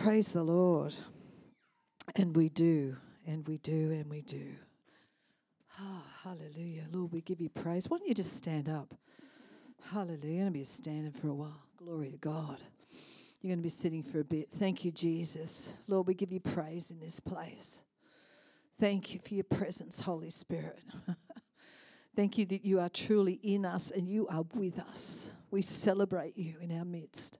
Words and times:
Praise 0.00 0.32
the 0.32 0.42
Lord. 0.42 0.94
And 2.14 2.36
we 2.36 2.48
do, 2.48 2.96
and 3.26 3.46
we 3.48 3.56
do, 3.58 3.90
and 3.92 4.08
we 4.10 4.20
do. 4.20 4.52
Oh, 5.80 6.02
hallelujah. 6.22 6.86
Lord, 6.92 7.12
we 7.12 7.20
give 7.22 7.40
you 7.40 7.48
praise. 7.48 7.88
Why 7.88 7.98
don't 7.98 8.06
you 8.06 8.14
just 8.14 8.36
stand 8.36 8.68
up? 8.68 8.94
Hallelujah. 9.90 10.18
You're 10.22 10.40
going 10.42 10.52
to 10.52 10.58
be 10.58 10.64
standing 10.64 11.12
for 11.12 11.28
a 11.28 11.34
while. 11.34 11.62
Glory 11.76 12.10
to 12.10 12.18
God. 12.18 12.58
You're 13.40 13.50
going 13.50 13.58
to 13.58 13.62
be 13.62 13.68
sitting 13.68 14.02
for 14.02 14.20
a 14.20 14.24
bit. 14.24 14.50
Thank 14.50 14.84
you, 14.84 14.92
Jesus. 14.92 15.72
Lord, 15.88 16.06
we 16.06 16.14
give 16.14 16.32
you 16.32 16.40
praise 16.40 16.90
in 16.90 17.00
this 17.00 17.18
place. 17.18 17.82
Thank 18.78 19.14
you 19.14 19.20
for 19.20 19.34
your 19.34 19.44
presence, 19.44 20.00
Holy 20.00 20.30
Spirit. 20.30 20.80
Thank 22.16 22.38
you 22.38 22.44
that 22.46 22.64
you 22.64 22.80
are 22.80 22.88
truly 22.88 23.40
in 23.42 23.64
us 23.64 23.90
and 23.90 24.08
you 24.08 24.26
are 24.28 24.44
with 24.54 24.78
us. 24.78 25.32
We 25.50 25.62
celebrate 25.62 26.36
you 26.36 26.56
in 26.60 26.76
our 26.76 26.84
midst. 26.84 27.38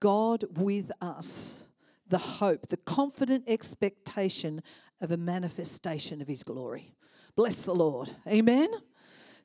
God 0.00 0.44
with 0.58 0.92
us, 1.00 1.66
the 2.08 2.18
hope, 2.18 2.68
the 2.68 2.76
confident 2.76 3.44
expectation 3.46 4.62
of 5.00 5.10
a 5.10 5.16
manifestation 5.16 6.20
of 6.20 6.28
his 6.28 6.42
glory. 6.42 6.94
Bless 7.36 7.64
the 7.64 7.74
Lord. 7.74 8.12
Amen. 8.28 8.68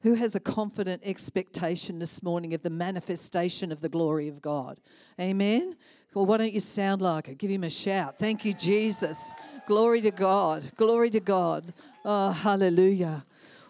Who 0.02 0.13
has 0.13 0.34
a 0.35 0.40
confident 0.40 1.02
expectation 1.04 1.99
this 1.99 2.23
morning 2.23 2.54
of 2.54 2.62
the 2.63 2.70
manifestation 2.70 3.72
of 3.72 3.82
the 3.82 3.90
glory 3.90 4.30
of 4.30 4.41
God? 4.41 4.80
Amen. 5.20 5.76
Well, 6.13 6.26
why 6.26 6.38
don't 6.38 6.54
you 6.54 6.62
sound 6.62 7.02
like 7.02 7.27
it? 7.27 7.38
Give 7.38 7.52
him 7.52 7.63
a 7.63 7.70
shout. 7.70 8.18
Thank 8.18 8.45
you, 8.45 8.54
Jesus. 8.54 9.34
Glory 9.68 10.02
to 10.02 10.12
God. 10.12 10.71
Glory 10.77 11.10
to 11.10 11.20
God. 11.20 11.73
Oh, 12.05 12.32
hallelujah. 12.32 13.26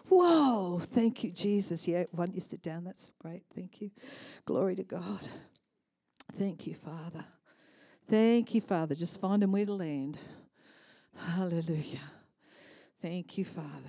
Whoa. 0.08 0.78
Thank 0.78 1.24
you, 1.24 1.30
Jesus. 1.32 1.88
Yeah, 1.88 2.04
why 2.12 2.26
don't 2.26 2.34
you 2.34 2.40
sit 2.40 2.62
down? 2.62 2.84
That's 2.84 3.10
great. 3.18 3.42
Thank 3.54 3.80
you. 3.80 3.90
Glory 4.44 4.76
to 4.76 4.84
God. 4.84 5.28
Thank 6.38 6.66
you, 6.66 6.74
Father. 6.74 7.24
Thank 8.10 8.56
you, 8.56 8.60
Father. 8.60 8.96
Just 8.96 9.20
find 9.20 9.40
them 9.40 9.52
where 9.52 9.64
to 9.64 9.72
land. 9.72 10.18
Hallelujah. 11.16 12.10
Thank 13.00 13.38
you, 13.38 13.44
Father. 13.44 13.88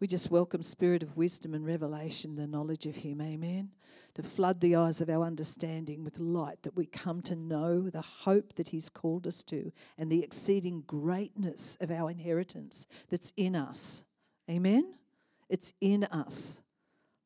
We 0.00 0.08
just 0.08 0.32
welcome 0.32 0.64
spirit 0.64 1.04
of 1.04 1.16
wisdom 1.16 1.54
and 1.54 1.64
revelation, 1.64 2.34
the 2.34 2.48
knowledge 2.48 2.86
of 2.86 2.96
Him. 2.96 3.20
Amen. 3.20 3.70
To 4.14 4.24
flood 4.24 4.60
the 4.60 4.74
eyes 4.74 5.00
of 5.00 5.08
our 5.08 5.24
understanding 5.24 6.02
with 6.02 6.18
light 6.18 6.64
that 6.64 6.74
we 6.74 6.86
come 6.86 7.22
to 7.22 7.36
know 7.36 7.88
the 7.88 8.02
hope 8.02 8.56
that 8.56 8.70
He's 8.70 8.90
called 8.90 9.28
us 9.28 9.44
to 9.44 9.70
and 9.96 10.10
the 10.10 10.24
exceeding 10.24 10.82
greatness 10.84 11.78
of 11.80 11.92
our 11.92 12.10
inheritance 12.10 12.88
that's 13.10 13.32
in 13.36 13.54
us. 13.54 14.04
Amen. 14.50 14.94
It's 15.48 15.72
in 15.80 16.02
us. 16.02 16.62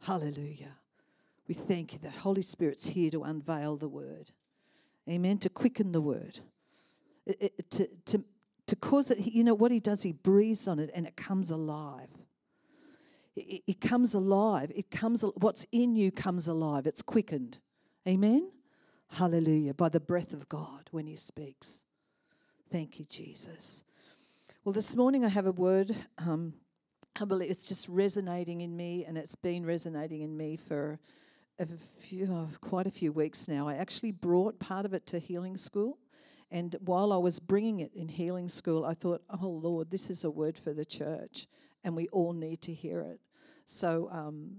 Hallelujah. 0.02 0.76
We 1.48 1.54
thank 1.54 1.94
you 1.94 1.98
that 2.00 2.12
Holy 2.12 2.42
Spirit's 2.42 2.88
here 2.88 3.10
to 3.10 3.22
unveil 3.22 3.78
the 3.78 3.88
word. 3.88 4.32
Amen. 5.08 5.38
To 5.38 5.48
quicken 5.48 5.92
the 5.92 6.00
word. 6.00 6.40
It, 7.26 7.54
it, 7.58 7.70
to, 7.72 7.88
to, 8.06 8.24
to 8.66 8.76
cause 8.76 9.10
it, 9.10 9.18
you 9.18 9.44
know 9.44 9.54
what 9.54 9.70
he 9.70 9.80
does? 9.80 10.02
He 10.02 10.12
breathes 10.12 10.66
on 10.68 10.78
it 10.78 10.90
and 10.94 11.06
it 11.06 11.16
comes 11.16 11.50
alive. 11.50 12.08
It, 13.36 13.62
it 13.66 13.80
comes 13.80 14.14
alive. 14.14 14.72
It 14.74 14.90
comes, 14.90 15.22
what's 15.36 15.66
in 15.72 15.94
you 15.96 16.10
comes 16.10 16.48
alive. 16.48 16.86
It's 16.86 17.02
quickened. 17.02 17.58
Amen. 18.06 18.50
Hallelujah. 19.12 19.74
By 19.74 19.88
the 19.88 20.00
breath 20.00 20.32
of 20.32 20.48
God 20.48 20.88
when 20.90 21.06
he 21.06 21.16
speaks. 21.16 21.84
Thank 22.70 22.98
you, 22.98 23.04
Jesus. 23.06 23.84
Well, 24.64 24.72
this 24.72 24.94
morning 24.94 25.24
I 25.24 25.28
have 25.28 25.46
a 25.46 25.52
word. 25.52 25.94
Um, 26.18 26.54
I 27.20 27.24
believe 27.24 27.50
it's 27.50 27.66
just 27.66 27.88
resonating 27.88 28.60
in 28.60 28.76
me, 28.76 29.04
and 29.04 29.18
it's 29.18 29.34
been 29.34 29.66
resonating 29.66 30.22
in 30.22 30.36
me 30.36 30.56
for 30.56 31.00
a 31.60 31.66
few, 31.66 32.26
oh, 32.30 32.48
quite 32.60 32.86
a 32.86 32.90
few 32.90 33.12
weeks 33.12 33.48
now. 33.48 33.68
I 33.68 33.74
actually 33.74 34.12
brought 34.12 34.58
part 34.58 34.86
of 34.86 34.94
it 34.94 35.06
to 35.06 35.18
healing 35.18 35.56
school. 35.56 35.98
And 36.50 36.74
while 36.80 37.12
I 37.12 37.16
was 37.16 37.38
bringing 37.38 37.80
it 37.80 37.92
in 37.94 38.08
healing 38.08 38.48
school, 38.48 38.84
I 38.84 38.94
thought, 38.94 39.22
oh 39.40 39.48
Lord, 39.48 39.90
this 39.90 40.10
is 40.10 40.24
a 40.24 40.30
word 40.30 40.58
for 40.58 40.72
the 40.72 40.84
church, 40.84 41.46
and 41.84 41.94
we 41.94 42.08
all 42.08 42.32
need 42.32 42.60
to 42.62 42.74
hear 42.74 43.02
it. 43.02 43.20
So, 43.66 44.08
um, 44.10 44.56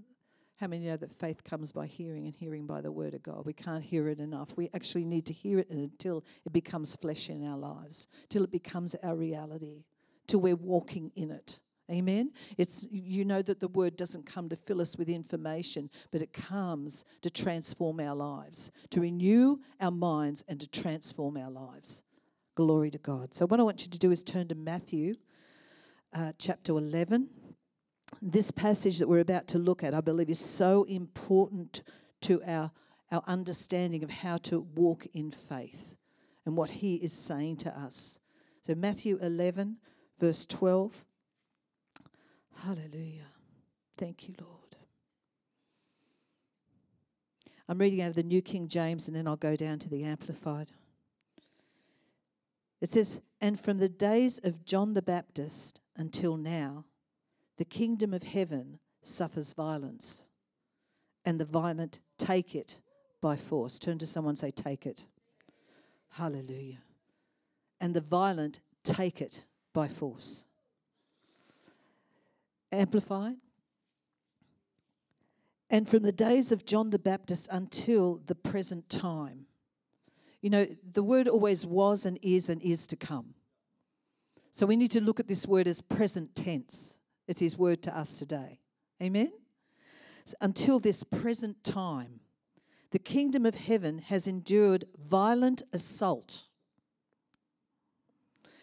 how 0.56 0.68
many 0.68 0.86
know 0.86 0.96
that 0.96 1.10
faith 1.10 1.42
comes 1.42 1.72
by 1.72 1.86
hearing 1.86 2.26
and 2.26 2.34
hearing 2.34 2.66
by 2.66 2.80
the 2.80 2.92
word 2.92 3.14
of 3.14 3.22
God? 3.22 3.44
We 3.44 3.52
can't 3.52 3.82
hear 3.82 4.08
it 4.08 4.20
enough. 4.20 4.56
We 4.56 4.70
actually 4.72 5.04
need 5.04 5.26
to 5.26 5.32
hear 5.32 5.58
it 5.58 5.68
until 5.70 6.24
it 6.46 6.52
becomes 6.52 6.94
flesh 6.94 7.28
in 7.28 7.44
our 7.44 7.58
lives, 7.58 8.06
till 8.28 8.44
it 8.44 8.52
becomes 8.52 8.94
our 9.02 9.16
reality, 9.16 9.84
till 10.28 10.40
we're 10.40 10.54
walking 10.54 11.10
in 11.16 11.32
it. 11.32 11.58
Amen. 11.90 12.32
It's 12.56 12.86
you 12.90 13.24
know 13.24 13.42
that 13.42 13.60
the 13.60 13.68
word 13.68 13.96
doesn't 13.96 14.24
come 14.24 14.48
to 14.48 14.56
fill 14.56 14.80
us 14.80 14.96
with 14.96 15.08
information, 15.08 15.90
but 16.10 16.22
it 16.22 16.32
comes 16.32 17.04
to 17.22 17.30
transform 17.30 18.00
our 18.00 18.14
lives, 18.14 18.70
to 18.90 19.00
renew 19.00 19.58
our 19.80 19.90
minds 19.90 20.44
and 20.48 20.60
to 20.60 20.68
transform 20.68 21.36
our 21.36 21.50
lives. 21.50 22.02
Glory 22.54 22.90
to 22.90 22.98
God. 22.98 23.34
So 23.34 23.46
what 23.46 23.60
I 23.60 23.62
want 23.62 23.82
you 23.82 23.90
to 23.90 23.98
do 23.98 24.10
is 24.10 24.22
turn 24.22 24.48
to 24.48 24.54
Matthew 24.54 25.14
uh, 26.12 26.32
chapter 26.38 26.72
11. 26.72 27.28
This 28.20 28.50
passage 28.50 28.98
that 28.98 29.08
we're 29.08 29.20
about 29.20 29.48
to 29.48 29.58
look 29.58 29.82
at, 29.82 29.94
I 29.94 30.00
believe, 30.00 30.28
is 30.28 30.38
so 30.38 30.84
important 30.84 31.82
to 32.22 32.42
our, 32.46 32.70
our 33.10 33.22
understanding 33.26 34.04
of 34.04 34.10
how 34.10 34.36
to 34.38 34.60
walk 34.60 35.06
in 35.14 35.30
faith 35.30 35.96
and 36.44 36.56
what 36.56 36.70
he 36.70 36.96
is 36.96 37.12
saying 37.12 37.56
to 37.56 37.76
us. 37.76 38.20
So, 38.60 38.74
Matthew 38.74 39.18
11, 39.20 39.78
verse 40.18 40.44
12. 40.44 41.04
Hallelujah. 42.60 43.26
Thank 43.96 44.28
you, 44.28 44.34
Lord. 44.40 44.76
I'm 47.68 47.78
reading 47.78 48.02
out 48.02 48.08
of 48.08 48.16
the 48.16 48.22
New 48.22 48.42
King 48.42 48.68
James 48.68 49.08
and 49.08 49.16
then 49.16 49.26
I'll 49.26 49.36
go 49.36 49.56
down 49.56 49.78
to 49.80 49.88
the 49.88 50.04
Amplified. 50.04 50.68
It 52.80 52.90
says, 52.90 53.20
And 53.40 53.58
from 53.58 53.78
the 53.78 53.88
days 53.88 54.40
of 54.42 54.64
John 54.64 54.94
the 54.94 55.02
Baptist 55.02 55.80
until 55.96 56.36
now, 56.36 56.84
the 57.56 57.64
kingdom 57.64 58.12
of 58.12 58.24
heaven 58.24 58.78
suffers 59.02 59.52
violence, 59.52 60.24
and 61.24 61.38
the 61.38 61.44
violent 61.44 62.00
take 62.18 62.54
it 62.54 62.80
by 63.20 63.36
force. 63.36 63.78
Turn 63.78 63.98
to 63.98 64.06
someone 64.06 64.36
say, 64.36 64.50
Take 64.50 64.84
it. 64.84 65.06
Hallelujah. 66.10 66.82
And 67.80 67.94
the 67.94 68.00
violent 68.00 68.60
take 68.82 69.20
it 69.20 69.44
by 69.72 69.88
force. 69.88 70.46
Amplified. 72.72 73.36
And 75.70 75.88
from 75.88 76.02
the 76.02 76.12
days 76.12 76.52
of 76.52 76.66
John 76.66 76.90
the 76.90 76.98
Baptist 76.98 77.48
until 77.50 78.20
the 78.26 78.34
present 78.34 78.88
time. 78.88 79.46
You 80.40 80.50
know, 80.50 80.66
the 80.92 81.02
word 81.02 81.28
always 81.28 81.64
was 81.64 82.04
and 82.04 82.18
is 82.20 82.48
and 82.48 82.60
is 82.60 82.86
to 82.88 82.96
come. 82.96 83.34
So 84.50 84.66
we 84.66 84.76
need 84.76 84.90
to 84.90 85.00
look 85.00 85.20
at 85.20 85.28
this 85.28 85.46
word 85.46 85.66
as 85.66 85.80
present 85.80 86.34
tense. 86.34 86.98
It's 87.26 87.40
his 87.40 87.56
word 87.56 87.82
to 87.82 87.96
us 87.96 88.18
today. 88.18 88.60
Amen? 89.02 89.32
So 90.24 90.36
until 90.40 90.78
this 90.78 91.04
present 91.04 91.64
time, 91.64 92.20
the 92.90 92.98
kingdom 92.98 93.46
of 93.46 93.54
heaven 93.54 93.98
has 93.98 94.26
endured 94.26 94.84
violent 95.02 95.62
assault. 95.72 96.48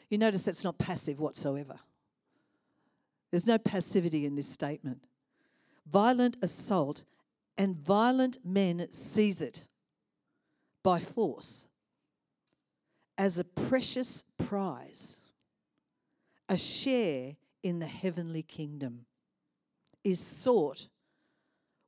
You 0.09 0.17
notice 0.17 0.43
that's 0.43 0.63
not 0.63 0.77
passive 0.77 1.19
whatsoever. 1.19 1.79
There's 3.31 3.47
no 3.47 3.57
passivity 3.57 4.25
in 4.25 4.35
this 4.35 4.47
statement. 4.47 5.03
Violent 5.89 6.37
assault, 6.41 7.03
and 7.57 7.75
violent 7.75 8.39
men 8.43 8.87
seize 8.91 9.41
it 9.41 9.67
by 10.83 10.99
force 10.99 11.67
as 13.19 13.37
a 13.37 13.43
precious 13.43 14.23
prize, 14.37 15.19
a 16.47 16.57
share 16.57 17.35
in 17.61 17.79
the 17.79 17.85
heavenly 17.85 18.41
kingdom 18.41 19.05
is 20.05 20.21
sought 20.21 20.87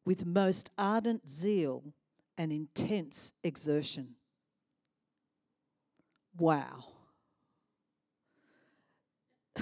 with 0.03 0.25
most 0.25 0.69
ardent 0.77 1.29
zeal 1.29 1.93
and 2.37 2.51
intense 2.51 3.33
exertion. 3.45 4.15
Wow. 6.37 6.83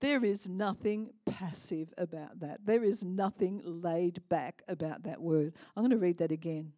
There 0.00 0.24
is 0.24 0.48
nothing 0.48 1.10
passive 1.26 1.92
about 1.98 2.40
that. 2.40 2.64
There 2.64 2.82
is 2.82 3.04
nothing 3.04 3.60
laid 3.64 4.26
back 4.28 4.62
about 4.66 5.02
that 5.04 5.20
word. 5.20 5.54
I'm 5.76 5.82
going 5.82 5.90
to 5.90 5.98
read 5.98 6.18
that 6.18 6.32
again 6.32 6.72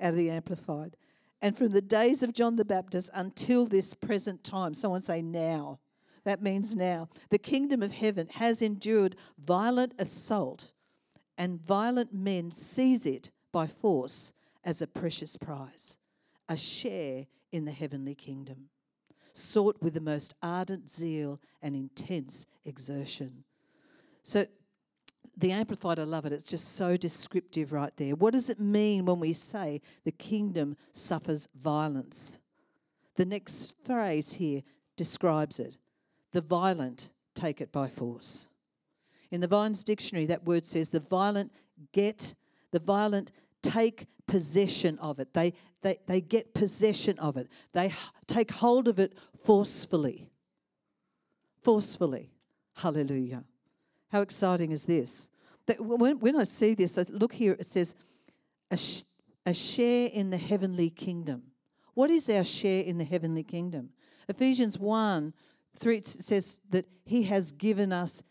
out 0.00 0.10
of 0.10 0.16
the 0.16 0.30
Amplified. 0.30 0.96
And 1.42 1.56
from 1.56 1.72
the 1.72 1.80
days 1.80 2.22
of 2.22 2.34
John 2.34 2.56
the 2.56 2.64
Baptist 2.64 3.10
until 3.14 3.64
this 3.64 3.94
present 3.94 4.44
time, 4.44 4.74
someone 4.74 5.00
say 5.00 5.22
now. 5.22 5.80
That 6.24 6.42
means 6.42 6.76
now. 6.76 7.08
The 7.30 7.38
kingdom 7.38 7.82
of 7.82 7.92
heaven 7.92 8.28
has 8.34 8.60
endured 8.60 9.16
violent 9.38 9.94
assault, 9.98 10.72
and 11.38 11.64
violent 11.64 12.12
men 12.12 12.50
seize 12.50 13.06
it 13.06 13.30
by 13.52 13.66
force 13.66 14.34
as 14.62 14.82
a 14.82 14.86
precious 14.86 15.38
prize, 15.38 15.98
a 16.46 16.58
share 16.58 17.26
in 17.52 17.64
the 17.64 17.72
heavenly 17.72 18.14
kingdom 18.14 18.69
sought 19.36 19.76
with 19.80 19.94
the 19.94 20.00
most 20.00 20.34
ardent 20.42 20.90
zeal 20.90 21.40
and 21.62 21.74
intense 21.74 22.46
exertion. 22.64 23.44
So, 24.22 24.46
the 25.36 25.52
Amplified, 25.52 25.98
I 25.98 26.02
love 26.02 26.26
it. 26.26 26.32
It's 26.32 26.50
just 26.50 26.76
so 26.76 26.98
descriptive 26.98 27.72
right 27.72 27.96
there. 27.96 28.14
What 28.14 28.32
does 28.32 28.50
it 28.50 28.60
mean 28.60 29.06
when 29.06 29.20
we 29.20 29.32
say 29.32 29.80
the 30.04 30.12
kingdom 30.12 30.76
suffers 30.92 31.48
violence? 31.54 32.38
the 33.20 33.26
next 33.26 33.74
phrase 33.84 34.32
here 34.32 34.62
describes 34.96 35.60
it 35.60 35.76
the 36.32 36.40
violent 36.40 37.10
take 37.34 37.60
it 37.60 37.70
by 37.70 37.86
force. 37.86 38.48
In 39.30 39.42
the 39.42 39.46
Vine's 39.46 39.84
dictionary, 39.84 40.24
that 40.24 40.46
word 40.46 40.64
says 40.64 40.88
the 40.88 41.00
violent 41.00 41.52
get, 41.92 42.34
the 42.70 42.80
violent 42.80 43.30
take 43.62 44.06
possession 44.26 44.98
of 44.98 45.18
it. 45.18 45.34
They, 45.34 45.54
they, 45.82 45.98
they 46.06 46.20
get 46.20 46.54
possession 46.54 47.18
of 47.18 47.36
it. 47.36 47.48
They 47.72 47.92
take 48.26 48.50
hold 48.50 48.88
of 48.88 48.98
it 49.00 49.14
forcefully. 49.44 50.28
Forcefully. 51.62 52.30
Hallelujah. 52.76 53.44
How 54.08 54.22
exciting 54.22 54.72
is 54.72 54.84
this? 54.84 55.28
That 55.66 55.80
when, 55.80 56.18
when 56.18 56.36
I 56.36 56.44
see 56.44 56.74
this, 56.74 56.96
I 56.98 57.04
look 57.10 57.32
here, 57.32 57.56
it 57.58 57.66
says, 57.66 57.94
a, 58.70 58.76
sh- 58.76 59.04
a 59.46 59.54
share 59.54 60.10
in 60.12 60.30
the 60.30 60.36
heavenly 60.36 60.90
kingdom. 60.90 61.42
What 61.94 62.10
is 62.10 62.30
our 62.30 62.44
share 62.44 62.84
in 62.84 62.98
the 62.98 63.04
heavenly 63.04 63.42
kingdom? 63.42 63.90
Ephesians 64.28 64.78
1 64.78 65.34
3 65.76 66.02
says 66.02 66.60
that 66.70 66.86
He 67.04 67.24
has 67.24 67.52
given 67.52 67.92
us 67.92 68.22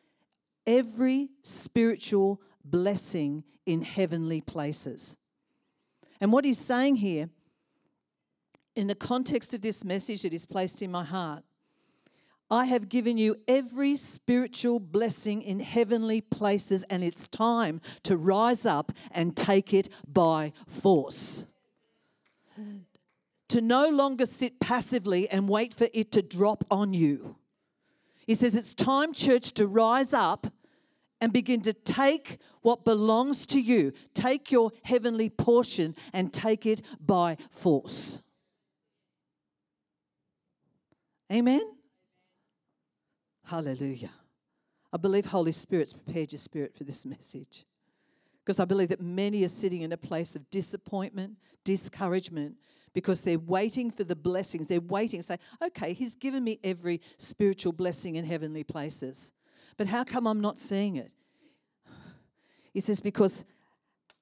every 0.65 1.29
spiritual 1.41 2.41
blessing 2.63 3.43
in 3.69 3.83
heavenly 3.83 4.41
places. 4.41 5.15
And 6.19 6.33
what 6.33 6.43
He's 6.43 6.57
saying 6.57 6.97
here, 6.97 7.29
in 8.75 8.87
the 8.87 8.95
context 8.95 9.53
of 9.53 9.61
this 9.61 9.85
message 9.85 10.23
that 10.23 10.33
is 10.33 10.45
placed 10.45 10.81
in 10.81 10.91
my 10.91 11.03
heart, 11.03 11.43
I 12.51 12.65
have 12.65 12.89
given 12.89 13.17
you 13.19 13.35
every 13.47 13.95
spiritual 13.95 14.79
blessing 14.79 15.43
in 15.43 15.59
heavenly 15.59 16.19
places, 16.19 16.83
and 16.89 17.03
it's 17.03 17.27
time 17.27 17.79
to 18.03 18.17
rise 18.17 18.65
up 18.65 18.91
and 19.11 19.37
take 19.37 19.71
it 19.71 19.87
by 20.07 20.53
force. 20.67 21.45
To 23.49 23.61
no 23.61 23.89
longer 23.89 24.25
sit 24.25 24.59
passively 24.59 25.29
and 25.29 25.47
wait 25.47 25.75
for 25.75 25.87
it 25.93 26.11
to 26.13 26.23
drop 26.23 26.63
on 26.71 26.93
you. 26.93 27.35
He 28.25 28.33
says 28.33 28.55
it's 28.55 28.73
time, 28.73 29.13
church, 29.13 29.53
to 29.53 29.67
rise 29.67 30.13
up 30.13 30.47
and 31.21 31.33
begin 31.33 31.61
to 31.61 31.73
take 31.73 32.39
what 32.61 32.85
belongs 32.85 33.45
to 33.47 33.61
you. 33.61 33.93
Take 34.13 34.51
your 34.51 34.71
heavenly 34.83 35.29
portion 35.29 35.95
and 36.13 36.31
take 36.33 36.65
it 36.65 36.81
by 37.05 37.37
force. 37.51 38.21
Amen. 41.31 41.61
Hallelujah. 43.45 44.11
I 44.91 44.97
believe 44.97 45.25
Holy 45.25 45.51
Spirit's 45.51 45.93
prepared 45.93 46.31
your 46.31 46.39
spirit 46.39 46.75
for 46.75 46.83
this 46.83 47.05
message. 47.05 47.65
Because 48.43 48.59
I 48.59 48.65
believe 48.65 48.89
that 48.89 49.01
many 49.01 49.43
are 49.43 49.49
sitting 49.49 49.81
in 49.81 49.91
a 49.91 49.97
place 49.97 50.35
of 50.35 50.49
disappointment, 50.49 51.37
discouragement, 51.63 52.55
because 52.93 53.21
they're 53.21 53.37
waiting 53.37 53.91
for 53.91 54.03
the 54.03 54.15
blessings. 54.15 54.67
They're 54.67 54.81
waiting, 54.81 55.19
to 55.19 55.23
say, 55.23 55.37
okay, 55.63 55.93
He's 55.93 56.15
given 56.15 56.43
me 56.43 56.59
every 56.63 57.01
spiritual 57.17 57.73
blessing 57.73 58.15
in 58.15 58.25
heavenly 58.25 58.63
places. 58.63 59.31
But 59.79 59.87
how 59.87 60.03
come 60.03 60.27
I'm 60.27 60.41
not 60.41 60.59
seeing 60.59 60.97
it? 60.97 61.09
He 62.73 62.81
says, 62.81 62.99
because, 62.99 63.45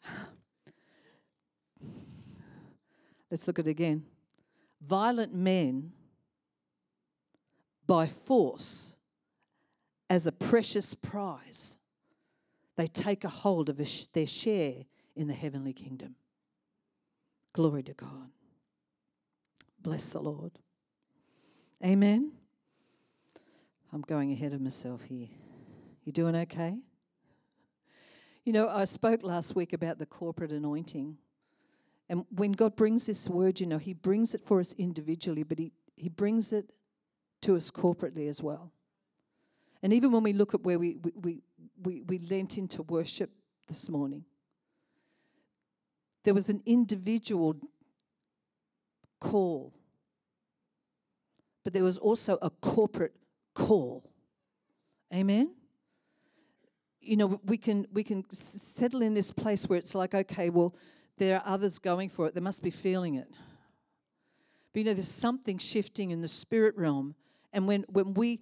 let's 3.31 3.48
look 3.48 3.57
at 3.57 3.65
it 3.68 3.71
again. 3.71 4.06
Violent 4.86 5.33
men, 5.33 5.94
by 7.88 8.06
force, 8.06 8.98
as 10.12 10.27
a 10.27 10.31
precious 10.31 10.94
prize, 10.94 11.80
they 12.75 12.86
take 12.86 13.24
a 13.24 13.30
hold 13.30 13.68
of 13.68 13.77
their 14.13 14.27
share 14.27 14.86
in 15.15 15.27
the 15.27 15.33
heavenly 15.33 15.74
kingdom. 15.74 16.13
Glory 17.53 17.81
to 17.81 17.94
God. 17.94 18.30
Bless 19.81 20.12
the 20.12 20.19
Lord. 20.19 20.51
Amen. 21.83 22.33
I'm 23.92 24.01
going 24.01 24.31
ahead 24.31 24.53
of 24.53 24.62
myself 24.62 25.01
here. 25.01 25.30
You 26.07 26.13
doing 26.13 26.38
okay? 26.38 26.77
You 28.45 28.54
know, 28.54 28.69
I 28.69 28.86
spoke 28.86 29.24
last 29.24 29.57
week 29.57 29.74
about 29.74 30.00
the 30.00 30.06
corporate 30.06 30.54
anointing. 30.54 31.18
And 32.07 32.24
when 32.30 32.54
God 32.54 32.77
brings 32.77 33.07
this 33.07 33.27
word, 33.27 33.59
you 33.59 33.68
know, 33.68 33.77
He 33.77 33.92
brings 33.92 34.33
it 34.33 34.39
for 34.45 34.62
us 34.62 34.71
individually, 34.77 35.44
but 35.44 35.59
He, 35.59 35.74
he 35.98 36.07
brings 36.07 36.54
it 36.54 36.71
to 37.42 37.57
us 37.57 37.69
corporately 37.69 38.30
as 38.30 38.42
well. 38.42 38.71
And 39.83 39.92
even 39.92 40.13
when 40.13 40.24
we 40.24 40.31
look 40.31 40.54
at 40.54 40.62
where 40.62 40.80
we, 40.80 40.95
we, 41.21 41.42
we, 41.83 42.04
we 42.04 42.19
lent 42.19 42.57
into 42.57 42.83
worship 42.83 43.30
this 43.68 43.89
morning, 43.89 44.24
there 46.24 46.33
was 46.33 46.48
an 46.48 46.63
individual 46.65 47.57
call, 49.19 49.74
but 51.65 51.74
there 51.74 51.83
was 51.83 51.98
also 51.98 52.38
a 52.42 52.50
corporate 52.50 53.18
call. 53.53 54.10
Amen? 55.13 55.51
You 57.07 57.18
know, 57.18 57.42
we 57.45 57.57
can, 57.57 57.88
we 57.92 58.04
can 58.04 58.30
settle 58.31 59.01
in 59.01 59.13
this 59.13 59.31
place 59.31 59.68
where 59.68 59.80
it's 59.80 59.95
like, 59.95 60.13
okay, 60.13 60.50
well, 60.50 60.75
there 61.18 61.38
are 61.38 61.44
others 61.45 61.80
going 61.80 62.09
for 62.09 62.27
it. 62.27 62.36
They 62.36 62.42
must 62.42 62.62
be 62.62 62.69
feeling 62.69 63.15
it. 63.15 63.30
But 64.74 64.80
you 64.80 64.86
know, 64.86 64.94
there's 64.94 65.07
something 65.07 65.57
shifting 65.57 66.12
in 66.12 66.21
the 66.21 66.27
spirit 66.27 66.75
realm. 66.77 67.15
And 67.54 67.68
when, 67.68 67.86
when 67.89 68.13
we 68.13 68.42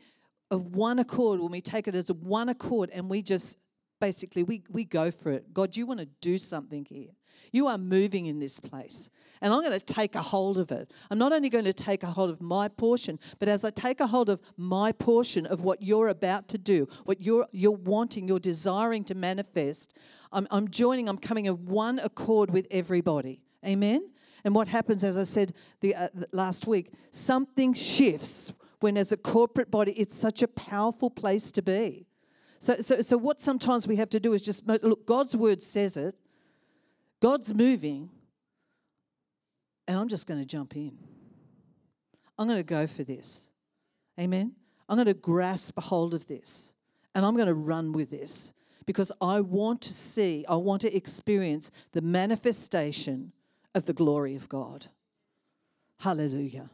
of 0.52 0.76
one 0.76 1.00
accord, 1.00 1.40
when 1.40 1.52
we 1.52 1.62
take 1.62 1.88
it 1.88 1.96
as 1.96 2.12
one 2.12 2.50
accord 2.50 2.90
and 2.92 3.10
we 3.10 3.22
just 3.22 3.58
basically 4.00 4.44
we, 4.44 4.64
we 4.70 4.84
go 4.84 5.12
for 5.12 5.32
it. 5.32 5.54
God, 5.54 5.76
you 5.76 5.86
want 5.86 6.00
to 6.00 6.08
do 6.22 6.38
something 6.38 6.86
here. 6.86 7.12
You 7.52 7.68
are 7.68 7.78
moving 7.78 8.26
in 8.26 8.40
this 8.40 8.60
place. 8.60 9.10
And 9.42 9.54
I'm 9.54 9.62
going 9.62 9.78
to 9.78 9.86
take 9.86 10.16
a 10.16 10.22
hold 10.22 10.58
of 10.58 10.72
it. 10.72 10.92
I'm 11.12 11.18
not 11.18 11.34
only 11.34 11.50
going 11.50 11.66
to 11.66 11.74
take 11.74 12.04
a 12.04 12.08
hold 12.08 12.30
of 12.30 12.42
my 12.42 12.68
portion, 12.68 13.20
but 13.40 13.50
as 13.50 13.66
I 13.66 13.70
take 13.70 14.00
a 14.00 14.08
hold 14.08 14.30
of 14.30 14.42
my 14.58 14.92
portion 14.92 15.46
of 15.46 15.62
what 15.62 15.82
you're 15.82 16.08
about 16.08 16.48
to 16.50 16.58
do, 16.58 16.88
what 17.04 17.22
you're, 17.22 17.46
you're 17.52 17.72
wanting, 17.72 18.28
you're 18.28 18.40
desiring 18.40 19.04
to 19.06 19.16
manifest, 19.16 19.98
I'm, 20.32 20.48
I'm 20.52 20.70
joining, 20.70 21.08
I'm 21.10 21.18
coming 21.18 21.46
in 21.46 21.66
one 21.66 22.00
accord 22.00 22.52
with 22.52 22.68
everybody. 22.72 23.42
Amen? 23.66 24.10
And 24.44 24.54
what 24.54 24.68
happens, 24.68 25.04
as 25.04 25.18
I 25.18 25.24
said 25.24 25.54
the, 25.82 25.96
uh, 25.96 26.08
last 26.32 26.68
week, 26.68 26.92
something 27.12 27.74
shifts 27.74 28.54
when 28.80 28.98
as 28.98 29.12
a 29.12 29.18
corporate 29.18 29.72
body, 29.72 29.92
it's 29.94 30.16
such 30.16 30.44
a 30.44 30.48
powerful 30.48 31.10
place 31.10 31.52
to 31.54 31.62
be. 31.62 32.06
So, 32.60 32.76
so, 32.76 33.02
so 33.02 33.18
what 33.18 33.42
sometimes 33.42 33.88
we 33.88 33.96
have 33.98 34.10
to 34.12 34.20
do 34.20 34.34
is 34.34 34.42
just 34.42 34.68
look, 34.68 35.06
God's 35.06 35.36
word 35.36 35.62
says 35.62 35.98
it, 35.98 36.16
God's 37.22 37.54
moving, 37.54 38.10
and 39.88 39.98
I'm 39.98 40.08
just 40.08 40.28
going 40.28 40.40
to 40.40 40.46
jump 40.46 40.76
in. 40.76 40.98
I'm 42.38 42.48
going 42.48 42.60
to 42.60 42.64
go 42.64 42.88
for 42.88 43.04
this. 43.04 43.50
Amen. 44.20 44.54
I'm 44.88 44.98
going 44.98 45.08
to 45.08 45.14
grasp 45.14 45.78
a 45.78 45.82
hold 45.82 46.14
of 46.14 46.28
this 46.28 46.74
and 47.14 47.26
I'm 47.26 47.36
going 47.36 47.48
to 47.48 47.54
run 47.54 47.92
with 47.94 48.12
this 48.12 48.54
because 48.86 49.12
I 49.22 49.42
want 49.42 49.82
to 49.82 49.94
see, 49.94 50.46
I 50.48 50.56
want 50.56 50.82
to 50.82 50.96
experience 50.96 51.72
the 51.94 52.02
manifestation 52.02 53.32
of 53.74 53.86
the 53.86 53.94
glory 53.94 54.36
of 54.36 54.48
God. 54.48 54.88
Hallelujah. 56.00 56.70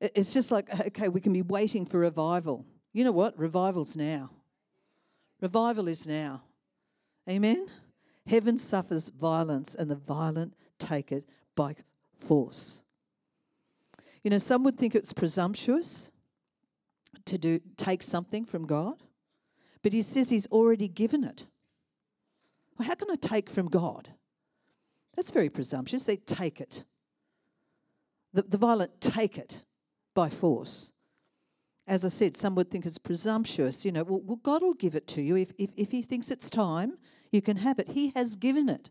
It's 0.00 0.34
just 0.34 0.50
like, 0.50 0.68
okay, 0.88 1.08
we 1.08 1.20
can 1.20 1.32
be 1.32 1.42
waiting 1.42 1.86
for 1.86 2.00
revival. 2.00 2.66
You 2.92 3.04
know 3.04 3.12
what? 3.12 3.38
Revival's 3.38 3.96
now. 3.96 4.30
Revival 5.40 5.88
is 5.88 6.06
now. 6.06 6.42
Amen? 7.30 7.68
Heaven 8.26 8.56
suffers 8.56 9.10
violence, 9.10 9.74
and 9.74 9.90
the 9.90 9.96
violent 9.96 10.54
take 10.78 11.10
it 11.10 11.24
by 11.54 11.74
force. 12.14 12.82
You 14.22 14.30
know, 14.30 14.38
some 14.38 14.62
would 14.64 14.78
think 14.78 14.94
it's 14.94 15.12
presumptuous 15.12 16.12
to 17.24 17.38
do 17.38 17.60
take 17.76 18.02
something 18.02 18.44
from 18.44 18.66
God, 18.66 19.02
but 19.82 19.92
he 19.92 20.02
says 20.02 20.30
he's 20.30 20.46
already 20.46 20.88
given 20.88 21.24
it. 21.24 21.46
Well, 22.78 22.88
how 22.88 22.94
can 22.94 23.10
I 23.10 23.16
take 23.16 23.50
from 23.50 23.68
God? 23.68 24.08
That's 25.16 25.30
very 25.30 25.50
presumptuous. 25.50 26.04
They 26.04 26.16
take 26.16 26.60
it. 26.60 26.84
The, 28.32 28.42
the 28.42 28.56
violent 28.56 29.00
take 29.00 29.36
it 29.36 29.64
by 30.14 30.28
force. 30.28 30.92
As 31.86 32.04
I 32.04 32.08
said, 32.08 32.36
some 32.36 32.54
would 32.54 32.70
think 32.70 32.86
it's 32.86 32.98
presumptuous. 32.98 33.84
You 33.84 33.92
know, 33.92 34.04
well, 34.04 34.20
well 34.24 34.40
God 34.42 34.62
will 34.62 34.74
give 34.74 34.94
it 34.94 35.06
to 35.08 35.22
you. 35.22 35.36
If, 35.36 35.52
if, 35.58 35.70
if 35.76 35.90
He 35.90 36.02
thinks 36.02 36.30
it's 36.30 36.48
time, 36.48 36.96
you 37.32 37.42
can 37.42 37.56
have 37.56 37.78
it. 37.78 37.88
He 37.88 38.12
has 38.14 38.36
given 38.36 38.68
it. 38.68 38.90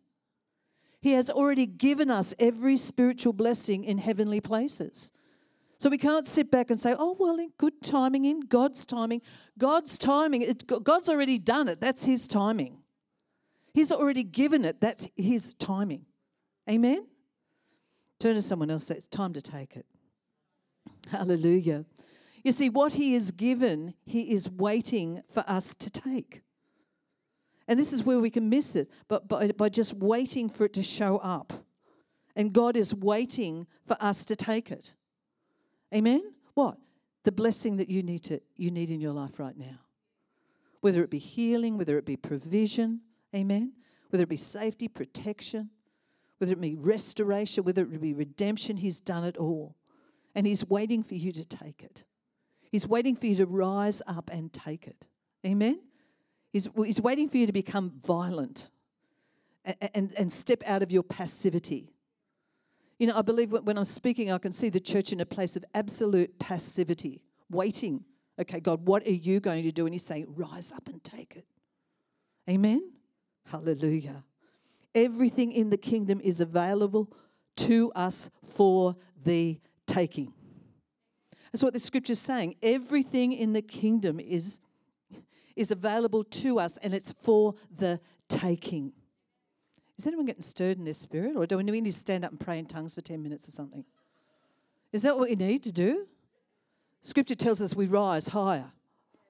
He 1.01 1.13
has 1.13 1.29
already 1.29 1.65
given 1.65 2.12
us 2.12 2.36
every 2.38 2.77
spiritual 2.77 3.33
blessing 3.33 3.83
in 3.83 3.98
heavenly 3.98 4.41
places. 4.41 5.12
So 5.77 5.89
we 5.89 5.98
can't 5.98 6.27
sit 6.27 6.51
back 6.51 6.69
and 6.69 6.79
say, 6.79 6.93
oh, 6.98 7.15
well, 7.19 7.39
in 7.39 7.51
good 7.57 7.81
timing, 7.81 8.25
in 8.25 8.41
God's 8.41 8.86
timing. 8.86 9.21
God's 9.57 9.98
timing, 9.98 10.43
it, 10.43 10.67
God's 10.83 11.10
already 11.10 11.39
done 11.39 11.67
it. 11.67 11.81
That's 11.81 12.05
His 12.05 12.27
timing. 12.27 12.77
He's 13.74 13.91
already 13.91 14.24
given 14.24 14.63
it. 14.63 14.79
That's 14.79 15.07
His 15.15 15.55
timing. 15.55 16.05
Amen? 16.69 17.07
Turn 18.19 18.36
to 18.36 18.41
someone 18.43 18.69
else 18.69 18.91
it's 18.91 19.07
time 19.07 19.33
to 19.33 19.41
take 19.41 19.75
it. 19.75 19.88
Hallelujah. 21.10 21.86
You 22.43 22.51
see, 22.51 22.69
what 22.69 22.93
He 22.93 23.15
has 23.15 23.31
given, 23.31 23.95
He 24.05 24.31
is 24.33 24.51
waiting 24.51 25.24
for 25.33 25.43
us 25.48 25.74
to 25.75 25.89
take. 25.89 26.43
And 27.68 27.80
this 27.80 27.94
is 27.94 28.03
where 28.03 28.20
we 28.20 28.30
can 28.30 28.50
miss 28.50 28.75
it, 28.75 28.89
but 29.08 29.27
by, 29.27 29.48
by 29.51 29.70
just 29.70 29.94
waiting 29.94 30.50
for 30.50 30.65
it 30.65 30.74
to 30.74 30.84
show 30.84 31.18
up. 31.18 31.53
And 32.36 32.53
God 32.53 32.75
is 32.75 32.94
waiting 32.94 33.68
for 33.86 33.96
us 34.00 34.25
to 34.25 34.36
take 34.36 34.72
it. 34.72 34.94
Amen? 35.94 36.34
What? 36.53 36.77
The 37.24 37.32
blessing 37.32 37.77
that 37.77 37.89
you 37.89 38.03
need, 38.03 38.24
to, 38.24 38.41
you 38.56 38.72
need 38.72 38.89
in 38.89 39.00
your 39.00 39.13
life 39.13 39.39
right 39.39 39.58
now. 39.58 39.80
Whether 40.80 41.03
it 41.03 41.10
be 41.10 41.20
healing, 41.20 41.77
whether 41.77 41.98
it 41.98 42.06
be 42.06 42.18
provision, 42.18 43.01
amen? 43.36 43.74
Whether 44.10 44.24
it 44.24 44.30
be 44.30 44.38
safety, 44.38 44.88
protection, 44.88 45.70
whether 46.39 46.53
it 46.53 46.62
be 46.62 46.75
restoration, 46.75 47.63
whether 47.63 47.84
it 47.84 48.01
be 48.01 48.13
redemption, 48.13 48.77
He's 48.77 49.00
done 49.00 49.24
it 49.24 49.38
all. 49.38 49.75
And 50.34 50.48
He's 50.48 50.68
waiting 50.68 51.03
for 51.03 51.13
you 51.13 51.32
to 51.34 51.46
take 51.46 51.84
it. 51.84 52.03
He's 52.72 52.88
waiting 52.88 53.15
for 53.15 53.27
you 53.27 53.36
to 53.36 53.46
rise 53.46 54.01
up 54.08 54.30
and 54.34 54.51
take 54.51 54.88
it. 54.88 55.06
Amen? 55.46 55.80
He's, 56.51 56.67
he's 56.75 57.01
waiting 57.01 57.29
for 57.29 57.38
you 57.38 57.46
to 57.46 57.53
become 57.53 57.93
violent 58.05 58.70
and, 59.63 59.75
and, 59.93 60.13
and 60.17 60.31
step 60.31 60.63
out 60.65 60.84
of 60.84 60.91
your 60.91 61.03
passivity. 61.03 61.93
You 63.00 63.08
know, 63.08 63.17
I 63.17 63.22
believe 63.22 63.51
when 63.51 63.77
I'm 63.77 63.84
speaking, 63.84 64.31
I 64.31 64.38
can 64.38 64.51
see 64.51 64.70
the 64.70 64.79
church 64.79 65.12
in 65.12 65.22
a 65.22 65.25
place 65.25 65.55
of 65.55 65.65
absolute 65.74 66.38
passivity, 66.39 67.24
waiting. 67.50 68.05
Okay, 68.39 68.60
God, 68.60 68.88
what 68.88 69.08
are 69.08 69.12
you 69.12 69.39
going 69.39 69.63
to 69.63 69.72
do? 69.72 69.86
And 69.86 69.93
He's 69.93 70.05
saying, 70.05 70.25
rise 70.36 70.72
up 70.72 70.88
and 70.88 71.03
take 71.03 71.36
it. 71.36 71.46
Amen? 72.50 72.91
Hallelujah. 73.46 74.24
Everything 74.93 75.51
in 75.51 75.70
the 75.70 75.77
kingdom 75.77 76.20
is 76.24 76.41
available 76.41 77.12
to 77.55 77.91
us 77.93 78.29
for 78.43 78.96
the 79.24 79.60
taking. 79.88 80.34
That's 81.51 81.63
what 81.63 81.74
the 81.74 81.79
scripture 81.79 82.13
is 82.13 82.20
saying. 82.20 82.55
Everything 82.62 83.34
in 83.34 83.53
the 83.53 83.62
kingdom 83.62 84.20
is, 84.20 84.60
is 85.55 85.72
available 85.72 86.24
to 86.24 86.60
us 86.60 86.77
and 86.77 86.93
it's 86.93 87.12
for 87.12 87.55
the 87.75 88.00
taking. 88.27 88.93
Is 89.98 90.08
anyone 90.08 90.25
getting 90.25 90.41
stirred 90.41 90.77
in 90.77 90.86
their 90.86 90.93
spirit? 90.93 91.36
Or 91.36 91.46
do 91.46 91.58
we 91.58 91.63
need 91.63 91.86
to 91.86 91.93
stand 91.93 92.25
up 92.25 92.31
and 92.31 92.39
pray 92.39 92.58
in 92.58 92.65
tongues 92.65 92.96
for 92.96 93.01
10 93.01 93.22
minutes 93.22 93.48
or 93.48 93.51
something? 93.51 93.86
Is 94.91 95.03
that 95.03 95.15
what 95.17 95.29
we 95.29 95.36
need 95.36 95.63
to 95.63 95.72
do? 95.72 96.08
Scripture 97.01 97.36
tells 97.36 97.62
us 97.62 97.75
we 97.75 97.86
rise 97.86 98.29
higher. 98.29 98.72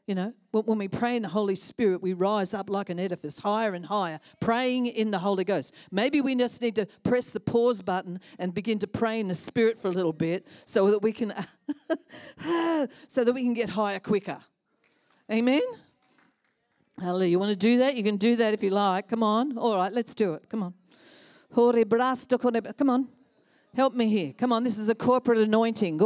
You 0.07 0.15
know, 0.15 0.33
when 0.51 0.77
we 0.77 0.87
pray 0.87 1.15
in 1.15 1.21
the 1.21 1.29
Holy 1.29 1.55
Spirit, 1.55 2.01
we 2.01 2.13
rise 2.13 2.53
up 2.53 2.69
like 2.69 2.89
an 2.89 2.99
edifice, 2.99 3.39
higher 3.39 3.73
and 3.73 3.85
higher, 3.85 4.19
praying 4.39 4.87
in 4.87 5.11
the 5.11 5.19
Holy 5.19 5.43
Ghost. 5.43 5.73
Maybe 5.91 6.21
we 6.21 6.35
just 6.35 6.61
need 6.61 6.75
to 6.75 6.87
press 7.03 7.29
the 7.29 7.39
pause 7.39 7.81
button 7.81 8.19
and 8.39 8.53
begin 8.53 8.79
to 8.79 8.87
pray 8.87 9.19
in 9.19 9.27
the 9.27 9.35
Spirit 9.35 9.77
for 9.77 9.89
a 9.89 9.91
little 9.91 10.11
bit 10.11 10.47
so 10.65 10.89
that 10.89 11.01
we 11.01 11.13
can 11.13 11.33
so 13.07 13.23
that 13.23 13.31
we 13.33 13.43
can 13.43 13.53
get 13.53 13.69
higher 13.69 13.99
quicker. 13.99 14.39
Amen. 15.31 15.61
Hallelujah. 16.99 17.29
You 17.31 17.39
want 17.39 17.51
to 17.51 17.57
do 17.57 17.79
that? 17.79 17.95
You 17.95 18.03
can 18.03 18.17
do 18.17 18.35
that 18.35 18.53
if 18.53 18.61
you 18.63 18.69
like. 18.69 19.07
Come 19.07 19.23
on. 19.23 19.57
All 19.57 19.75
right, 19.75 19.91
let's 19.91 20.13
do 20.13 20.33
it. 20.33 20.49
Come 20.49 20.63
on. 20.63 20.73
Come 21.53 22.89
on. 22.89 23.07
Help 23.73 23.93
me 23.93 24.09
here. 24.09 24.33
Come 24.33 24.51
on, 24.51 24.65
this 24.65 24.77
is 24.77 24.89
a 24.89 24.95
corporate 24.95 25.37
anointing. 25.37 25.97
Di 25.97 26.05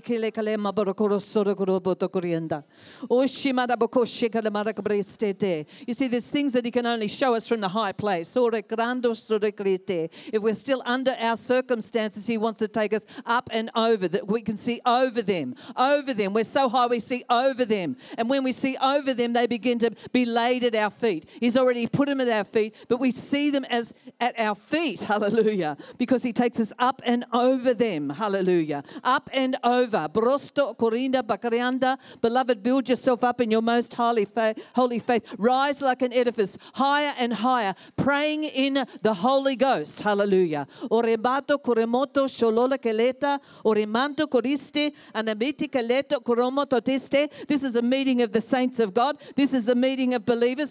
kile 0.00 0.32
kalema 0.32 0.72
borokoro 0.72 1.20
soro 1.20 1.54
koroboto 1.56 2.08
korienda. 2.08 2.62
Oshimada 3.08 3.76
bokoshe 3.76 4.28
kalamara 4.28 4.72
kabrestete. 4.72 5.66
You 5.86 5.94
see, 5.94 6.06
there's 6.06 6.28
things 6.28 6.52
that 6.52 6.64
he 6.64 6.70
can 6.70 6.86
only 6.86 7.08
show 7.08 7.34
us 7.34 7.48
from 7.48 7.60
the 7.60 7.68
high 7.68 7.92
place. 7.92 8.36
Ore 8.36 8.52
sore 8.52 9.40
krite. 9.40 10.10
If 10.32 10.40
we're 10.40 10.54
still 10.54 10.82
under 10.86 11.16
our 11.20 11.36
circumstances, 11.36 12.28
he 12.28 12.38
wants 12.38 12.60
to 12.60 12.68
take 12.68 12.92
us 12.92 13.06
up 13.26 13.50
and 13.52 13.70
over, 13.74 14.06
that 14.06 14.28
we 14.28 14.42
can 14.42 14.56
see 14.56 14.80
over 14.86 15.22
them. 15.22 15.56
Over 15.76 16.14
them. 16.14 16.32
We're 16.32 16.44
so 16.44 16.68
high, 16.68 16.86
we 16.86 17.00
see 17.00 17.24
over 17.28 17.64
them. 17.64 17.96
And 18.18 18.30
when 18.30 18.44
we 18.44 18.52
see 18.52 18.76
over 18.80 19.14
them, 19.14 19.32
they 19.32 19.48
begin 19.48 19.80
to 19.80 19.90
be 20.12 20.24
laid 20.24 20.62
at 20.62 20.76
our 20.76 20.90
feet. 20.90 21.28
He's 21.40 21.56
already 21.56 21.88
put 21.88 22.08
them 22.08 22.19
at 22.20 22.28
our 22.28 22.44
feet, 22.44 22.74
but 22.88 23.00
we 23.00 23.10
see 23.10 23.50
them 23.50 23.64
as 23.64 23.94
at 24.20 24.38
our 24.38 24.54
feet. 24.54 25.02
Hallelujah. 25.10 25.76
Because 25.98 26.22
he 26.22 26.32
takes 26.32 26.60
us 26.60 26.72
up 26.78 27.02
and 27.04 27.24
over 27.32 27.74
them. 27.74 28.10
Hallelujah 28.10 28.84
up 29.04 29.30
and 29.32 29.56
over. 29.64 30.08
Brosto, 30.08 30.76
Corinda, 30.76 31.22
Bakarianda. 31.22 31.98
Beloved, 32.20 32.62
build 32.62 32.88
yourself 32.88 33.24
up 33.24 33.40
in 33.40 33.50
your 33.50 33.62
most 33.62 33.94
holy 33.94 34.24
faith, 34.24 34.58
holy 34.74 34.98
faith. 34.98 35.34
Rise 35.38 35.82
like 35.82 36.02
an 36.02 36.12
edifice, 36.12 36.56
higher 36.74 37.12
and 37.18 37.32
higher, 37.32 37.74
praying 37.96 38.44
in 38.44 38.84
the 39.02 39.14
Holy 39.14 39.56
Ghost. 39.56 40.02
Hallelujah. 40.02 40.66
Orebato, 40.90 41.58
Koremoto, 41.58 42.26
Sholola 42.26 42.78
Keleta, 42.78 43.40
Oremanto, 43.64 44.26
Koriste, 44.26 44.92
Anabiti 45.14 45.68
Keleto, 45.68 46.22
Koromoto 46.22 46.80
Teste. 46.80 47.30
This 47.46 47.62
is 47.62 47.76
a 47.76 47.82
meeting 47.82 48.22
of 48.22 48.32
the 48.32 48.40
saints 48.40 48.78
of 48.78 48.94
God. 48.94 49.16
This 49.36 49.52
is 49.52 49.68
a 49.68 49.74
meeting 49.74 50.14
of 50.14 50.24
believers. 50.24 50.70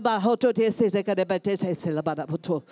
bahoto 0.00 0.52
tese 0.52 0.90
se 0.90 1.02
kare 1.02 1.24
bate 1.24 1.56
se 1.56 1.74
se 1.74 1.90
la 1.90 2.02
bada 2.02 2.26
puto. 2.26 2.64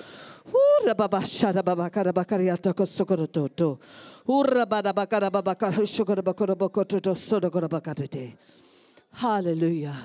Ura 0.83 0.95
baba 0.95 1.19
shara 1.19 1.62
baba 1.65 1.91
kara 1.91 2.12
bakari 2.12 2.51
ata 2.51 2.73
kosokoro 2.73 3.27
toto. 3.33 3.79
Ura 4.29 4.67
bada 4.67 4.93
bakara 4.93 5.31
baba 5.31 5.55
kara 5.55 5.73
shokoro 5.73 6.23
bakoro 6.23 6.55
bokoto 6.55 7.01
to 7.01 7.11
sodo 7.15 7.51
kora 7.51 7.69
bakate. 7.69 8.35
Hallelujah. 9.12 9.97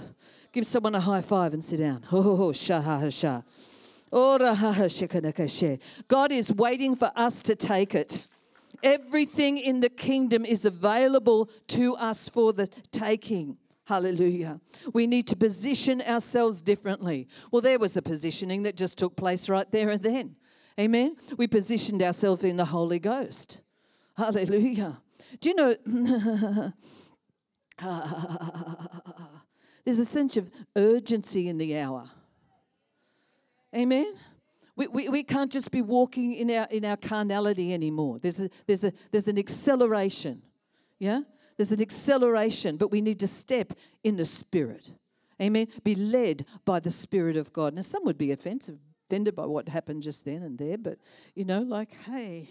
Give 0.52 0.66
someone 0.66 0.96
a 0.96 1.00
high 1.00 1.22
five 1.22 1.54
and 1.54 1.64
sit 1.64 1.80
down. 1.80 2.04
Ho 2.04 2.22
ho 2.22 2.36
ho 2.36 2.52
sha 2.52 2.82
ha 2.82 3.10
sha. 3.10 3.42
God 6.08 6.32
is 6.32 6.54
waiting 6.54 6.96
for 6.96 7.12
us 7.16 7.42
to 7.44 7.56
take 7.56 7.94
it. 7.94 8.28
Everything 8.84 9.58
in 9.58 9.80
the 9.80 9.90
kingdom 9.90 10.46
is 10.46 10.66
available 10.66 11.50
to 11.68 11.96
us 11.96 12.30
for 12.30 12.54
the 12.54 12.68
taking. 12.92 13.58
Hallelujah. 13.86 14.60
We 14.94 15.08
need 15.08 15.28
to 15.28 15.36
position 15.36 16.02
ourselves 16.02 16.62
differently. 16.62 17.28
Well, 17.52 17.62
there 17.62 17.80
was 17.80 17.96
a 17.96 18.02
positioning 18.02 18.64
that 18.64 18.76
just 18.76 18.98
took 18.98 19.16
place 19.16 19.48
right 19.48 19.70
there 19.72 19.90
and 19.90 20.04
then. 20.04 20.36
Amen. 20.80 21.16
We 21.38 21.48
positioned 21.48 22.04
ourselves 22.04 22.44
in 22.44 22.58
the 22.58 22.66
Holy 22.66 23.00
Ghost. 23.00 23.62
Hallelujah. 24.18 25.02
Do 25.40 25.50
you 25.50 25.56
know? 25.56 25.76
there's 29.86 30.00
a 30.00 30.06
sense 30.06 30.36
of 30.38 30.52
urgency 30.76 31.48
in 31.48 31.58
the 31.58 31.78
hour. 31.78 32.10
Amen. 33.76 34.14
We, 34.78 34.88
we, 34.88 35.10
we 35.10 35.24
can't 35.24 35.52
just 35.52 35.72
be 35.72 35.82
walking 35.82 36.32
in 36.32 36.50
our 36.52 36.68
in 36.72 36.86
our 36.86 36.96
carnality 36.96 37.74
anymore. 37.74 38.20
There's 38.20 38.40
a, 38.40 38.50
there's 38.68 38.84
a 38.86 38.94
there's 39.12 39.28
an 39.28 39.38
acceleration. 39.38 40.44
Yeah? 41.00 41.22
There's 41.58 41.72
an 41.72 41.82
acceleration, 41.82 42.78
but 42.78 42.92
we 42.92 43.02
need 43.02 43.20
to 43.20 43.28
step 43.28 43.74
in 44.04 44.16
the 44.16 44.26
Spirit. 44.26 44.92
Amen. 45.42 45.68
Be 45.84 45.96
led 45.96 46.46
by 46.64 46.80
the 46.80 46.92
Spirit 46.92 47.36
of 47.36 47.52
God. 47.52 47.74
Now, 47.74 47.82
some 47.82 48.06
would 48.06 48.18
be 48.18 48.32
offensive, 48.32 48.78
offended 49.10 49.36
by 49.36 49.46
what 49.46 49.68
happened 49.68 50.04
just 50.04 50.24
then 50.26 50.44
and 50.44 50.58
there, 50.58 50.78
but 50.78 51.00
you 51.36 51.46
know, 51.46 51.62
like, 51.62 51.92
hey, 52.06 52.48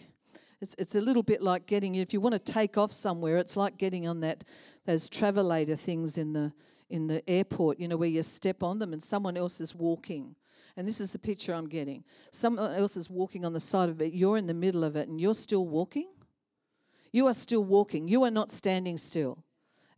it's, 0.60 0.74
it's 0.78 0.94
a 0.96 1.00
little 1.00 1.22
bit 1.22 1.42
like 1.42 1.66
getting, 1.66 1.94
if 1.94 2.12
you 2.12 2.20
want 2.20 2.32
to 2.32 2.52
take 2.52 2.76
off 2.76 2.92
somewhere, 2.92 3.36
it's 3.36 3.56
like 3.56 3.78
getting 3.78 4.08
on 4.08 4.20
that 4.20 4.44
those 4.84 5.08
travelator 5.08 5.78
things 5.78 6.18
in 6.18 6.32
the 6.32 6.52
in 6.88 7.08
the 7.08 7.28
airport, 7.28 7.80
you 7.80 7.88
know, 7.88 7.96
where 7.96 8.08
you 8.08 8.22
step 8.22 8.62
on 8.62 8.78
them 8.78 8.92
and 8.92 9.02
someone 9.02 9.36
else 9.36 9.60
is 9.60 9.74
walking. 9.74 10.36
And 10.76 10.86
this 10.86 11.00
is 11.00 11.12
the 11.12 11.18
picture 11.18 11.54
I'm 11.54 11.68
getting. 11.68 12.04
Someone 12.30 12.74
else 12.74 12.96
is 12.96 13.08
walking 13.08 13.44
on 13.44 13.52
the 13.52 13.60
side 13.60 13.88
of 13.88 14.02
it. 14.02 14.12
You're 14.12 14.36
in 14.36 14.46
the 14.46 14.54
middle 14.54 14.84
of 14.84 14.94
it 14.96 15.08
and 15.08 15.20
you're 15.20 15.34
still 15.34 15.66
walking. 15.66 16.08
You 17.12 17.26
are 17.28 17.34
still 17.34 17.64
walking. 17.64 18.08
You 18.08 18.24
are 18.24 18.30
not 18.30 18.50
standing 18.50 18.98
still. 18.98 19.42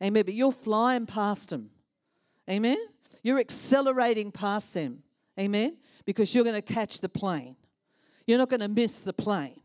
Amen. 0.02 0.22
But 0.24 0.34
you're 0.34 0.52
flying 0.52 1.06
past 1.06 1.50
them. 1.50 1.70
Amen. 2.48 2.76
You're 3.24 3.40
accelerating 3.40 4.30
past 4.30 4.72
them. 4.72 5.02
Amen. 5.38 5.78
Because 6.04 6.32
you're 6.34 6.44
going 6.44 6.54
to 6.54 6.62
catch 6.62 7.00
the 7.00 7.08
plane. 7.08 7.56
You're 8.26 8.38
not 8.38 8.48
going 8.48 8.60
to 8.60 8.68
miss 8.68 9.00
the 9.00 9.12
plane. 9.12 9.60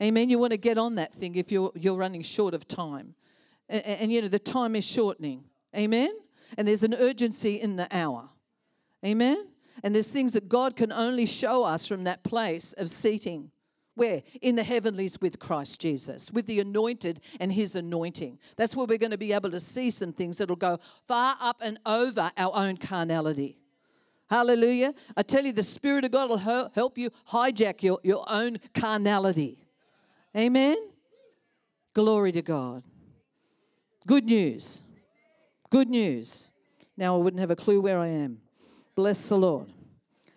Amen. 0.00 0.30
You 0.30 0.38
want 0.38 0.52
to 0.52 0.56
get 0.56 0.78
on 0.78 0.94
that 0.94 1.12
thing 1.12 1.34
if 1.34 1.50
you're, 1.50 1.72
you're 1.74 1.96
running 1.96 2.22
short 2.22 2.54
of 2.54 2.68
time. 2.68 3.14
And, 3.68 3.84
and, 3.84 4.12
you 4.12 4.22
know, 4.22 4.28
the 4.28 4.38
time 4.38 4.76
is 4.76 4.86
shortening. 4.86 5.44
Amen. 5.76 6.10
And 6.56 6.68
there's 6.68 6.84
an 6.84 6.94
urgency 6.94 7.56
in 7.56 7.76
the 7.76 7.88
hour. 7.90 8.28
Amen. 9.04 9.48
And 9.82 9.94
there's 9.94 10.08
things 10.08 10.32
that 10.32 10.48
God 10.48 10.76
can 10.76 10.92
only 10.92 11.26
show 11.26 11.64
us 11.64 11.86
from 11.86 12.04
that 12.04 12.24
place 12.24 12.72
of 12.74 12.90
seating 12.90 13.50
Where? 13.98 14.22
In 14.40 14.54
the 14.54 14.62
heavenlies 14.62 15.20
with 15.20 15.40
Christ 15.40 15.80
Jesus, 15.80 16.30
with 16.30 16.46
the 16.46 16.60
anointed 16.60 17.20
and 17.40 17.52
his 17.52 17.74
anointing. 17.74 18.38
That's 18.56 18.76
where 18.76 18.86
we're 18.86 18.96
going 18.96 19.10
to 19.10 19.18
be 19.18 19.32
able 19.32 19.50
to 19.50 19.58
see 19.58 19.90
some 19.90 20.12
things 20.12 20.38
that'll 20.38 20.54
go 20.54 20.78
far 21.08 21.34
up 21.40 21.60
and 21.60 21.80
over 21.84 22.30
our 22.36 22.54
own 22.54 22.76
carnality. 22.76 23.58
Hallelujah. 24.30 24.94
I 25.16 25.22
tell 25.24 25.44
you, 25.44 25.52
the 25.52 25.64
Spirit 25.64 26.04
of 26.04 26.12
God 26.12 26.30
will 26.30 26.70
help 26.72 26.96
you 26.96 27.10
hijack 27.30 27.82
your, 27.82 27.98
your 28.04 28.24
own 28.28 28.58
carnality. 28.72 29.66
Amen. 30.36 30.76
Glory 31.92 32.30
to 32.30 32.42
God. 32.42 32.84
Good 34.06 34.26
news. 34.26 34.84
Good 35.70 35.88
news. 35.88 36.50
Now 36.96 37.16
I 37.16 37.18
wouldn't 37.18 37.40
have 37.40 37.50
a 37.50 37.56
clue 37.56 37.80
where 37.80 37.98
I 37.98 38.06
am. 38.06 38.42
Bless 38.98 39.28
the 39.28 39.38
Lord. 39.38 39.72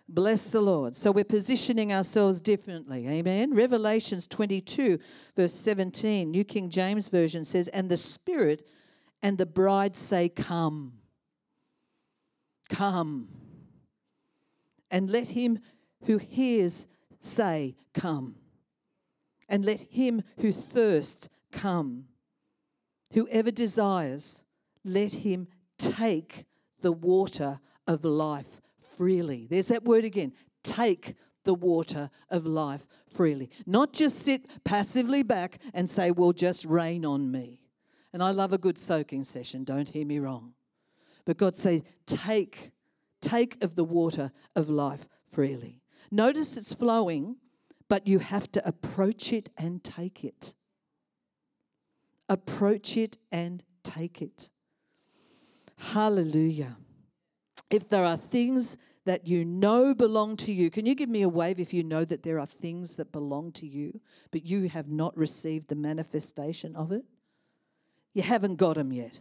Bless 0.08 0.52
the 0.52 0.60
Lord. 0.60 0.94
So 0.94 1.10
we're 1.10 1.24
positioning 1.24 1.92
ourselves 1.92 2.40
differently. 2.40 3.08
Amen. 3.08 3.52
Revelations 3.56 4.28
22, 4.28 5.00
verse 5.34 5.52
17, 5.52 6.30
New 6.30 6.44
King 6.44 6.70
James 6.70 7.08
Version 7.08 7.44
says, 7.44 7.66
And 7.66 7.88
the 7.88 7.96
Spirit 7.96 8.64
and 9.20 9.36
the 9.36 9.46
bride 9.46 9.96
say, 9.96 10.28
Come. 10.28 10.92
Come. 12.68 13.30
And 14.92 15.10
let 15.10 15.30
him 15.30 15.58
who 16.04 16.18
hears 16.18 16.86
say, 17.18 17.74
Come. 17.92 18.36
And 19.48 19.64
let 19.64 19.80
him 19.90 20.22
who 20.38 20.52
thirsts 20.52 21.28
come. 21.50 22.04
Whoever 23.12 23.50
desires, 23.50 24.44
let 24.84 25.14
him 25.14 25.48
take 25.78 26.46
the 26.80 26.92
water 26.92 27.58
of 27.92 28.04
life 28.04 28.60
freely. 28.96 29.46
There's 29.48 29.68
that 29.68 29.84
word 29.84 30.04
again 30.04 30.32
take 30.64 31.14
the 31.44 31.54
water 31.54 32.10
of 32.30 32.46
life 32.46 32.86
freely. 33.08 33.50
Not 33.66 33.92
just 33.92 34.20
sit 34.20 34.46
passively 34.64 35.22
back 35.22 35.58
and 35.74 35.88
say, 35.88 36.10
well, 36.10 36.32
just 36.32 36.64
rain 36.64 37.04
on 37.04 37.30
me. 37.30 37.60
And 38.12 38.22
I 38.22 38.30
love 38.30 38.52
a 38.52 38.58
good 38.58 38.78
soaking 38.78 39.24
session, 39.24 39.64
don't 39.64 39.88
hear 39.88 40.06
me 40.06 40.18
wrong. 40.18 40.52
But 41.24 41.38
God 41.38 41.56
says, 41.56 41.82
take, 42.06 42.72
take 43.20 43.62
of 43.62 43.74
the 43.74 43.84
water 43.84 44.32
of 44.54 44.68
life 44.68 45.08
freely. 45.28 45.80
Notice 46.10 46.56
it's 46.56 46.74
flowing, 46.74 47.36
but 47.88 48.06
you 48.06 48.18
have 48.18 48.50
to 48.52 48.66
approach 48.66 49.32
it 49.32 49.50
and 49.56 49.82
take 49.82 50.24
it. 50.24 50.54
Approach 52.28 52.96
it 52.96 53.18
and 53.30 53.64
take 53.82 54.20
it. 54.20 54.50
Hallelujah. 55.78 56.76
If 57.72 57.88
there 57.88 58.04
are 58.04 58.18
things 58.18 58.76
that 59.06 59.26
you 59.26 59.46
know 59.46 59.94
belong 59.94 60.36
to 60.36 60.52
you, 60.52 60.70
can 60.70 60.84
you 60.84 60.94
give 60.94 61.08
me 61.08 61.22
a 61.22 61.28
wave 61.28 61.58
if 61.58 61.72
you 61.72 61.82
know 61.82 62.04
that 62.04 62.22
there 62.22 62.38
are 62.38 62.46
things 62.46 62.96
that 62.96 63.10
belong 63.10 63.50
to 63.52 63.66
you, 63.66 63.98
but 64.30 64.44
you 64.44 64.68
have 64.68 64.88
not 64.88 65.16
received 65.16 65.68
the 65.68 65.74
manifestation 65.74 66.76
of 66.76 66.92
it? 66.92 67.02
You 68.12 68.22
haven't 68.22 68.56
got 68.56 68.76
them 68.76 68.92
yet. 68.92 69.20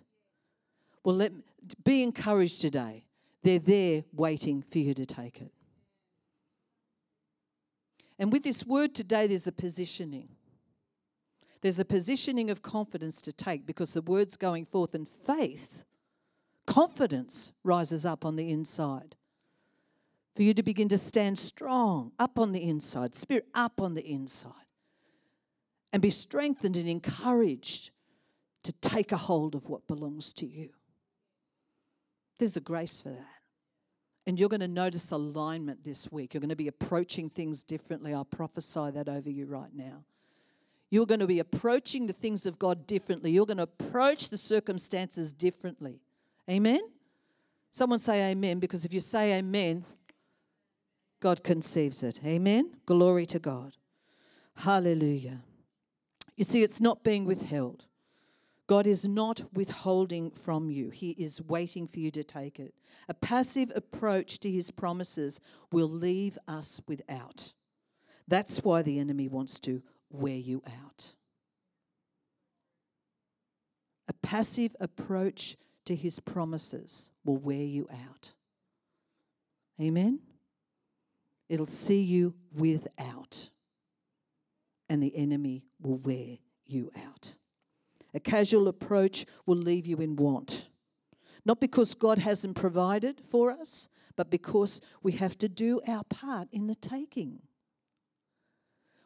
Well, 1.04 1.16
let, 1.16 1.32
be 1.86 2.04
encouraged 2.04 2.62
today. 2.62 3.06
They're 3.42 3.58
there 3.58 4.04
waiting 4.12 4.62
for 4.62 4.80
you 4.80 4.94
to 4.96 5.06
take 5.06 5.42
it. 5.42 5.54
And 8.20 8.34
with 8.34 8.44
this 8.44 8.66
word 8.66 8.94
today, 8.94 9.28
there's 9.28 9.48
a 9.48 9.52
positioning. 9.54 10.28
There's 11.62 11.80
a 11.80 11.86
positioning 11.86 12.50
of 12.52 12.62
confidence 12.62 13.22
to 13.22 13.32
take 13.32 13.66
because 13.66 13.94
the 13.94 14.02
word's 14.02 14.36
going 14.36 14.66
forth, 14.66 14.94
and 14.94 15.08
faith 15.08 15.86
confidence 16.66 17.52
rises 17.64 18.06
up 18.06 18.26
on 18.26 18.36
the 18.36 18.50
inside. 18.50 19.16
For 20.36 20.44
you 20.44 20.54
to 20.54 20.64
begin 20.64 20.88
to 20.90 20.98
stand 20.98 21.38
strong 21.38 22.14
up 22.18 22.40
on 22.40 22.54
the 22.54 22.64
inside, 22.64 23.16
spirit 23.16 23.48
up 23.54 23.82
on 23.82 23.96
the 23.96 24.10
inside, 24.10 24.54
and 25.92 26.02
be 26.02 26.10
strengthened 26.10 26.78
and 26.78 26.88
encouraged 26.88 27.92
to 28.64 28.72
take 28.74 29.12
a 29.12 29.18
hold 29.18 29.56
of 29.56 29.68
what 29.68 29.88
belongs 29.88 30.32
to 30.34 30.46
you. 30.46 30.70
There's 32.38 32.56
a 32.56 32.62
grace 32.62 33.02
for 33.02 33.10
that. 33.10 33.28
And 34.26 34.40
you're 34.40 34.50
going 34.50 34.62
to 34.62 34.68
notice 34.68 35.12
alignment 35.12 35.84
this 35.84 36.12
week. 36.12 36.34
You're 36.34 36.42
going 36.42 36.50
to 36.50 36.56
be 36.56 36.68
approaching 36.68 37.30
things 37.30 37.64
differently. 37.64 38.14
I'll 38.14 38.24
prophesy 38.24 38.92
that 38.92 39.10
over 39.10 39.30
you 39.30 39.48
right 39.48 39.74
now. 39.74 40.06
You're 40.92 41.08
going 41.08 41.22
to 41.22 41.28
be 41.28 41.40
approaching 41.40 42.06
the 42.06 42.14
things 42.14 42.46
of 42.46 42.60
God 42.60 42.86
differently. 42.86 43.32
You're 43.32 43.46
going 43.46 43.58
to 43.58 43.64
approach 43.64 44.30
the 44.30 44.38
circumstances 44.38 45.34
differently. 45.34 46.02
Amen? 46.52 46.82
Someone 47.70 48.00
say 48.00 48.32
amen 48.32 48.60
because 48.60 48.84
if 48.84 48.92
you 48.92 49.00
say 49.00 49.38
amen, 49.38 49.86
God 51.22 51.44
conceives 51.44 52.04
it. 52.04 52.20
Amen? 52.26 52.72
Glory 52.86 53.26
to 53.28 53.40
God. 53.40 53.78
Hallelujah. 54.56 55.40
You 56.36 56.44
see, 56.44 56.62
it's 56.62 56.82
not 56.82 57.04
being 57.04 57.24
withheld. 57.24 57.86
God 58.68 58.88
is 58.88 59.08
not 59.08 59.44
withholding 59.54 60.32
from 60.32 60.70
you, 60.70 60.90
He 60.90 61.12
is 61.12 61.42
waiting 61.42 61.88
for 61.88 62.00
you 62.00 62.12
to 62.12 62.24
take 62.24 62.60
it. 62.60 62.74
A 63.08 63.14
passive 63.14 63.72
approach 63.76 64.40
to 64.40 64.52
His 64.52 64.72
promises 64.72 65.40
will 65.72 65.90
leave 65.90 66.38
us 66.48 66.82
without. 66.88 67.54
That's 68.28 68.64
why 68.64 68.82
the 68.82 69.00
enemy 69.00 69.28
wants 69.28 69.60
to 69.62 69.82
wear 70.10 70.36
you 70.36 70.64
out. 70.68 71.16
A 74.08 74.14
passive 74.14 74.76
approach 74.80 75.58
to 75.86 75.96
his 75.96 76.20
promises 76.20 77.12
will 77.24 77.38
wear 77.38 77.64
you 77.64 77.88
out. 78.08 78.34
Amen? 79.80 80.20
It'll 81.50 81.66
see 81.66 82.02
you 82.02 82.36
without, 82.54 83.50
and 84.88 85.02
the 85.02 85.16
enemy 85.16 85.66
will 85.82 85.98
wear 85.98 86.38
you 86.66 86.92
out. 87.06 87.36
A 88.14 88.20
casual 88.20 88.68
approach 88.68 89.26
will 89.46 89.58
leave 89.58 89.88
you 89.88 89.98
in 89.98 90.16
want. 90.16 90.70
Not 91.44 91.60
because 91.60 91.96
God 91.96 92.20
hasn't 92.20 92.56
provided 92.56 93.20
for 93.20 93.52
us, 93.52 93.90
but 94.16 94.30
because 94.30 94.82
we 95.02 95.14
have 95.14 95.38
to 95.40 95.50
do 95.50 95.82
our 95.88 96.04
part 96.04 96.48
in 96.52 96.68
the 96.68 96.76
taking. 96.76 97.40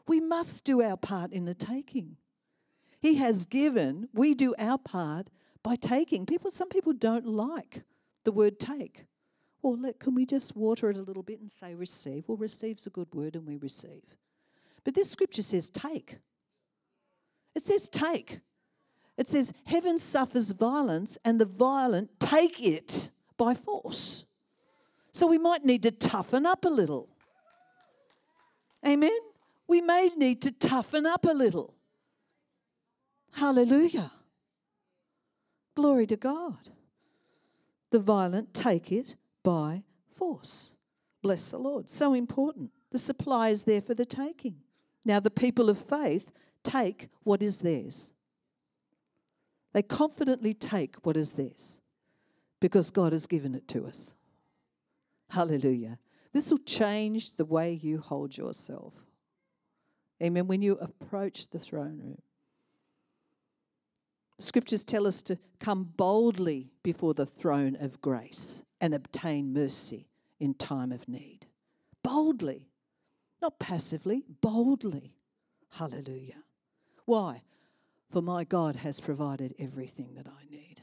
We 0.08 0.20
must 0.20 0.64
do 0.66 0.82
our 0.82 0.98
part 0.98 1.32
in 1.32 1.46
the 1.46 1.54
taking. 1.54 2.18
He 3.00 3.16
has 3.16 3.46
given, 3.46 4.10
we 4.14 4.34
do 4.34 4.54
our 4.58 4.78
part 4.78 5.30
by 5.66 5.76
taking. 5.76 6.28
People, 6.28 6.52
some 6.52 6.70
people 6.70 6.94
don't 6.94 7.26
like 7.26 7.82
the 8.24 8.32
word 8.32 8.60
take. 8.60 9.08
Well, 9.64 9.76
let, 9.76 10.00
can 10.00 10.14
we 10.14 10.24
just 10.24 10.56
water 10.56 10.92
it 10.92 10.96
a 10.96 11.02
little 11.02 11.24
bit 11.24 11.40
and 11.40 11.52
say 11.52 11.74
receive? 11.74 12.26
Well, 12.28 12.38
receive's 12.38 12.86
a 12.86 12.92
good 12.92 13.08
word 13.16 13.36
and 13.36 13.48
we 13.48 13.58
receive. 13.58 14.04
But 14.84 14.94
this 14.94 15.10
scripture 15.10 15.42
says 15.42 15.72
take. 15.72 16.20
It 17.56 17.64
says 17.64 17.90
take. 17.90 18.42
It 19.18 19.28
says 19.28 19.54
heaven 19.66 19.98
suffers 19.98 20.52
violence 20.52 21.18
and 21.26 21.42
the 21.42 21.46
violent 21.46 22.20
take 22.20 22.62
it 22.62 23.10
by 23.36 23.56
force. 23.56 24.28
So 25.14 25.26
we 25.26 25.40
might 25.40 25.66
need 25.66 25.82
to 25.82 25.92
toughen 25.92 26.46
up 26.46 26.66
a 26.66 26.70
little. 26.70 27.10
Amen? 28.86 29.18
We 29.68 29.82
may 29.82 30.12
need 30.16 30.44
to 30.44 30.52
toughen 30.52 31.08
up 31.08 31.26
a 31.26 31.34
little. 31.34 31.74
Hallelujah. 33.32 34.12
Glory 35.76 36.08
to 36.08 36.16
God. 36.16 36.70
The 37.92 38.00
violent 38.00 38.54
take 38.54 38.92
it 38.92 39.16
by 39.44 39.84
force. 40.10 40.76
Bless 41.22 41.52
the 41.52 41.58
Lord. 41.58 41.90
So 41.90 42.14
important. 42.14 42.72
The 42.92 42.98
supply 42.98 43.50
is 43.50 43.64
there 43.64 43.82
for 43.82 43.94
the 43.94 44.06
taking. 44.06 44.58
Now, 45.06 45.20
the 45.20 45.32
people 45.32 45.70
of 45.70 45.78
faith 45.78 46.32
take 46.64 47.10
what 47.24 47.44
is 47.44 47.62
theirs. 47.62 48.14
They 49.74 49.84
confidently 49.84 50.54
take 50.54 50.96
what 51.04 51.18
is 51.18 51.34
theirs 51.34 51.82
because 52.60 52.92
God 52.92 53.12
has 53.12 53.28
given 53.28 53.54
it 53.54 53.68
to 53.70 53.86
us. 53.86 54.16
Hallelujah. 55.30 56.00
This 56.32 56.50
will 56.50 56.60
change 56.60 57.36
the 57.36 57.46
way 57.46 57.74
you 57.74 58.00
hold 58.00 58.38
yourself. 58.38 58.94
Amen. 60.24 60.48
When 60.48 60.62
you 60.62 60.74
approach 60.74 61.50
the 61.50 61.60
throne 61.60 62.00
room, 62.00 62.22
Scriptures 64.38 64.84
tell 64.84 65.08
us 65.08 65.22
to 65.24 65.38
come 65.60 65.92
boldly 65.96 66.72
before 66.84 67.14
the 67.14 67.26
throne 67.26 67.78
of 67.80 68.02
grace 68.02 68.64
and 68.82 68.94
obtain 68.94 69.54
mercy 69.54 70.10
in 70.40 70.54
time 70.54 70.92
of 70.92 71.08
need. 71.08 71.46
Boldly, 72.04 72.68
not 73.42 73.60
passively, 73.60 74.24
boldly. 74.42 75.16
Hallelujah. 75.72 76.44
Why? 77.06 77.44
For 78.10 78.22
my 78.22 78.44
God 78.44 78.78
has 78.78 79.00
provided 79.00 79.56
everything 79.58 80.16
that 80.16 80.28
I 80.28 80.46
need, 80.50 80.82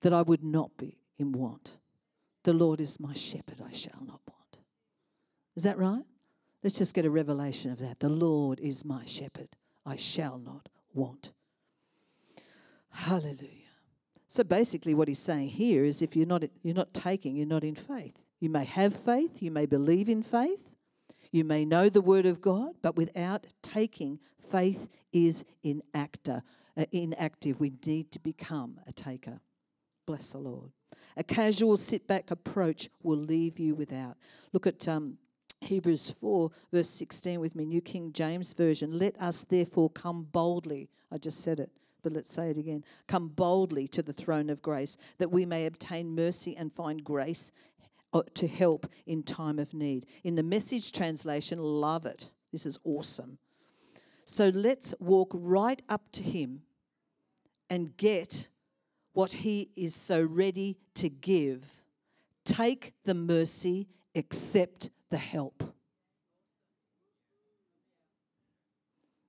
that 0.00 0.12
I 0.12 0.22
would 0.22 0.44
not 0.44 0.76
be 0.76 0.98
in 1.18 1.32
want. 1.32 1.78
The 2.44 2.52
Lord 2.52 2.80
is 2.80 3.00
my 3.00 3.12
shepherd, 3.12 3.60
I 3.64 3.72
shall 3.72 4.00
not 4.00 4.20
want. 4.26 4.58
Is 5.56 5.64
that 5.64 5.78
right? 5.78 6.04
Let's 6.62 6.78
just 6.78 6.94
get 6.94 7.04
a 7.04 7.10
revelation 7.10 7.70
of 7.70 7.78
that. 7.80 8.00
The 8.00 8.08
Lord 8.08 8.60
is 8.60 8.84
my 8.84 9.04
shepherd, 9.04 9.48
I 9.84 9.96
shall 9.96 10.38
not 10.38 10.68
want. 10.94 11.32
Hallelujah. 12.98 13.54
So 14.26 14.42
basically, 14.42 14.92
what 14.92 15.08
he's 15.08 15.20
saying 15.20 15.50
here 15.50 15.84
is 15.84 16.02
if 16.02 16.16
you're 16.16 16.26
not, 16.26 16.42
you're 16.62 16.74
not 16.74 16.92
taking, 16.92 17.36
you're 17.36 17.46
not 17.46 17.62
in 17.62 17.76
faith. 17.76 18.24
You 18.40 18.50
may 18.50 18.64
have 18.64 18.94
faith, 18.94 19.40
you 19.40 19.50
may 19.50 19.66
believe 19.66 20.08
in 20.08 20.22
faith, 20.22 20.68
You 21.30 21.44
may 21.44 21.64
know 21.64 21.88
the 21.88 22.00
word 22.00 22.26
of 22.26 22.40
God, 22.40 22.74
but 22.82 22.96
without 22.96 23.46
taking, 23.62 24.18
faith 24.40 24.88
is 25.12 25.44
inactive. 25.62 26.42
Uh, 26.76 26.84
inactive. 26.92 27.60
We 27.60 27.72
need 27.86 28.10
to 28.12 28.18
become 28.18 28.80
a 28.86 28.92
taker. 28.92 29.40
Bless 30.06 30.32
the 30.32 30.38
Lord. 30.38 30.70
A 31.16 31.22
casual 31.22 31.76
sit 31.76 32.06
back 32.06 32.30
approach 32.30 32.88
will 33.02 33.18
leave 33.18 33.58
you 33.58 33.74
without. 33.74 34.16
Look 34.52 34.66
at 34.66 34.88
um, 34.88 35.18
Hebrews 35.60 36.10
4, 36.10 36.50
verse 36.72 36.88
16 36.90 37.40
with 37.40 37.54
me, 37.54 37.64
New 37.64 37.80
King 37.80 38.12
James 38.12 38.52
Version. 38.52 38.98
Let 38.98 39.20
us 39.20 39.44
therefore 39.44 39.90
come 39.90 40.24
boldly. 40.30 40.88
I 41.12 41.18
just 41.18 41.40
said 41.40 41.60
it, 41.60 41.70
but 42.08 42.14
let's 42.16 42.32
say 42.32 42.48
it 42.48 42.56
again. 42.56 42.84
Come 43.06 43.28
boldly 43.28 43.86
to 43.88 44.02
the 44.02 44.14
throne 44.14 44.48
of 44.48 44.62
grace, 44.62 44.96
that 45.18 45.30
we 45.30 45.44
may 45.44 45.66
obtain 45.66 46.14
mercy 46.14 46.56
and 46.56 46.72
find 46.72 47.04
grace 47.04 47.52
uh, 48.14 48.22
to 48.32 48.48
help 48.48 48.86
in 49.04 49.22
time 49.22 49.58
of 49.58 49.74
need. 49.74 50.06
In 50.24 50.34
the 50.34 50.42
message 50.42 50.90
translation, 50.90 51.58
love 51.58 52.06
it. 52.06 52.30
This 52.50 52.64
is 52.64 52.78
awesome. 52.82 53.36
So 54.24 54.48
let's 54.48 54.94
walk 54.98 55.32
right 55.34 55.82
up 55.90 56.10
to 56.12 56.22
Him 56.22 56.62
and 57.68 57.94
get 57.98 58.48
what 59.12 59.32
He 59.32 59.68
is 59.76 59.94
so 59.94 60.22
ready 60.22 60.78
to 60.94 61.10
give. 61.10 61.82
Take 62.46 62.94
the 63.04 63.12
mercy, 63.12 63.86
accept 64.14 64.88
the 65.10 65.18
help. 65.18 65.62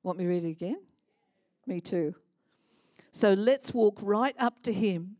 Want 0.01 0.17
me 0.17 0.23
to 0.23 0.29
read 0.29 0.45
it 0.45 0.51
again? 0.51 0.79
Me 1.67 1.81
too. 1.81 2.15
So 3.11 3.33
let's 3.33 3.73
walk 3.73 3.97
right 4.01 4.35
up 4.39 4.61
to 4.63 4.73
Him 4.73 5.17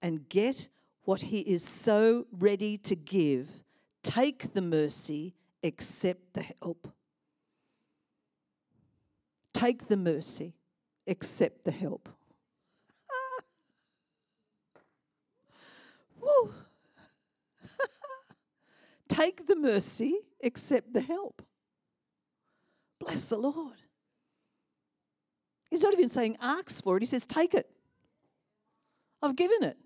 and 0.00 0.28
get 0.28 0.68
what 1.04 1.22
He 1.22 1.40
is 1.40 1.64
so 1.64 2.26
ready 2.30 2.78
to 2.78 2.94
give. 2.94 3.64
Take 4.02 4.52
the 4.52 4.62
mercy, 4.62 5.34
accept 5.62 6.34
the 6.34 6.42
help. 6.42 6.88
Take 9.52 9.88
the 9.88 9.96
mercy, 9.96 10.54
accept 11.06 11.64
the 11.64 11.70
help. 11.70 12.08
Woo. 16.20 16.52
Take 19.08 19.46
the 19.46 19.56
mercy, 19.56 20.18
accept 20.42 20.92
the 20.92 21.00
help. 21.00 21.42
Bless 22.98 23.28
the 23.28 23.36
Lord. 23.36 23.81
He's 25.72 25.82
not 25.82 25.94
even 25.94 26.10
saying 26.10 26.36
ask 26.42 26.84
for 26.84 26.98
it, 26.98 27.02
he 27.02 27.06
says 27.06 27.24
take 27.24 27.54
it. 27.54 27.66
I've 29.22 29.34
given 29.34 29.62
it. 29.62 29.78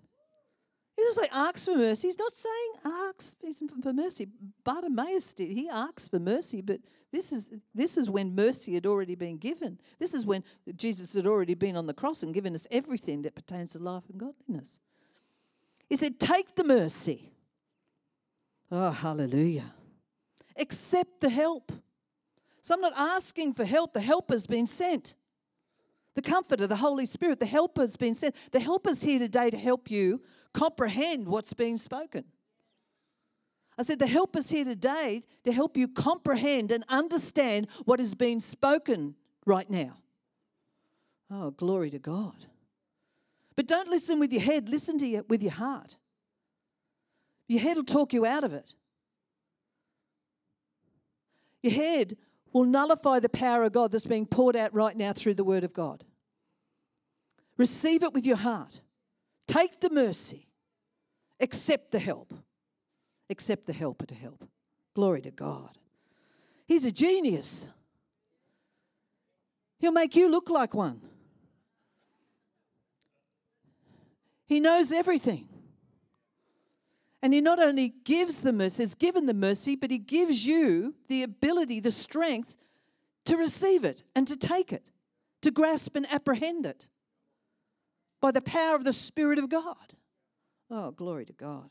He 0.96 1.04
doesn't 1.04 1.22
say 1.22 1.30
ask 1.32 1.64
for 1.64 1.76
mercy. 1.76 2.08
He's 2.08 2.18
not 2.18 2.34
saying 2.34 2.72
ask 3.08 3.36
for 3.82 3.92
mercy. 3.92 4.26
Bartimaeus 4.64 5.32
did. 5.32 5.50
He 5.50 5.68
asked 5.68 6.10
for 6.10 6.18
mercy, 6.18 6.60
but 6.60 6.80
this 7.12 7.30
is 7.30 7.50
this 7.72 7.96
is 7.96 8.10
when 8.10 8.34
mercy 8.34 8.74
had 8.74 8.84
already 8.84 9.14
been 9.14 9.38
given. 9.38 9.78
This 10.00 10.12
is 10.12 10.26
when 10.26 10.42
Jesus 10.74 11.14
had 11.14 11.24
already 11.24 11.54
been 11.54 11.76
on 11.76 11.86
the 11.86 11.94
cross 11.94 12.24
and 12.24 12.34
given 12.34 12.56
us 12.56 12.66
everything 12.72 13.22
that 13.22 13.36
pertains 13.36 13.74
to 13.74 13.78
life 13.78 14.02
and 14.10 14.18
godliness. 14.18 14.80
He 15.88 15.94
said, 15.94 16.18
Take 16.18 16.56
the 16.56 16.64
mercy. 16.64 17.30
Oh, 18.72 18.90
hallelujah. 18.90 19.72
Accept 20.58 21.20
the 21.20 21.30
help. 21.30 21.70
So 22.60 22.74
I'm 22.74 22.80
not 22.80 22.94
asking 22.96 23.54
for 23.54 23.64
help, 23.64 23.92
the 23.92 24.00
help 24.00 24.32
has 24.32 24.48
been 24.48 24.66
sent. 24.66 25.14
The 26.16 26.22
comforter, 26.22 26.66
the 26.66 26.76
Holy 26.76 27.04
Spirit, 27.04 27.40
the 27.40 27.46
helper 27.46 27.82
has 27.82 27.96
been 27.96 28.14
sent. 28.14 28.34
The 28.50 28.58
helper's 28.58 29.02
here 29.02 29.18
today 29.18 29.50
to 29.50 29.58
help 29.58 29.90
you 29.90 30.22
comprehend 30.54 31.28
what's 31.28 31.52
being 31.52 31.76
spoken. 31.76 32.24
I 33.78 33.82
said, 33.82 33.98
the 33.98 34.06
helper's 34.06 34.48
here 34.48 34.64
today 34.64 35.20
to 35.44 35.52
help 35.52 35.76
you 35.76 35.86
comprehend 35.86 36.72
and 36.72 36.84
understand 36.88 37.68
what 37.84 38.00
is 38.00 38.14
being 38.14 38.40
spoken 38.40 39.14
right 39.44 39.68
now. 39.68 39.98
Oh, 41.30 41.50
glory 41.50 41.90
to 41.90 41.98
God. 41.98 42.46
But 43.54 43.66
don't 43.66 43.88
listen 43.88 44.18
with 44.18 44.32
your 44.32 44.42
head, 44.42 44.70
listen 44.70 44.96
to 44.98 45.22
with 45.28 45.42
your 45.42 45.52
heart. 45.52 45.96
Your 47.46 47.60
head 47.60 47.76
will 47.76 47.84
talk 47.84 48.14
you 48.14 48.24
out 48.24 48.42
of 48.42 48.54
it. 48.54 48.72
Your 51.62 51.74
head 51.74 52.16
will 52.56 52.64
nullify 52.64 53.20
the 53.20 53.28
power 53.28 53.64
of 53.64 53.72
God 53.72 53.92
that's 53.92 54.06
being 54.06 54.24
poured 54.24 54.56
out 54.56 54.72
right 54.72 54.96
now 54.96 55.12
through 55.12 55.34
the 55.34 55.44
Word 55.44 55.62
of 55.62 55.74
God. 55.74 56.04
Receive 57.58 58.02
it 58.02 58.14
with 58.14 58.24
your 58.24 58.38
heart. 58.38 58.80
Take 59.46 59.80
the 59.80 59.90
mercy. 59.90 60.48
Accept 61.38 61.90
the 61.90 61.98
help. 61.98 62.32
Accept 63.28 63.66
the 63.66 63.74
helper 63.74 64.06
to 64.06 64.14
help. 64.14 64.48
Glory 64.94 65.20
to 65.20 65.30
God. 65.30 65.76
He's 66.66 66.86
a 66.86 66.90
genius. 66.90 67.68
He'll 69.78 69.92
make 69.92 70.16
you 70.16 70.30
look 70.30 70.48
like 70.48 70.72
one. 70.72 71.02
He 74.46 74.60
knows 74.60 74.92
everything. 74.92 75.46
And 77.26 77.34
he 77.34 77.40
not 77.40 77.58
only 77.58 77.88
gives 78.04 78.42
the 78.42 78.52
mercy, 78.52 78.84
has 78.84 78.94
given 78.94 79.26
the 79.26 79.34
mercy, 79.34 79.74
but 79.74 79.90
he 79.90 79.98
gives 79.98 80.46
you 80.46 80.94
the 81.08 81.24
ability, 81.24 81.80
the 81.80 81.90
strength 81.90 82.56
to 83.24 83.36
receive 83.36 83.82
it 83.82 84.04
and 84.14 84.28
to 84.28 84.36
take 84.36 84.72
it, 84.72 84.92
to 85.42 85.50
grasp 85.50 85.96
and 85.96 86.06
apprehend 86.12 86.66
it 86.66 86.86
by 88.20 88.30
the 88.30 88.40
power 88.40 88.76
of 88.76 88.84
the 88.84 88.92
Spirit 88.92 89.40
of 89.40 89.48
God. 89.48 89.94
Oh, 90.70 90.92
glory 90.92 91.24
to 91.24 91.32
God. 91.32 91.68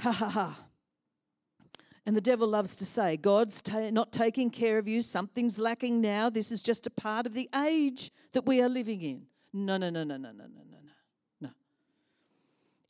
Ha 0.00 0.12
ha 0.12 0.28
ha. 0.28 0.58
And 2.04 2.14
the 2.14 2.20
devil 2.20 2.46
loves 2.46 2.76
to 2.76 2.84
say, 2.84 3.16
God's 3.16 3.62
ta- 3.62 3.88
not 3.88 4.12
taking 4.12 4.50
care 4.50 4.76
of 4.76 4.86
you, 4.86 5.00
something's 5.00 5.58
lacking 5.58 6.02
now, 6.02 6.28
this 6.28 6.52
is 6.52 6.60
just 6.60 6.86
a 6.86 6.90
part 6.90 7.24
of 7.24 7.32
the 7.32 7.48
age 7.64 8.10
that 8.34 8.44
we 8.44 8.60
are 8.60 8.68
living 8.68 9.00
in. 9.00 9.22
No, 9.54 9.78
no, 9.78 9.88
no, 9.88 10.04
no, 10.04 10.18
no, 10.18 10.30
no, 10.30 10.44
no, 10.44 10.44
no. 10.44 10.76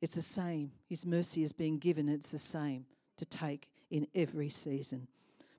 It's 0.06 0.14
the 0.14 0.22
same. 0.22 0.70
His 0.88 1.04
mercy 1.04 1.42
is 1.42 1.50
being 1.50 1.78
given. 1.78 2.08
It's 2.08 2.30
the 2.30 2.38
same 2.38 2.86
to 3.16 3.24
take 3.24 3.68
in 3.90 4.06
every 4.14 4.48
season. 4.48 5.08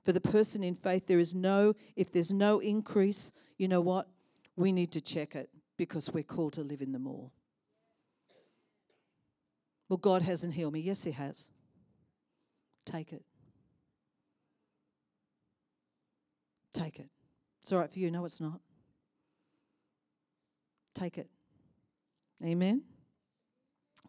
For 0.06 0.12
the 0.12 0.22
person 0.22 0.64
in 0.64 0.74
faith, 0.74 1.06
there 1.06 1.18
is 1.18 1.34
no, 1.34 1.74
if 1.96 2.10
there's 2.10 2.32
no 2.32 2.58
increase, 2.58 3.30
you 3.58 3.68
know 3.68 3.82
what? 3.82 4.08
We 4.56 4.72
need 4.72 4.90
to 4.92 5.02
check 5.02 5.36
it 5.36 5.50
because 5.76 6.10
we're 6.14 6.22
called 6.22 6.54
to 6.54 6.62
live 6.62 6.80
in 6.80 6.92
them 6.92 7.06
all. 7.06 7.30
Well, 9.90 9.98
God 9.98 10.22
hasn't 10.22 10.54
healed 10.54 10.72
me. 10.72 10.80
Yes, 10.80 11.04
He 11.04 11.10
has. 11.10 11.50
Take 12.86 13.12
it. 13.12 13.26
Take 16.72 17.00
it. 17.00 17.10
It's 17.60 17.70
all 17.70 17.80
right 17.80 17.92
for 17.92 17.98
you. 17.98 18.10
No, 18.10 18.24
it's 18.24 18.40
not. 18.40 18.60
Take 20.94 21.18
it. 21.18 21.28
Amen. 22.42 22.82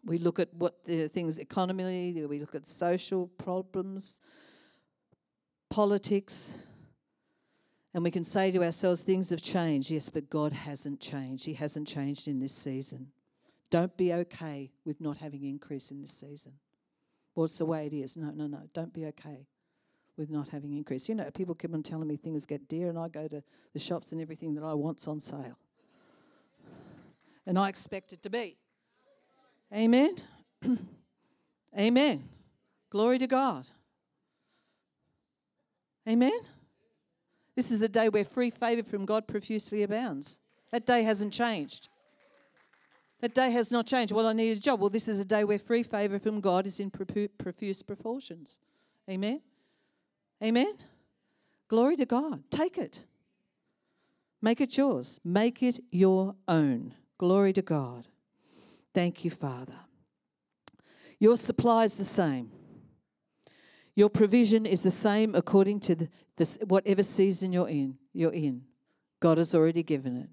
We 0.04 0.18
look 0.18 0.38
at 0.38 0.48
what 0.54 0.84
the 0.84 1.08
things 1.08 1.38
economy, 1.38 2.24
we 2.26 2.38
look 2.38 2.54
at 2.54 2.66
social 2.66 3.26
problems, 3.26 4.20
politics, 5.68 6.58
and 7.92 8.04
we 8.04 8.10
can 8.10 8.24
say 8.24 8.50
to 8.52 8.62
ourselves, 8.62 9.02
things 9.02 9.30
have 9.30 9.42
changed. 9.42 9.90
Yes, 9.90 10.08
but 10.08 10.30
God 10.30 10.52
hasn't 10.52 11.00
changed. 11.00 11.44
He 11.44 11.54
hasn't 11.54 11.88
changed 11.88 12.28
in 12.28 12.38
this 12.38 12.52
season. 12.52 13.08
Don't 13.68 13.96
be 13.96 14.12
okay 14.12 14.70
with 14.84 15.00
not 15.00 15.18
having 15.18 15.44
increase 15.44 15.90
in 15.90 16.00
this 16.00 16.12
season. 16.12 16.52
Well, 17.34 17.44
it's 17.44 17.58
the 17.58 17.66
way 17.66 17.86
it 17.86 17.92
is. 17.92 18.16
No, 18.16 18.30
no, 18.30 18.46
no. 18.46 18.62
Don't 18.72 18.92
be 18.92 19.06
okay 19.06 19.46
with 20.16 20.30
not 20.30 20.48
having 20.48 20.76
increase. 20.76 21.08
You 21.08 21.14
know, 21.14 21.30
people 21.30 21.54
keep 21.54 21.72
on 21.74 21.82
telling 21.82 22.06
me 22.06 22.16
things 22.16 22.46
get 22.46 22.68
dear, 22.68 22.88
and 22.88 22.98
I 22.98 23.08
go 23.08 23.26
to 23.28 23.42
the 23.72 23.78
shops 23.78 24.12
and 24.12 24.20
everything 24.20 24.54
that 24.54 24.64
I 24.64 24.74
want's 24.74 25.08
on 25.08 25.20
sale. 25.20 25.58
And 27.46 27.58
I 27.58 27.68
expect 27.68 28.12
it 28.12 28.22
to 28.22 28.30
be. 28.30 28.56
Amen. 29.74 30.16
Amen. 31.78 32.28
Glory 32.90 33.18
to 33.18 33.26
God. 33.26 33.66
Amen. 36.08 36.40
This 37.54 37.70
is 37.70 37.82
a 37.82 37.88
day 37.88 38.08
where 38.08 38.24
free 38.24 38.50
favor 38.50 38.82
from 38.82 39.04
God 39.04 39.28
profusely 39.28 39.82
abounds. 39.82 40.40
That 40.72 40.86
day 40.86 41.02
hasn't 41.02 41.32
changed. 41.32 41.88
That 43.20 43.34
day 43.34 43.50
has 43.50 43.70
not 43.70 43.86
changed. 43.86 44.12
Well, 44.12 44.26
I 44.26 44.32
need 44.32 44.56
a 44.56 44.60
job. 44.60 44.80
Well, 44.80 44.88
this 44.88 45.08
is 45.08 45.20
a 45.20 45.24
day 45.24 45.44
where 45.44 45.58
free 45.58 45.82
favor 45.82 46.18
from 46.18 46.40
God 46.40 46.66
is 46.66 46.80
in 46.80 46.90
profuse 46.90 47.82
proportions. 47.82 48.58
Amen. 49.08 49.42
Amen. 50.42 50.74
Glory 51.68 51.96
to 51.96 52.06
God. 52.06 52.42
Take 52.50 52.78
it. 52.78 53.04
Make 54.40 54.60
it 54.60 54.76
yours. 54.76 55.20
Make 55.22 55.62
it 55.62 55.80
your 55.90 56.34
own. 56.48 56.94
Glory 57.18 57.52
to 57.52 57.62
God. 57.62 58.08
Thank 58.92 59.24
you, 59.24 59.30
Father. 59.30 59.74
Your 61.18 61.36
supply 61.36 61.84
is 61.84 61.98
the 61.98 62.04
same. 62.04 62.50
Your 63.94 64.08
provision 64.08 64.66
is 64.66 64.82
the 64.82 64.90
same 64.90 65.34
according 65.34 65.80
to 65.80 65.94
the, 65.94 66.08
the, 66.36 66.58
whatever 66.66 67.02
season 67.02 67.52
you're 67.52 67.68
in. 67.68 67.98
You're 68.12 68.32
in. 68.32 68.62
God 69.20 69.38
has 69.38 69.54
already 69.54 69.82
given 69.82 70.16
it. 70.16 70.28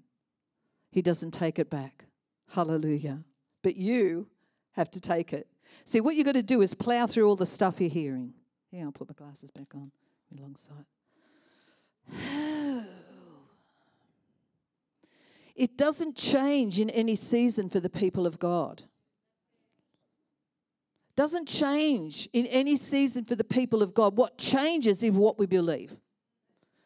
He 0.90 1.02
doesn't 1.02 1.32
take 1.32 1.58
it 1.58 1.68
back. 1.68 2.06
Hallelujah. 2.50 3.22
But 3.62 3.76
you 3.76 4.28
have 4.72 4.90
to 4.92 5.00
take 5.00 5.32
it. 5.32 5.46
See, 5.84 6.00
what 6.00 6.14
you've 6.14 6.24
got 6.24 6.32
to 6.32 6.42
do 6.42 6.62
is 6.62 6.72
plow 6.72 7.06
through 7.06 7.28
all 7.28 7.36
the 7.36 7.44
stuff 7.44 7.80
you're 7.80 7.90
hearing. 7.90 8.32
Yeah, 8.70 8.84
I'll 8.84 8.92
put 8.92 9.08
my 9.08 9.14
glasses 9.14 9.50
back 9.50 9.74
on. 9.74 9.92
alongside. 10.36 10.86
It 15.58 15.76
doesn't 15.76 16.16
change 16.16 16.78
in 16.78 16.88
any 16.90 17.16
season 17.16 17.68
for 17.68 17.80
the 17.80 17.90
people 17.90 18.28
of 18.28 18.38
God. 18.38 18.84
Doesn't 21.16 21.48
change 21.48 22.28
in 22.32 22.46
any 22.46 22.76
season 22.76 23.24
for 23.24 23.34
the 23.34 23.42
people 23.42 23.82
of 23.82 23.92
God. 23.92 24.16
What 24.16 24.38
changes 24.38 25.02
is 25.02 25.10
what 25.10 25.36
we 25.36 25.46
believe. 25.46 25.96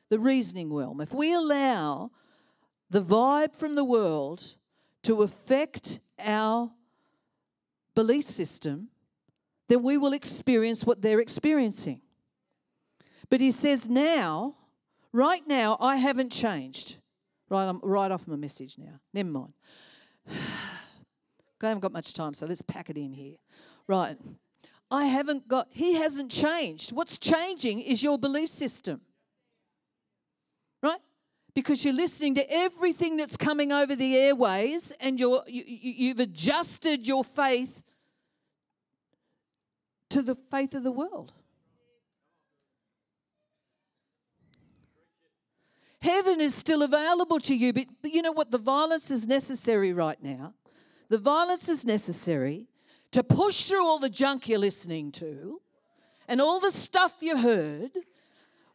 The 0.09 0.19
reasoning 0.19 0.73
realm. 0.73 1.03
If 1.03 1.13
we 1.13 1.35
allow 1.35 2.13
the 2.89 3.03
vibe 3.03 3.55
from 3.55 3.75
the 3.75 3.85
world 3.85 4.57
to 5.03 5.21
affect 5.21 6.01
our 6.19 6.73
belief 7.95 8.25
system, 8.25 8.89
then 9.69 9.83
we 9.83 9.99
will 9.99 10.15
experience 10.15 10.87
what 10.87 11.03
they're 11.03 11.21
experiencing. 11.21 12.01
But 13.29 13.43
he 13.43 13.51
says, 13.51 13.87
now, 13.87 14.57
right 15.13 15.47
now, 15.47 15.77
I 15.79 15.97
haven't 15.97 16.33
changed. 16.33 16.97
Right, 17.53 17.69
I'm 17.69 17.81
right 17.83 18.11
off 18.11 18.27
my 18.27 18.37
message 18.37 18.79
now. 18.79 18.99
Never 19.13 19.29
mind. 19.29 19.53
I 20.31 21.69
haven't 21.69 21.83
got 21.83 21.93
much 21.93 22.15
time, 22.15 22.33
so 22.33 22.47
let's 22.47 22.63
pack 22.63 22.89
it 22.89 22.97
in 22.97 23.13
here. 23.13 23.37
Right. 23.87 24.17
I 24.91 25.05
haven't 25.05 25.49
got, 25.49 25.69
he 25.71 25.97
hasn't 25.97 26.31
changed. 26.31 26.93
What's 26.93 27.19
changing 27.19 27.81
is 27.81 28.03
your 28.03 28.17
belief 28.19 28.49
system. 28.49 29.03
Right? 30.83 31.01
Because 31.55 31.85
you're 31.85 31.93
listening 31.93 32.37
to 32.37 32.51
everything 32.51 33.19
that's 33.19 33.37
coming 33.37 33.71
over 33.71 33.95
the 33.95 34.17
airways 34.17 34.93
and 34.99 35.21
you're, 35.21 35.43
you, 35.47 35.63
you've 35.67 36.21
adjusted 36.21 37.07
your 37.07 37.23
faith 37.23 37.83
to 40.09 40.23
the 40.23 40.37
faith 40.51 40.75
of 40.75 40.85
the 40.85 40.91
world. 40.91 41.35
Heaven 46.03 46.41
is 46.41 46.53
still 46.53 46.83
available 46.83 47.39
to 47.39 47.55
you, 47.55 47.73
but, 47.73 47.87
but 48.03 48.11
you 48.11 48.23
know 48.23 48.33
what? 48.33 48.51
The 48.51 48.59
violence 48.59 49.09
is 49.09 49.29
necessary 49.29 49.93
right 49.93 50.21
now. 50.21 50.53
The 51.09 51.19
violence 51.19 51.69
is 51.69 51.85
necessary 51.85 52.67
to 53.13 53.23
push 53.23 53.65
through 53.65 53.87
all 53.87 54.01
the 54.01 54.09
junk 54.09 54.49
you're 54.49 54.59
listening 54.59 55.13
to 55.13 55.61
and 56.27 56.41
all 56.41 56.59
the 56.59 56.73
stuff 56.73 57.15
you 57.21 57.37
heard 57.39 57.93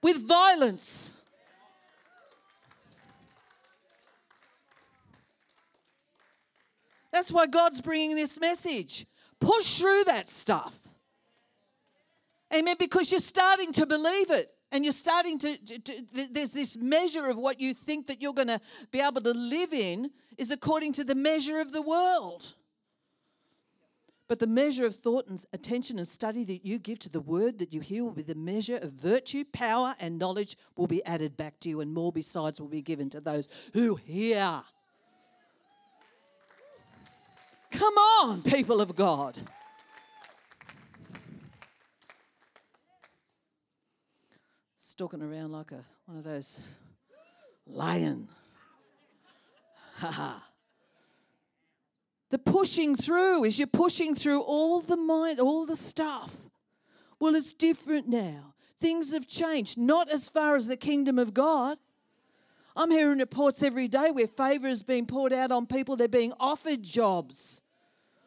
with 0.02 0.26
violence. 0.26 1.22
That's 7.12 7.30
why 7.30 7.48
God's 7.48 7.82
bringing 7.82 8.16
this 8.16 8.40
message. 8.40 9.06
Push 9.42 9.80
through 9.80 10.06
that 10.06 10.30
stuff. 10.30 10.80
Amen. 12.56 12.78
Because 12.80 13.12
you're 13.12 13.20
starting 13.20 13.74
to 13.74 13.86
believe 13.86 14.32
it 14.32 14.50
and 14.72 14.84
you're 14.84 14.94
starting 14.94 15.40
to, 15.40 15.58
to, 15.58 15.80
to, 15.80 16.28
there's 16.32 16.52
this 16.52 16.76
measure 16.76 17.30
of 17.30 17.38
what 17.38 17.60
you 17.62 17.74
think 17.74 18.08
that 18.08 18.22
you're 18.22 18.34
going 18.34 18.50
to 18.50 18.60
be 18.92 19.00
able 19.00 19.22
to 19.22 19.32
live 19.32 19.72
in 19.74 20.12
is 20.38 20.52
according 20.52 20.94
to 20.94 21.04
the 21.04 21.16
measure 21.16 21.60
of 21.60 21.72
the 21.72 21.82
world. 21.82 22.54
But 24.28 24.40
the 24.40 24.48
measure 24.48 24.86
of 24.86 24.94
thought 24.94 25.28
and 25.28 25.44
attention 25.54 25.98
and 26.00 26.08
study 26.08 26.44
that 26.44 26.66
you 26.66 26.80
give 26.80 27.00
to 27.00 27.10
the 27.10 27.22
word 27.22 27.60
that 27.60 27.74
you 27.74 27.80
hear 27.80 28.04
will 28.04 28.12
be 28.12 28.24
the 28.24 28.36
measure 28.36 28.76
of 28.76 28.92
virtue 28.92 29.46
power 29.54 29.96
and 30.02 30.20
knowledge 30.20 30.58
will 30.76 30.88
be 30.88 31.04
added 31.06 31.38
back 31.38 31.62
to 31.62 31.70
you 31.70 31.80
and 31.80 31.94
more 31.94 32.12
besides 32.12 32.60
will 32.60 32.68
be 32.68 32.82
given 32.82 33.10
to 33.12 33.22
those 33.22 33.48
who 33.74 33.96
hear. 33.96 34.62
Come 37.72 37.94
on 37.94 38.42
people 38.42 38.82
of 38.82 38.96
god 38.96 39.38
stalking 44.88 45.22
around 45.22 45.52
like 45.52 45.74
a 45.74 45.84
one 46.06 46.18
of 46.18 46.24
those 46.24 46.62
lion. 47.66 48.30
Ha 50.00 50.12
ha. 50.12 50.48
The 52.30 52.38
pushing 52.38 52.96
through 52.96 53.46
is 53.46 53.58
you're 53.58 53.68
pushing 53.68 54.14
through 54.14 54.44
all 54.44 54.80
the 54.80 54.96
mind, 54.96 55.40
all 55.40 55.66
the 55.66 55.76
stuff. 55.76 56.36
Well, 57.20 57.34
it's 57.34 57.52
different 57.52 58.08
now. 58.08 58.54
Things 58.80 59.12
have 59.12 59.28
changed, 59.28 59.76
not 59.76 60.08
as 60.12 60.30
far 60.30 60.56
as 60.56 60.68
the 60.68 60.78
kingdom 60.78 61.18
of 61.18 61.34
God. 61.34 61.80
I'm 62.76 62.92
hearing 62.92 63.18
reports 63.18 63.64
every 63.64 63.88
day 63.88 64.12
where 64.12 64.28
favor 64.28 64.68
is 64.68 64.84
being 64.84 65.08
poured 65.08 65.34
out 65.34 65.50
on 65.50 65.66
people. 65.66 65.96
They're 65.96 66.08
being 66.08 66.34
offered 66.40 66.84
jobs, 66.84 67.64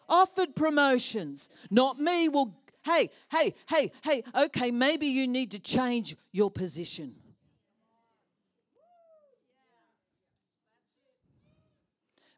offered 0.09 0.57
promotions. 0.57 1.49
Not 1.70 2.01
me. 2.01 2.29
Well, 2.29 2.57
hey, 2.85 3.11
hey, 3.31 3.55
hey, 3.69 3.93
hey, 4.03 4.23
okay, 4.35 4.71
maybe 4.71 5.07
you 5.07 5.27
need 5.27 5.51
to 5.53 5.59
change 5.59 6.16
your 6.33 6.51
position. 6.51 7.14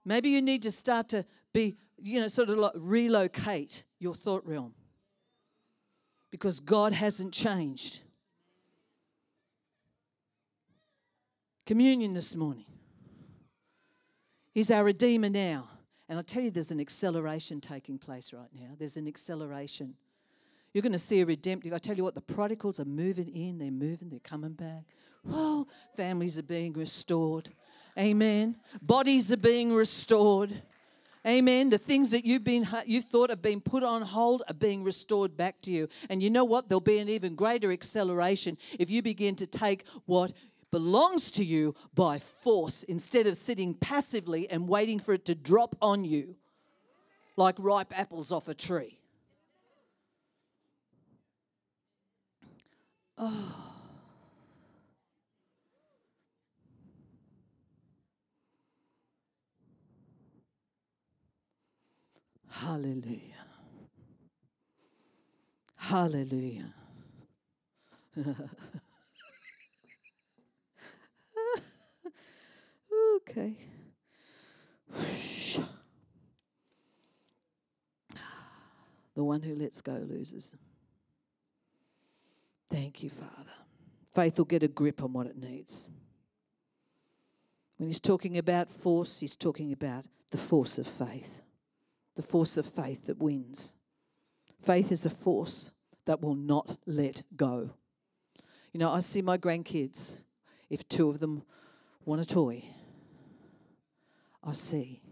Maybe 0.04 0.30
you 0.30 0.42
need 0.42 0.62
to 0.62 0.70
start 0.70 1.08
to 1.10 1.24
be, 1.52 1.76
you 1.96 2.20
know, 2.20 2.28
sort 2.28 2.50
of 2.50 2.58
like 2.58 2.72
relocate 2.74 3.84
your 3.98 4.14
thought 4.14 4.44
realm 4.46 4.74
because 6.30 6.58
God 6.58 6.92
hasn't 6.92 7.32
changed. 7.32 8.02
Communion 11.66 12.14
this 12.14 12.34
morning. 12.34 12.64
He's 14.52 14.70
our 14.70 14.82
Redeemer 14.82 15.28
now. 15.28 15.68
And 16.08 16.18
I 16.18 16.22
tell 16.22 16.42
you, 16.42 16.50
there's 16.50 16.72
an 16.72 16.80
acceleration 16.80 17.60
taking 17.60 17.96
place 17.96 18.32
right 18.32 18.50
now. 18.54 18.74
There's 18.76 18.96
an 18.96 19.06
acceleration. 19.06 19.94
You're 20.72 20.82
going 20.82 20.92
to 20.92 20.98
see 20.98 21.20
a 21.20 21.26
redemptive. 21.26 21.72
I 21.72 21.78
tell 21.78 21.96
you 21.96 22.04
what, 22.04 22.14
the 22.14 22.20
prodigals 22.20 22.80
are 22.80 22.84
moving 22.84 23.28
in, 23.28 23.58
they're 23.58 23.70
moving, 23.70 24.08
they're 24.08 24.20
coming 24.20 24.52
back. 24.52 24.84
Oh, 25.30 25.66
families 25.96 26.38
are 26.38 26.42
being 26.42 26.72
restored. 26.72 27.50
Amen. 27.98 28.56
Bodies 28.80 29.30
are 29.30 29.36
being 29.36 29.72
restored. 29.72 30.62
Amen. 31.26 31.68
The 31.68 31.78
things 31.78 32.10
that 32.10 32.24
you've 32.24 32.42
been 32.42 32.66
you 32.84 33.00
thought 33.00 33.30
have 33.30 33.42
been 33.42 33.60
put 33.60 33.84
on 33.84 34.02
hold 34.02 34.42
are 34.48 34.54
being 34.54 34.82
restored 34.82 35.36
back 35.36 35.60
to 35.62 35.70
you. 35.70 35.88
And 36.08 36.22
you 36.22 36.30
know 36.30 36.44
what? 36.44 36.68
There'll 36.68 36.80
be 36.80 36.98
an 36.98 37.08
even 37.08 37.36
greater 37.36 37.70
acceleration 37.70 38.58
if 38.78 38.90
you 38.90 39.02
begin 39.02 39.36
to 39.36 39.46
take 39.46 39.84
what 40.06 40.32
belongs 40.72 41.30
to 41.32 41.44
you 41.44 41.76
by 41.94 42.18
force 42.18 42.82
instead 42.84 43.26
of 43.26 43.36
sitting 43.36 43.74
passively 43.74 44.50
and 44.50 44.66
waiting 44.66 44.98
for 44.98 45.12
it 45.12 45.24
to 45.26 45.34
drop 45.34 45.76
on 45.80 46.04
you 46.04 46.34
like 47.36 47.54
ripe 47.58 47.96
apples 47.96 48.32
off 48.32 48.48
a 48.48 48.54
tree. 48.54 48.98
Oh. 53.24 53.54
Hallelujah. 62.48 63.46
Hallelujah. 65.76 66.74
okay. 73.16 73.56
The 79.14 79.22
one 79.22 79.42
who 79.42 79.54
lets 79.54 79.82
go 79.82 79.92
loses. 79.92 80.56
Thank 82.72 83.02
you, 83.02 83.10
Father. 83.10 83.52
Faith 84.14 84.38
will 84.38 84.46
get 84.46 84.62
a 84.62 84.68
grip 84.68 85.02
on 85.02 85.12
what 85.12 85.26
it 85.26 85.36
needs. 85.36 85.90
When 87.76 87.90
he's 87.90 88.00
talking 88.00 88.38
about 88.38 88.70
force, 88.70 89.20
he's 89.20 89.36
talking 89.36 89.72
about 89.72 90.06
the 90.30 90.38
force 90.38 90.78
of 90.78 90.86
faith, 90.86 91.42
the 92.16 92.22
force 92.22 92.56
of 92.56 92.64
faith 92.64 93.04
that 93.04 93.18
wins. 93.18 93.74
Faith 94.58 94.90
is 94.90 95.04
a 95.04 95.10
force 95.10 95.70
that 96.06 96.22
will 96.22 96.34
not 96.34 96.78
let 96.86 97.22
go. 97.36 97.74
You 98.72 98.80
know, 98.80 98.90
I 98.90 99.00
see 99.00 99.20
my 99.20 99.36
grandkids, 99.36 100.22
if 100.70 100.88
two 100.88 101.10
of 101.10 101.20
them 101.20 101.42
want 102.06 102.22
a 102.22 102.26
toy, 102.26 102.64
I 104.42 104.54
see 104.54 105.02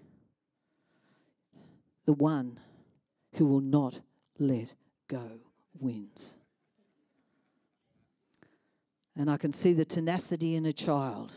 the 2.07 2.15
one 2.15 2.59
who 3.35 3.45
will 3.45 3.61
not 3.61 4.01
let 4.39 4.73
go 5.09 5.41
wins. 5.79 6.39
And 9.17 9.31
I 9.31 9.37
can 9.37 9.53
see 9.53 9.73
the 9.73 9.85
tenacity 9.85 10.55
in 10.55 10.67
a 10.67 10.73
child 10.73 11.33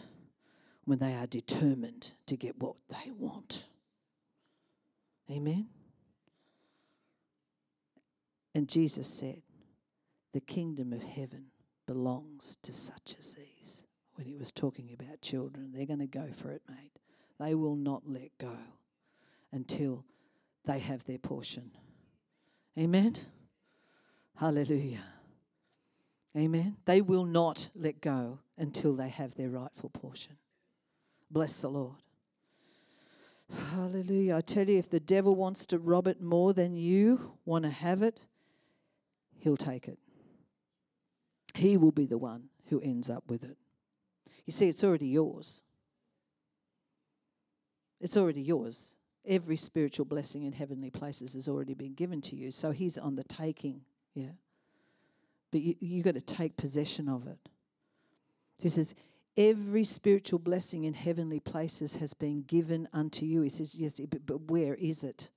when 0.86 1.00
they 1.00 1.16
are 1.16 1.28
determined 1.28 2.12
to 2.28 2.38
get 2.38 2.60
what 2.60 2.76
they 2.90 3.12
want. 3.12 3.68
Amen? 5.32 5.68
And 8.54 8.68
Jesus 8.68 9.08
said, 9.08 9.42
The 10.34 10.42
kingdom 10.42 10.94
of 10.94 11.02
heaven 11.02 11.46
belongs 11.88 12.58
to 12.62 12.74
such 12.74 13.16
as 13.20 13.36
these. 13.36 13.86
When 14.16 14.28
he 14.28 14.36
was 14.36 14.52
talking 14.52 14.90
about 14.94 15.22
children, 15.22 15.72
they're 15.74 15.88
going 15.88 16.00
to 16.00 16.08
go 16.08 16.28
for 16.32 16.52
it, 16.52 16.62
mate. 16.70 16.92
They 17.40 17.56
will 17.56 17.76
not 17.76 18.04
let 18.06 18.38
go 18.38 18.56
until 19.52 20.06
they 20.66 20.80
have 20.80 21.04
their 21.06 21.18
portion. 21.18 21.72
Amen? 22.78 23.14
Hallelujah. 24.36 25.04
Amen. 26.36 26.78
They 26.86 27.02
will 27.02 27.26
not 27.26 27.70
let 27.76 28.02
go 28.02 28.40
until 28.58 28.96
they 28.96 29.10
have 29.10 29.36
their 29.36 29.50
rightful 29.50 29.90
portion. 29.90 30.38
Bless 31.30 31.62
the 31.62 31.70
Lord. 31.70 31.98
Hallelujah. 33.72 34.38
I 34.38 34.42
tell 34.42 34.68
you, 34.68 34.80
if 34.80 34.90
the 34.90 35.00
devil 35.00 35.36
wants 35.36 35.66
to 35.68 35.78
rob 35.78 36.08
it 36.08 36.22
more 36.22 36.54
than 36.54 36.76
you 36.76 37.34
want 37.46 37.66
to 37.66 37.70
have 37.70 38.02
it, 38.02 38.20
he'll 39.40 39.58
take 39.58 39.88
it. 39.88 40.00
He 41.54 41.78
will 41.78 41.92
be 41.92 42.08
the 42.08 42.18
one 42.18 42.46
who 42.70 42.80
ends 42.82 43.10
up 43.10 43.26
with 43.28 43.44
it. 43.44 43.58
You 44.46 44.54
see, 44.54 44.68
it's 44.68 44.84
already 44.84 45.08
yours. 45.08 45.62
It's 48.02 48.18
already 48.18 48.42
yours. 48.42 48.98
Every 49.26 49.56
spiritual 49.56 50.06
blessing 50.06 50.44
in 50.44 50.54
heavenly 50.54 50.90
places 50.90 51.36
has 51.36 51.48
already 51.48 51.74
been 51.74 51.94
given 51.94 52.22
to 52.22 52.36
you. 52.36 52.52
So 52.52 52.72
he's 52.72 52.98
on 52.98 53.16
the 53.16 53.24
taking. 53.24 53.82
Yeah. 54.14 54.32
But 55.54 55.62
you, 55.62 55.76
you 55.80 56.02
got 56.02 56.16
to 56.16 56.22
take 56.22 56.58
possession 56.58 57.08
of 57.08 57.28
it. 57.28 57.38
He 58.58 58.70
says, 58.70 58.96
Every 59.38 59.84
spiritual 59.84 60.40
blessing 60.40 60.84
in 60.86 60.96
heavenly 60.96 61.40
places 61.40 61.98
has 61.98 62.16
been 62.16 62.42
given 62.42 62.88
unto 62.92 63.28
you. 63.28 63.44
He 63.44 63.50
says, 63.50 63.76
Yes, 63.76 63.94
but, 64.10 64.26
but 64.26 64.50
where 64.50 64.74
is 64.74 65.04
it? 65.04 65.30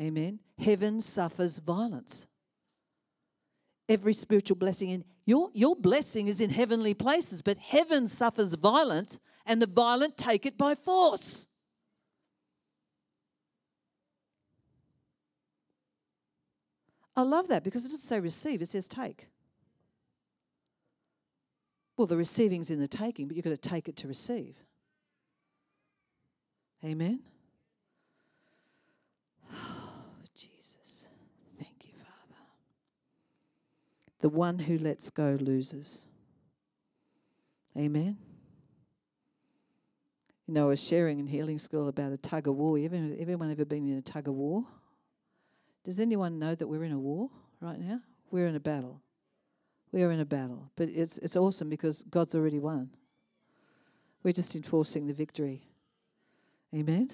Amen. 0.00 0.40
Heaven 0.58 1.02
suffers 1.02 1.58
violence. 1.58 2.26
Every 3.90 4.14
spiritual 4.14 4.56
blessing 4.56 4.88
in 4.88 5.04
your, 5.26 5.50
your 5.52 5.76
blessing 5.76 6.28
is 6.28 6.40
in 6.40 6.48
heavenly 6.48 6.94
places, 6.94 7.42
but 7.42 7.58
heaven 7.58 8.06
suffers 8.06 8.54
violence, 8.54 9.20
and 9.44 9.60
the 9.60 9.66
violent 9.66 10.16
take 10.16 10.46
it 10.46 10.56
by 10.56 10.74
force. 10.74 11.46
I 17.16 17.22
love 17.22 17.48
that 17.48 17.64
because 17.64 17.84
it 17.84 17.88
doesn't 17.88 18.00
say 18.00 18.20
receive, 18.20 18.60
it 18.60 18.68
says 18.68 18.86
take. 18.86 19.28
Well, 21.96 22.06
the 22.06 22.16
receiving's 22.16 22.70
in 22.70 22.78
the 22.78 22.86
taking, 22.86 23.26
but 23.26 23.36
you've 23.36 23.44
got 23.44 23.50
to 23.50 23.56
take 23.56 23.88
it 23.88 23.96
to 23.96 24.08
receive. 24.08 24.54
Amen. 26.84 27.20
Oh, 29.50 29.88
Jesus. 30.34 31.08
Thank 31.58 31.86
you, 31.86 31.94
Father. 31.98 32.42
The 34.20 34.28
one 34.28 34.58
who 34.58 34.76
lets 34.76 35.08
go 35.08 35.38
loses. 35.40 36.06
Amen. 37.74 38.18
You 40.46 40.54
know, 40.54 40.66
I 40.66 40.68
was 40.68 40.86
sharing 40.86 41.18
in 41.18 41.26
healing 41.26 41.58
school 41.58 41.88
about 41.88 42.12
a 42.12 42.18
tug 42.18 42.46
of 42.46 42.56
war. 42.56 42.78
Everyone 42.78 43.50
ever 43.50 43.64
been 43.64 43.90
in 43.90 43.96
a 43.96 44.02
tug 44.02 44.28
of 44.28 44.34
war? 44.34 44.64
Does 45.86 46.00
anyone 46.00 46.40
know 46.40 46.52
that 46.52 46.66
we're 46.66 46.82
in 46.82 46.90
a 46.90 46.98
war 46.98 47.30
right 47.60 47.78
now? 47.78 48.00
We're 48.32 48.48
in 48.48 48.56
a 48.56 48.60
battle. 48.60 49.00
We 49.92 50.02
are 50.02 50.10
in 50.10 50.18
a 50.18 50.24
battle, 50.24 50.72
but 50.74 50.88
it's, 50.88 51.16
it's 51.18 51.36
awesome 51.36 51.68
because 51.68 52.02
God's 52.10 52.34
already 52.34 52.58
won. 52.58 52.90
We're 54.24 54.32
just 54.32 54.56
enforcing 54.56 55.06
the 55.06 55.12
victory. 55.12 55.62
Amen? 56.74 57.10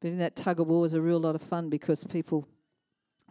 But 0.00 0.08
in 0.08 0.18
that 0.20 0.36
tug 0.36 0.58
of 0.58 0.68
war 0.68 0.86
is 0.86 0.94
a 0.94 1.02
real 1.02 1.20
lot 1.20 1.34
of 1.34 1.42
fun 1.42 1.68
because 1.68 2.02
people 2.04 2.48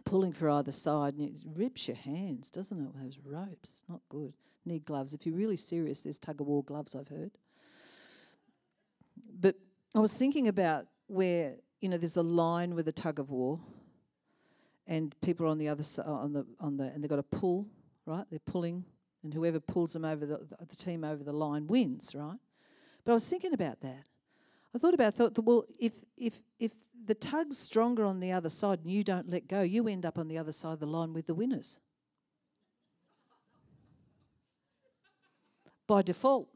pulling 0.04 0.32
for 0.32 0.48
either 0.48 0.70
side 0.70 1.14
and 1.14 1.28
it 1.28 1.34
rips 1.44 1.88
your 1.88 1.96
hands, 1.96 2.48
doesn't 2.48 2.80
it? 2.80 3.02
Those 3.02 3.18
ropes, 3.24 3.82
not 3.88 4.00
good. 4.08 4.32
Need 4.64 4.84
gloves. 4.84 5.12
If 5.12 5.26
you're 5.26 5.34
really 5.34 5.56
serious, 5.56 6.02
there's 6.02 6.20
tug 6.20 6.40
of 6.40 6.46
war 6.46 6.62
gloves, 6.62 6.94
I've 6.94 7.08
heard. 7.08 7.32
But 9.40 9.56
I 9.92 9.98
was 9.98 10.14
thinking 10.14 10.46
about 10.46 10.86
where, 11.08 11.56
you 11.80 11.88
know, 11.88 11.98
there's 11.98 12.16
a 12.16 12.22
line 12.22 12.76
with 12.76 12.86
a 12.86 12.92
tug 12.92 13.18
of 13.18 13.30
war 13.30 13.58
and 14.86 15.14
people 15.20 15.46
are 15.46 15.48
on 15.48 15.58
the 15.58 15.68
other 15.68 15.82
side, 15.82 16.06
uh, 16.06 16.12
on 16.12 16.32
the, 16.32 16.46
on 16.60 16.76
the, 16.76 16.84
and 16.84 17.02
they've 17.02 17.10
got 17.10 17.16
to 17.16 17.22
pull 17.22 17.66
right? 18.06 18.24
They're 18.30 18.38
pulling, 18.38 18.84
and 19.22 19.34
whoever 19.34 19.60
pulls 19.60 19.92
them 19.92 20.04
over 20.04 20.24
the, 20.24 20.40
the 20.66 20.76
team 20.76 21.04
over 21.04 21.22
the 21.22 21.32
line 21.32 21.66
wins, 21.66 22.14
right? 22.14 22.38
But 23.04 23.12
I 23.12 23.14
was 23.14 23.28
thinking 23.28 23.52
about 23.52 23.80
that. 23.80 24.04
I 24.74 24.78
thought 24.78 24.94
about 24.94 25.14
thought 25.14 25.38
well, 25.38 25.64
if 25.78 25.92
if 26.16 26.40
if 26.58 26.72
the 27.04 27.14
tug's 27.14 27.56
stronger 27.56 28.04
on 28.04 28.20
the 28.20 28.32
other 28.32 28.48
side 28.48 28.80
and 28.82 28.90
you 28.90 29.04
don't 29.04 29.28
let 29.28 29.48
go, 29.48 29.62
you 29.62 29.88
end 29.88 30.04
up 30.04 30.18
on 30.18 30.28
the 30.28 30.38
other 30.38 30.52
side 30.52 30.74
of 30.74 30.80
the 30.80 30.86
line 30.86 31.12
with 31.12 31.26
the 31.26 31.34
winners. 31.34 31.78
By 35.86 36.02
default. 36.02 36.48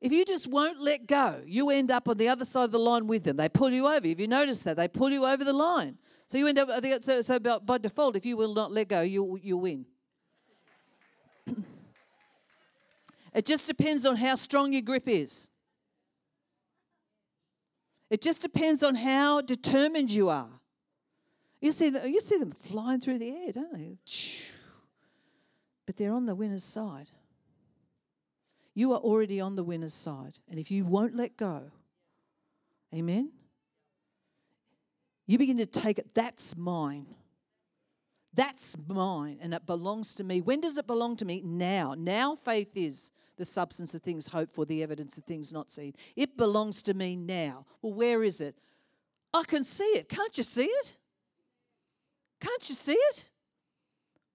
If 0.00 0.12
you 0.12 0.24
just 0.24 0.46
won't 0.46 0.80
let 0.80 1.06
go, 1.06 1.42
you 1.44 1.70
end 1.70 1.90
up 1.90 2.08
on 2.08 2.16
the 2.18 2.28
other 2.28 2.44
side 2.44 2.64
of 2.64 2.70
the 2.70 2.78
line 2.78 3.08
with 3.08 3.24
them. 3.24 3.36
They 3.36 3.48
pull 3.48 3.70
you 3.70 3.88
over. 3.88 4.06
If 4.06 4.20
you 4.20 4.28
notice 4.28 4.62
that, 4.62 4.76
they 4.76 4.86
pull 4.86 5.10
you 5.10 5.26
over 5.26 5.42
the 5.42 5.52
line. 5.52 5.98
So 6.26 6.38
you 6.38 6.46
end 6.46 6.58
up, 6.58 6.68
so, 7.02 7.22
so 7.22 7.38
by, 7.40 7.78
default, 7.78 8.14
if 8.14 8.24
you 8.24 8.36
will 8.36 8.54
not 8.54 8.70
let 8.70 8.88
go, 8.88 9.00
you 9.00 9.40
you 9.42 9.56
win. 9.56 9.86
it 13.34 13.44
just 13.44 13.66
depends 13.66 14.04
on 14.06 14.16
how 14.16 14.36
strong 14.36 14.72
your 14.72 14.82
grip 14.82 15.08
is. 15.08 15.48
It 18.10 18.22
just 18.22 18.40
depends 18.40 18.82
on 18.82 18.94
how 18.94 19.40
determined 19.40 20.10
you 20.10 20.28
are. 20.28 20.50
You 21.60 21.72
see, 21.72 21.90
the, 21.90 22.08
you 22.08 22.20
see 22.20 22.38
them 22.38 22.52
flying 22.52 23.00
through 23.00 23.18
the 23.18 23.30
air, 23.30 23.52
don't 23.52 23.72
they? 23.72 23.98
But 25.86 25.96
they're 25.96 26.12
on 26.12 26.26
the 26.26 26.34
winner's 26.34 26.62
side. 26.62 27.08
You 28.78 28.92
are 28.92 28.98
already 28.98 29.40
on 29.40 29.56
the 29.56 29.64
winner's 29.64 29.92
side. 29.92 30.38
And 30.48 30.56
if 30.56 30.70
you 30.70 30.84
won't 30.84 31.16
let 31.16 31.36
go, 31.36 31.62
amen, 32.94 33.32
you 35.26 35.36
begin 35.36 35.56
to 35.56 35.66
take 35.66 35.98
it, 35.98 36.14
that's 36.14 36.56
mine. 36.56 37.06
That's 38.34 38.76
mine 38.86 39.40
and 39.42 39.52
it 39.52 39.66
belongs 39.66 40.14
to 40.14 40.22
me. 40.22 40.40
When 40.40 40.60
does 40.60 40.78
it 40.78 40.86
belong 40.86 41.16
to 41.16 41.24
me? 41.24 41.42
Now. 41.44 41.96
Now 41.98 42.36
faith 42.36 42.76
is 42.76 43.10
the 43.36 43.44
substance 43.44 43.96
of 43.96 44.02
things 44.02 44.28
hoped 44.28 44.52
for, 44.52 44.64
the 44.64 44.84
evidence 44.84 45.18
of 45.18 45.24
things 45.24 45.52
not 45.52 45.72
seen. 45.72 45.94
It 46.14 46.36
belongs 46.36 46.80
to 46.82 46.94
me 46.94 47.16
now. 47.16 47.66
Well, 47.82 47.94
where 47.94 48.22
is 48.22 48.40
it? 48.40 48.54
I 49.34 49.42
can 49.42 49.64
see 49.64 49.82
it. 49.96 50.08
Can't 50.08 50.38
you 50.38 50.44
see 50.44 50.66
it? 50.66 50.96
Can't 52.40 52.68
you 52.68 52.76
see 52.76 52.92
it? 52.92 53.28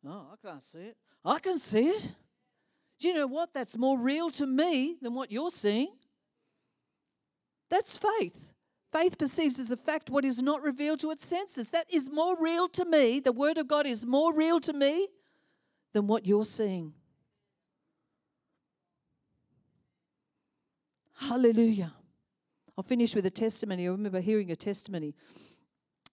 No, 0.04 0.28
I 0.34 0.46
can't 0.46 0.62
see 0.62 0.80
it. 0.80 0.98
I 1.24 1.40
can 1.40 1.60
see 1.60 1.88
it. 1.88 2.12
Do 3.04 3.10
you 3.10 3.16
know 3.16 3.28
what? 3.28 3.54
That's 3.54 3.78
more 3.78 4.00
real 4.00 4.32
to 4.32 4.48
me 4.48 4.96
than 5.02 5.14
what 5.14 5.30
you're 5.30 5.50
seeing. 5.50 5.90
That's 7.70 7.98
faith. 7.98 8.54
Faith 8.94 9.18
perceives 9.18 9.60
as 9.60 9.72
a 9.72 9.76
fact 9.76 10.10
what 10.10 10.24
is 10.24 10.42
not 10.42 10.62
revealed 10.62 11.02
to 11.02 11.12
its 11.12 11.28
senses. 11.28 11.70
That 11.72 11.86
is 11.94 12.10
more 12.10 12.38
real 12.40 12.70
to 12.70 12.86
me. 12.86 13.20
The 13.20 13.34
Word 13.34 13.58
of 13.58 13.68
God 13.68 13.86
is 13.86 14.06
more 14.06 14.34
real 14.34 14.62
to 14.62 14.72
me 14.72 15.10
than 15.92 16.08
what 16.08 16.26
you're 16.26 16.46
seeing. 16.46 16.94
Hallelujah. 21.16 21.92
I'll 22.78 22.86
finish 22.86 23.14
with 23.16 23.26
a 23.26 23.30
testimony. 23.30 23.86
I 23.86 23.92
remember 23.92 24.22
hearing 24.22 24.50
a 24.50 24.56
testimony. 24.56 25.14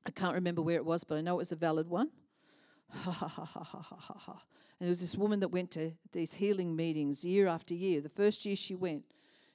I 0.05 0.11
can't 0.11 0.35
remember 0.35 0.61
where 0.61 0.75
it 0.75 0.85
was, 0.85 1.05
but 1.05 1.19
I 1.19 1.21
know 1.21 1.35
it 1.35 1.37
was 1.37 1.53
a 1.53 1.57
valid 1.57 1.89
one. 1.89 2.11
Ha 2.93 3.13
ha 3.13 3.29
ha 3.29 3.45
ha 3.45 3.63
ha 3.63 3.81
ha 3.81 4.15
ha. 4.19 4.43
And 4.81 4.87
there 4.87 4.91
was 4.91 5.01
this 5.01 5.17
woman 5.17 5.41
that 5.41 5.49
went 5.49 5.71
to 5.73 5.93
these 6.13 6.35
healing 6.35 6.75
meetings 6.75 7.23
year 7.23 7.47
after 7.47 7.75
year. 7.75 8.01
The 8.01 8.09
first 8.09 8.47
year 8.47 8.57
she 8.57 8.75
went, 8.75 9.05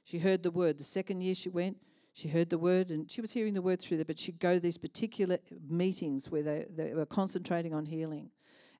she 0.03 0.19
heard 0.19 0.43
the 0.43 0.51
word. 0.51 0.77
The 0.77 0.83
second 0.83 1.21
year 1.21 1.33
she 1.33 1.49
went, 1.49 1.77
she 2.13 2.29
heard 2.29 2.51
the 2.51 2.59
word 2.59 2.91
and 2.91 3.11
she 3.11 3.21
was 3.21 3.33
hearing 3.33 3.55
the 3.55 3.61
word 3.61 3.81
through 3.81 3.97
there, 3.97 4.05
but 4.05 4.19
she'd 4.19 4.39
go 4.39 4.53
to 4.53 4.59
these 4.59 4.77
particular 4.77 5.39
meetings 5.67 6.29
where 6.29 6.43
they, 6.43 6.65
they 6.69 6.93
were 6.93 7.07
concentrating 7.07 7.73
on 7.73 7.85
healing. 7.85 8.29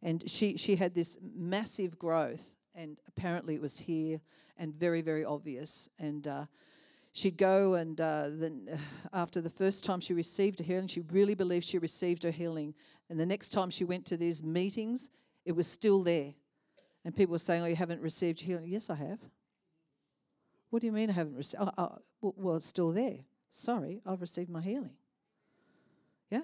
And 0.03 0.23
she, 0.29 0.55
she 0.55 0.75
had 0.75 0.93
this 0.93 1.17
massive 1.35 1.97
growth, 1.97 2.55
and 2.75 2.97
apparently 3.07 3.55
it 3.55 3.61
was 3.61 3.79
here 3.79 4.21
and 4.55 4.71
very, 4.73 5.01
very 5.01 5.25
obvious. 5.25 5.89
And 5.97 6.27
uh, 6.27 6.45
she'd 7.11 7.37
go, 7.37 7.73
and 7.73 7.99
uh, 7.99 8.27
then 8.29 8.69
uh, 8.71 8.77
after 9.13 9.41
the 9.41 9.49
first 9.49 9.83
time 9.83 9.99
she 9.99 10.13
received 10.13 10.61
a 10.61 10.63
healing, 10.63 10.87
she 10.87 11.01
really 11.11 11.33
believed 11.33 11.65
she 11.65 11.79
received 11.79 12.21
her 12.21 12.29
healing. 12.29 12.75
And 13.09 13.19
the 13.19 13.25
next 13.25 13.49
time 13.49 13.71
she 13.71 13.83
went 13.83 14.05
to 14.05 14.17
these 14.17 14.43
meetings, 14.43 15.09
it 15.45 15.55
was 15.55 15.67
still 15.67 16.03
there. 16.03 16.33
And 17.03 17.15
people 17.15 17.33
were 17.33 17.39
saying, 17.39 17.63
Oh, 17.63 17.67
you 17.67 17.75
haven't 17.75 18.01
received 18.01 18.41
healing. 18.41 18.67
Yes, 18.67 18.89
I 18.89 18.95
have. 18.95 19.19
What 20.69 20.81
do 20.81 20.87
you 20.87 20.91
mean 20.91 21.09
I 21.09 21.13
haven't 21.13 21.35
received? 21.35 21.63
Oh, 21.63 21.71
oh, 22.21 22.33
well, 22.35 22.55
it's 22.57 22.65
still 22.65 22.91
there. 22.91 23.19
Sorry, 23.51 24.01
I've 24.05 24.19
received 24.19 24.49
my 24.49 24.61
healing. 24.61 24.91
Yeah? 26.29 26.41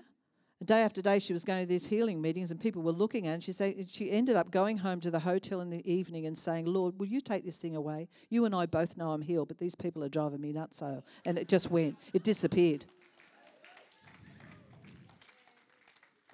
day 0.63 0.84
after 0.84 1.01
day, 1.01 1.19
she 1.19 1.34
was 1.34 1.43
going 1.43 1.61
to 1.61 1.65
these 1.67 1.88
healing 1.88 2.21
meetings, 2.21 2.51
and 2.51 2.59
people 2.59 2.84
were 2.84 2.91
looking 2.91 3.26
at 3.26 3.30
her. 3.30 3.34
And 3.34 3.43
she, 3.43 3.51
say, 3.51 3.86
she 3.88 4.11
ended 4.11 4.36
up 4.36 4.51
going 4.51 4.78
home 4.78 4.99
to 5.01 5.11
the 5.11 5.19
hotel 5.19 5.59
in 5.61 5.69
the 5.69 5.91
evening 5.91 6.26
and 6.26 6.38
saying, 6.38 6.65
Lord, 6.65 6.99
will 6.99 7.07
you 7.07 7.19
take 7.19 7.43
this 7.43 7.57
thing 7.57 7.76
away? 7.76 8.07
You 8.30 8.45
and 8.45 8.53
I 8.53 8.67
both 8.67 8.95
know 8.95 9.11
I'm 9.11 9.21
healed, 9.21 9.47
but 9.47 9.57
these 9.57 9.76
people 9.76 10.03
are 10.03 10.09
driving 10.09 10.39
me 10.39 10.53
nuts. 10.53 10.78
So, 10.78 11.03
and 11.26 11.38
it 11.38 11.47
just 11.47 11.71
went, 11.71 11.97
it 12.13 12.23
disappeared. 12.23 12.86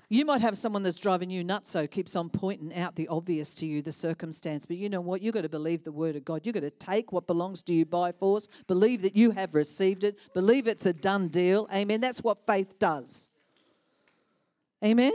You 0.10 0.24
might 0.24 0.40
have 0.40 0.58
someone 0.58 0.84
that's 0.84 1.00
driving 1.00 1.30
you 1.30 1.44
nuts, 1.44 1.70
so 1.70 1.86
keeps 1.86 2.16
on 2.16 2.30
pointing 2.30 2.74
out 2.74 2.96
the 2.96 3.10
obvious 3.10 3.56
to 3.56 3.66
you, 3.66 3.82
the 3.82 3.92
circumstance. 3.92 4.66
But 4.66 4.78
you 4.78 4.88
know 4.88 5.02
what? 5.02 5.22
You've 5.22 5.34
got 5.34 5.42
to 5.42 5.50
believe 5.50 5.84
the 5.84 5.92
word 5.92 6.16
of 6.16 6.24
God. 6.24 6.46
You've 6.46 6.54
got 6.54 6.62
to 6.62 6.70
take 6.70 7.12
what 7.12 7.28
belongs 7.28 7.62
to 7.64 7.74
you 7.74 7.86
by 7.86 8.14
force, 8.14 8.48
believe 8.68 9.02
that 9.02 9.18
you 9.18 9.32
have 9.32 9.54
received 9.54 10.06
it, 10.06 10.18
believe 10.34 10.66
it's 10.66 10.86
a 10.86 10.94
done 10.94 11.28
deal. 11.28 11.68
Amen. 11.74 12.00
That's 12.00 12.24
what 12.24 12.46
faith 12.46 12.80
does. 12.80 13.30
Amen. 14.84 15.14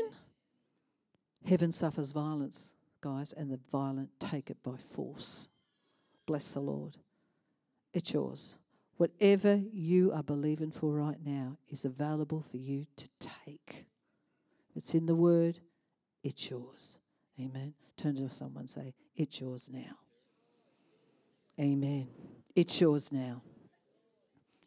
Heaven 1.47 1.73
suffers 1.73 2.13
violence, 2.13 2.75
guys, 3.01 3.33
and 3.33 3.51
the 3.51 3.61
violent 3.71 4.11
take 4.21 4.51
it 4.51 4.63
by 4.63 4.77
force. 4.77 5.49
Bless 6.27 6.53
the 6.53 6.61
Lord. 6.61 6.99
It's 7.95 8.13
yours. 8.13 8.59
Whatever 8.99 9.61
you 9.73 10.13
are 10.13 10.23
believing 10.23 10.71
for 10.71 10.93
right 10.93 11.19
now 11.25 11.57
is 11.69 11.87
available 11.87 12.43
for 12.43 12.59
you 12.59 12.87
to 12.97 13.09
take. 13.19 13.87
It's 14.75 14.95
in 14.95 15.07
the 15.07 15.15
word, 15.15 15.59
it's 16.23 16.51
yours. 16.51 16.99
Amen. 17.39 17.75
Turn 17.97 18.17
to 18.17 18.31
someone 18.31 18.69
say, 18.69 18.95
It's 19.17 19.41
yours 19.41 19.71
now. 19.73 19.99
Amen. 21.61 22.09
It's 22.55 22.81
yours 22.81 23.13
now. 23.13 23.43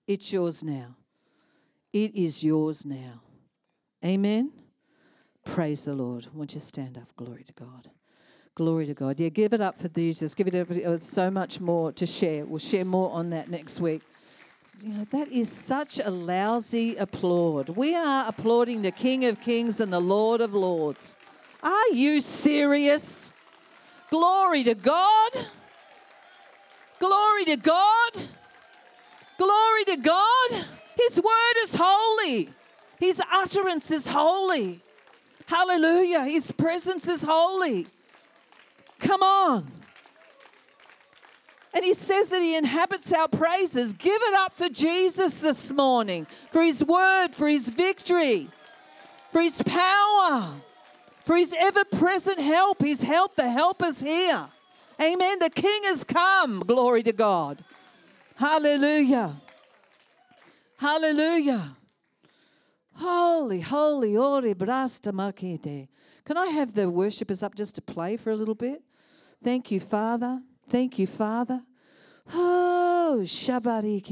It's 0.08 0.32
yours 0.32 0.64
now. 0.64 0.96
It 1.92 2.16
is 2.16 2.44
yours 2.44 2.86
now. 2.86 3.22
Amen. 4.04 4.52
Praise 5.46 5.86
the 5.86 5.94
Lord. 5.94 6.28
Won't 6.34 6.54
you 6.54 6.60
stand 6.60 6.98
up? 6.98 7.16
Glory 7.16 7.44
to 7.44 7.54
God. 7.54 7.90
Glory 8.56 8.86
to 8.86 8.94
God. 8.94 9.20
Yeah, 9.20 9.30
give 9.30 9.54
it 9.54 9.62
up 9.62 9.80
for 9.80 9.88
Jesus. 9.90 10.34
Give 10.36 10.48
it 10.48 10.56
up. 10.56 10.68
There's 10.70 10.86
uh, 10.86 10.98
so 10.98 11.30
much 11.32 11.60
more 11.60 11.92
to 11.94 12.06
share. 12.06 12.46
We'll 12.46 12.60
share 12.60 12.86
more 12.86 13.12
on 13.12 13.32
that 13.32 13.50
next 13.50 13.80
week. 13.80 14.02
You 14.82 14.90
know, 14.90 15.06
that 15.12 15.30
is 15.30 15.50
such 15.50 16.00
a 16.04 16.10
lousy 16.10 16.96
applaud. 16.98 17.70
We 17.70 17.96
are 17.96 18.28
applauding 18.28 18.82
the 18.82 18.92
King 18.92 19.26
of 19.26 19.40
Kings 19.40 19.80
and 19.80 19.92
the 19.92 20.00
Lord 20.00 20.42
of 20.42 20.54
Lords. 20.54 21.16
Are 21.64 21.90
you 21.92 22.20
serious? 22.20 23.34
Glory 24.10 24.64
to 24.66 24.76
God. 24.76 25.32
Glory 27.00 27.46
to 27.46 27.56
God. 27.56 28.12
Glory 29.38 29.84
to 29.86 29.98
God. 29.98 30.66
His 30.98 31.22
word 31.22 31.56
is 31.64 31.76
holy. 31.80 32.50
His 33.00 33.22
utterance 33.32 33.92
is 33.92 34.08
holy. 34.08 34.82
Hallelujah. 35.46 36.26
His 36.26 36.52
presence 36.52 37.08
is 37.08 37.24
holy. 37.24 37.88
Come 39.00 39.24
on. 39.24 39.72
And 41.76 41.84
he 41.84 41.94
says 41.94 42.30
that 42.30 42.42
he 42.42 42.56
inhabits 42.56 43.12
our 43.12 43.28
praises. 43.28 43.92
Give 43.92 44.22
it 44.22 44.34
up 44.36 44.54
for 44.54 44.70
Jesus 44.70 45.42
this 45.42 45.74
morning, 45.74 46.26
for 46.50 46.64
his 46.64 46.82
word, 46.82 47.30
for 47.34 47.50
his 47.50 47.68
victory, 47.68 48.50
for 49.34 49.42
his 49.42 49.62
power, 49.62 50.54
for 51.26 51.36
his 51.36 51.54
ever 51.60 51.84
present 51.84 52.40
help. 52.40 52.82
His 52.82 53.04
help, 53.04 53.36
the 53.36 53.50
help 53.50 53.84
is 53.84 54.02
here. 54.02 54.48
Amen. 55.02 55.40
The 55.40 55.50
king 55.50 55.82
has 55.84 56.06
come. 56.06 56.62
Glory 56.62 57.04
to 57.04 57.12
God. 57.12 57.62
Hallelujah. 58.38 59.36
Hallelujah. 60.78 61.76
Holy, 62.94 63.60
holy, 63.60 64.16
ori 64.16 64.54
brasta 64.54 65.12
makite. 65.12 65.90
Can 66.24 66.38
I 66.38 66.48
have 66.48 66.74
the 66.74 66.90
worshippers 66.90 67.44
up 67.44 67.54
just 67.54 67.76
to 67.76 67.82
play 67.82 68.16
for 68.16 68.32
a 68.32 68.36
little 68.38 68.56
bit? 68.56 68.82
Thank 69.44 69.72
you, 69.72 69.82
Father. 69.82 70.42
Thank 70.68 71.00
you, 71.00 71.08
Father. 71.08 71.62
Oh, 72.34 73.22
shabari 73.24 74.04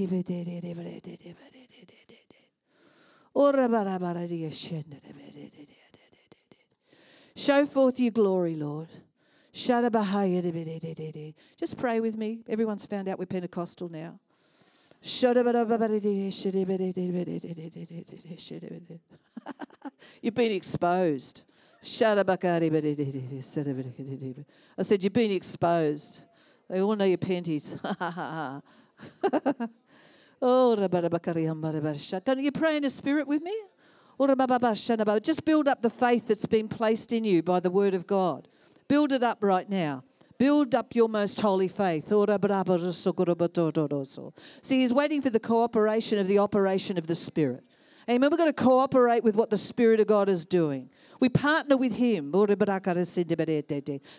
Show 7.35 7.65
forth 7.65 7.99
your 7.99 8.11
glory, 8.11 8.55
Lord. 8.55 8.89
Just 11.57 11.77
pray 11.77 11.99
with 11.99 12.15
me. 12.15 12.43
Everyone's 12.47 12.85
found 12.85 13.07
out 13.07 13.19
we're 13.19 13.25
Pentecostal 13.25 13.89
now. 13.89 14.19
You've 20.21 20.33
been 20.33 20.51
exposed. 20.51 21.43
I 21.81 21.85
said, 24.83 25.03
You've 25.03 25.13
been 25.13 25.31
exposed. 25.31 26.23
They 26.69 26.81
all 26.81 26.95
know 26.95 27.05
your 27.05 27.17
panties. 27.17 27.75
oh, 27.83 28.61
can 32.25 32.39
you 32.39 32.51
pray 32.51 32.77
in 32.77 32.83
the 32.83 32.89
spirit 32.89 33.27
with 33.27 33.41
me? 33.41 33.55
Oh, 34.19 35.19
Just 35.19 35.45
build 35.45 35.67
up 35.67 35.81
the 35.81 35.89
faith 35.89 36.27
that's 36.27 36.45
been 36.45 36.67
placed 36.67 37.11
in 37.11 37.23
you 37.23 37.41
by 37.41 37.59
the 37.59 37.69
word 37.69 37.93
of 37.93 38.07
God. 38.07 38.47
Build 38.87 39.11
it 39.11 39.23
up 39.23 39.39
right 39.41 39.69
now. 39.69 40.03
Build 40.37 40.75
up 40.75 40.95
your 40.95 41.09
most 41.09 41.39
holy 41.41 41.67
faith. 41.67 42.11
Oh, 42.11 42.25
See, 44.61 44.79
he's 44.81 44.93
waiting 44.93 45.21
for 45.21 45.29
the 45.29 45.39
cooperation 45.39 46.19
of 46.19 46.27
the 46.27 46.39
operation 46.39 46.97
of 46.97 47.07
the 47.07 47.15
Spirit. 47.15 47.63
Amen. 48.09 48.29
We're 48.29 48.37
going 48.37 48.53
to 48.53 48.63
cooperate 48.63 49.23
with 49.23 49.35
what 49.35 49.49
the 49.49 49.57
Spirit 49.57 49.99
of 49.99 50.07
God 50.07 50.27
is 50.27 50.45
doing. 50.45 50.89
We 51.23 51.29
partner 51.29 51.77
with 51.77 51.95
Him. 51.95 52.33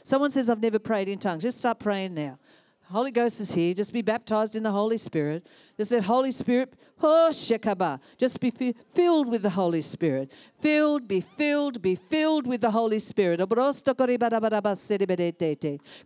Someone 0.05 0.31
says, 0.31 0.49
I've 0.49 0.63
never 0.63 0.79
prayed 0.79 1.11
in 1.11 1.19
tongues. 1.19 1.43
Just 1.43 1.59
start 1.59 1.79
praying 1.79 2.15
now. 2.15 2.39
Holy 2.85 3.11
Ghost 3.11 3.43
is 3.43 3.53
here. 3.53 3.75
Just 3.75 3.93
be 3.93 4.01
baptized 4.01 4.57
in 4.57 4.63
the 4.63 4.71
Holy 4.71 4.97
Spirit. 4.97 5.47
Just 5.77 5.91
let 5.91 6.05
Holy 6.05 6.31
Spirit, 6.31 6.75
oh, 7.03 7.31
shekaba. 7.33 7.99
Just 8.17 8.39
be 8.41 8.51
filled 8.51 9.29
with 9.29 9.43
the 9.43 9.51
Holy 9.51 9.81
Spirit. 9.81 10.31
Filled, 10.61 11.09
be 11.09 11.21
filled, 11.21 11.83
be 11.83 11.95
filled 11.95 12.47
with 12.47 12.61
the 12.61 12.71
Holy 12.71 12.99
Spirit. 12.99 13.41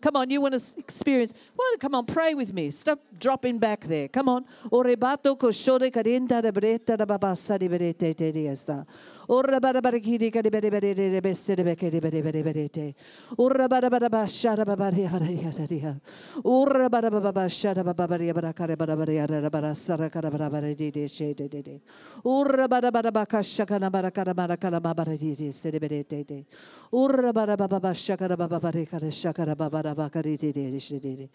Come 0.01 0.17
on, 0.17 0.31
you 0.31 0.41
want 0.41 0.55
to 0.55 0.79
experience. 0.79 1.35
Well, 1.57 1.77
come 1.79 1.95
on, 1.95 2.07
pray 2.07 2.35
with 2.35 2.53
me. 2.53 2.71
Stop 2.71 3.01
dropping 3.19 3.59
back 3.59 3.85
there. 3.85 4.09
Come 4.09 4.29
on 4.29 4.45
bara 19.59 19.75
sara 19.75 20.09
kara 20.11 20.31
bara 20.31 20.75
di 20.75 20.91
di 20.91 21.07
she 21.09 21.35
de 21.35 21.49
de 21.49 21.63
de. 21.63 21.81
Urra 22.25 22.69
bara 22.69 22.91
bara 22.91 23.11
baka 23.11 23.43
shaka 23.43 23.79
na 23.79 23.91
bara 23.91 24.11
kara 24.11 24.35
bara 24.35 24.57
kara 24.57 24.81
ma 24.81 24.95
bara 24.95 25.17
di 25.17 25.35
di 25.35 25.51
se 25.51 25.71
de 25.71 25.79
de 25.79 26.05
de 26.05 26.25
de. 26.25 26.47
Urra 26.93 27.33
bara 27.33 27.57
baba 27.57 27.81
baba 27.81 27.95
shaka 27.95 28.29
na 28.29 28.37
baba 28.37 28.61
bara 28.61 28.85
kara 28.87 29.11
shaka 29.11 29.45
na 29.45 29.55
baba 29.55 29.95
baka 29.95 30.23
di 30.23 30.37
di 30.37 30.53
di 30.53 30.79
she 30.79 30.99
de 30.99 31.17
de. 31.17 31.29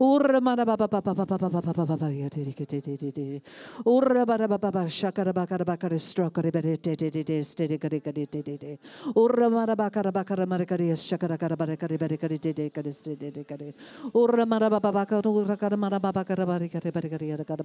Urra 0.00 0.40
mana 0.40 0.64
baba 0.64 0.88
baba 0.88 1.14
baba 1.14 1.38
baba 1.38 1.60
baba 1.62 1.86
baba 1.86 2.10
ya 2.10 2.28
de 2.28 2.44
de 2.44 3.10
de. 3.12 3.42
Urra 3.86 4.26
bara 4.26 4.46
baba 4.48 4.70
baba 4.70 4.88
shaka 4.88 5.24
na 5.24 5.32
baka 5.32 5.64
baka 5.64 5.88
de 5.88 5.98
stroke 5.98 6.42
de 6.42 6.50
de 6.50 6.76
de 6.76 6.96
de 6.96 7.10
de 7.10 7.22
de 7.22 7.42
ste 7.42 7.66
de 7.66 7.78
kare 7.78 8.00
kare 8.00 8.26
de 8.26 8.42
de 8.42 8.56
de. 8.58 8.78
Urra 9.16 9.48
mana 9.48 9.74
baka 9.74 10.02
baka 10.12 10.46
mara 10.46 10.66
kare 10.66 10.94
shaka 10.96 11.28
na 11.28 11.36
kara 11.36 11.56
bara 11.56 11.76
kare 11.76 11.96
bara 11.96 12.16
kare 12.16 12.38
de 12.38 12.52
de 12.52 12.70
kare 12.70 12.92
ste 12.92 13.16
de 13.16 13.30
de 13.30 13.44
kare. 13.44 13.72
Urra 14.14 14.44
mana 14.46 14.68
baba 14.68 14.92
baka 14.92 15.20
urra 15.24 15.56
kara 15.56 15.76
mana 15.76 15.98
baba 15.98 16.24
kara 16.24 16.44
bara 16.46 16.68
kare 16.68 16.90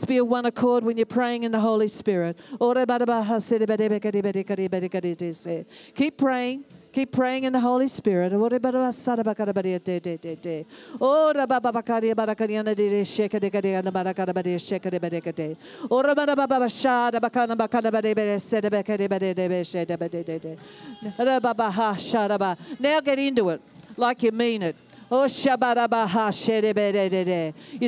be 0.00 0.18
of 0.18 0.28
one 0.28 0.46
accord 0.46 0.84
when 0.84 0.96
you're 0.96 1.06
praying 1.06 1.44
in 1.44 1.52
the 1.52 1.60
Holy 1.60 1.88
Spirit. 1.88 2.36
Keep 5.94 6.16
praying. 6.18 6.64
Keep 6.92 7.12
praying 7.12 7.44
in 7.44 7.54
the 7.54 7.60
Holy 7.60 7.88
Spirit. 7.88 8.32
Now 22.78 23.00
get 23.00 23.18
into 23.18 23.48
it 23.48 23.60
like 23.96 24.22
you 24.22 24.32
mean 24.32 24.62
it. 24.62 24.76
Oh. 25.14 25.24
You 25.24 25.28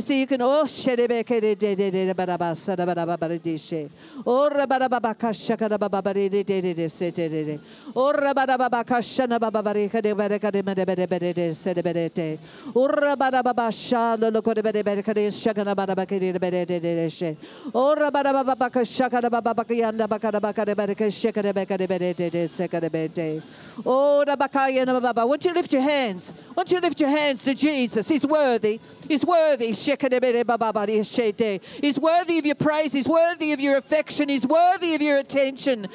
see, 0.03 0.21
you 0.21 0.27
can 0.27 0.43
oh 0.43 0.65
sherebekere 0.67 1.57
de 1.57 1.75
de 1.75 1.91
de 1.91 2.13
baraba 2.13 2.53
sarabarabara 2.55 3.41
dishe. 3.41 3.89
Oh 4.27 4.51
rabarabaka 4.53 5.33
shakarababare 5.33 6.31
de 6.31 6.43
de 6.43 6.61
de 6.61 6.75
de 6.75 6.87
sete 6.87 7.31
de 7.31 7.45
de. 7.45 7.61
Oh 7.97 8.13
rabarabaka 8.13 9.01
shana 9.01 9.39
babare 9.41 9.91
kade 9.91 10.15
bare 10.15 10.39
kade 10.39 10.63
mede 10.63 10.85
bede 10.85 11.07
bede 11.09 11.33
de 11.33 11.55
sete 11.55 11.83
bede 11.83 12.13
te. 12.13 12.39
Oh 12.77 12.89
rabarababa 12.89 13.71
shana 13.73 14.31
lokore 14.31 14.63
bede 14.63 15.03
kade 15.03 15.29
shakana 15.33 15.75
barabake 15.75 16.21
de 16.21 16.39
bede 16.39 16.67
de 16.67 16.79
de 16.79 16.95
de 16.95 17.09
she. 17.09 17.39
Oh 17.75 17.97
rabarabaka 17.97 18.85
shakara 18.85 19.31
babaka 19.31 19.75
yanda 19.75 20.07
bakara 20.07 20.41
bakare 20.43 20.77
bede 20.77 20.95
ke 20.95 21.09
shakare 21.09 21.55
bekade 21.55 21.89
bede 21.89 22.15
de 22.15 22.29
de 22.29 22.45
sekare 22.49 22.91
bede. 22.93 23.43
Oh 23.87 24.23
rabakaya 24.29 24.85
na 24.85 25.01
baba. 25.01 25.27
Won't 25.27 25.43
you 25.47 25.55
lift 25.55 25.73
your 25.73 25.81
hands? 25.81 26.35
Won't 26.55 26.71
you 26.71 26.81
lift 26.81 27.01
your 27.01 27.14
to 27.45 27.55
Jesus? 27.55 28.09
He's 28.09 28.27
worthy. 28.27 28.81
He's 29.09 29.25
worthy. 29.25 29.73
He's 29.73 31.99
worthy 31.99 32.39
of 32.39 32.47
your 32.47 32.55
praise. 32.55 32.93
He's 32.93 33.09
worthy 33.09 33.53
of 33.53 33.61
your 33.61 33.79
affection. 33.79 34.29
He's 34.29 34.47
worthy 34.47 34.95
of 34.95 35.03
your 35.03 35.19
attention. 35.19 35.89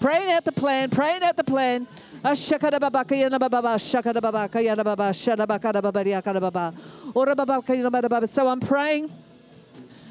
Praying 0.00 0.32
out 0.32 0.44
the 0.44 0.52
plan, 0.52 0.90
praying 0.90 1.22
out 1.22 1.36
the 1.36 1.44
plan. 1.44 1.86
So 8.26 8.48
I'm 8.48 8.60
praying 8.60 9.10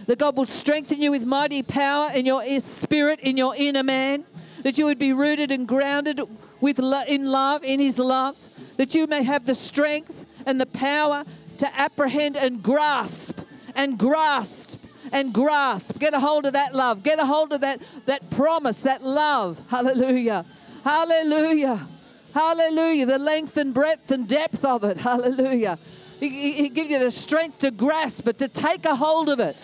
that 0.08 0.20
God 0.20 0.38
will 0.38 0.46
strengthen 0.46 1.02
you 1.02 1.12
with 1.12 1.26
mighty 1.26 1.64
power 1.64 2.10
in 2.14 2.26
your 2.26 2.44
spirit, 2.60 3.20
in 3.22 3.38
your 3.38 3.56
inner 3.56 3.84
man, 3.84 4.26
that 4.64 4.78
you 4.78 4.86
would 4.86 5.00
be 5.00 5.14
rooted 5.14 5.52
and 5.52 5.68
grounded 5.68 6.22
with 6.62 6.80
in 7.08 7.26
love, 7.28 7.64
in 7.64 7.80
His 7.80 8.00
love, 8.00 8.36
that 8.78 8.96
you 8.96 9.08
may 9.08 9.24
have 9.24 9.46
the 9.46 9.56
strength 9.56 10.26
and 10.46 10.60
the 10.60 10.66
power 10.66 11.24
to 11.58 11.80
apprehend 11.80 12.38
and 12.38 12.62
grasp 12.62 13.40
and 13.76 13.98
grasp 13.98 14.80
and 15.12 15.34
grasp. 15.34 16.00
Get 16.00 16.14
a 16.14 16.20
hold 16.20 16.46
of 16.46 16.54
that 16.54 16.74
love. 16.74 17.04
Get 17.04 17.20
a 17.20 17.26
hold 17.26 17.54
of 17.54 17.62
that, 17.62 17.82
that 18.06 18.30
promise, 18.32 18.82
that 18.82 19.04
love. 19.04 19.62
Hallelujah. 19.70 20.46
Hallelujah. 20.84 21.88
Hallelujah. 22.34 23.06
The 23.06 23.20
length 23.20 23.58
and 23.58 23.74
breadth 23.74 24.12
and 24.12 24.28
depth 24.28 24.66
of 24.66 24.84
it. 24.84 24.98
Hallelujah. 24.98 25.78
He, 26.20 26.54
he 26.54 26.70
gives 26.70 26.90
you 26.90 27.00
the 27.00 27.12
strength 27.12 27.60
to 27.60 27.72
grasp 27.72 28.28
it, 28.28 28.38
to 28.40 28.48
take 28.48 28.86
a 28.86 28.96
hold 28.96 29.30
of 29.30 29.40
it. 29.40 29.56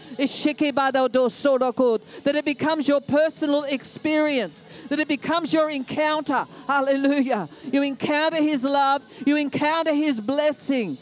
That 2.23 2.35
it 2.35 2.45
becomes 2.45 2.87
your 2.87 3.01
personal 3.01 3.63
experience, 3.63 4.65
that 4.89 4.99
it 4.99 5.07
becomes 5.07 5.53
your 5.53 5.69
encounter. 5.69 6.45
Hallelujah. 6.67 7.49
You 7.71 7.83
encounter 7.83 8.37
His 8.37 8.63
love, 8.63 9.03
you 9.25 9.37
encounter 9.37 9.93
His 9.93 10.19
blessing. 10.19 10.97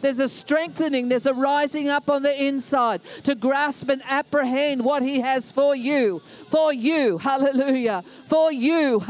There's 0.00 0.18
a 0.18 0.28
strengthening, 0.28 1.08
there's 1.08 1.26
a 1.26 1.34
rising 1.34 1.88
up 1.88 2.10
on 2.10 2.22
the 2.22 2.44
inside 2.44 3.00
to 3.24 3.34
grasp 3.34 3.88
and 3.88 4.02
apprehend 4.04 4.84
what 4.84 5.02
He 5.02 5.20
has 5.20 5.50
for 5.52 5.74
you. 5.74 6.20
For 6.48 6.72
you, 6.72 7.18
hallelujah. 7.18 8.02
For 8.26 8.50
you, 8.52 9.00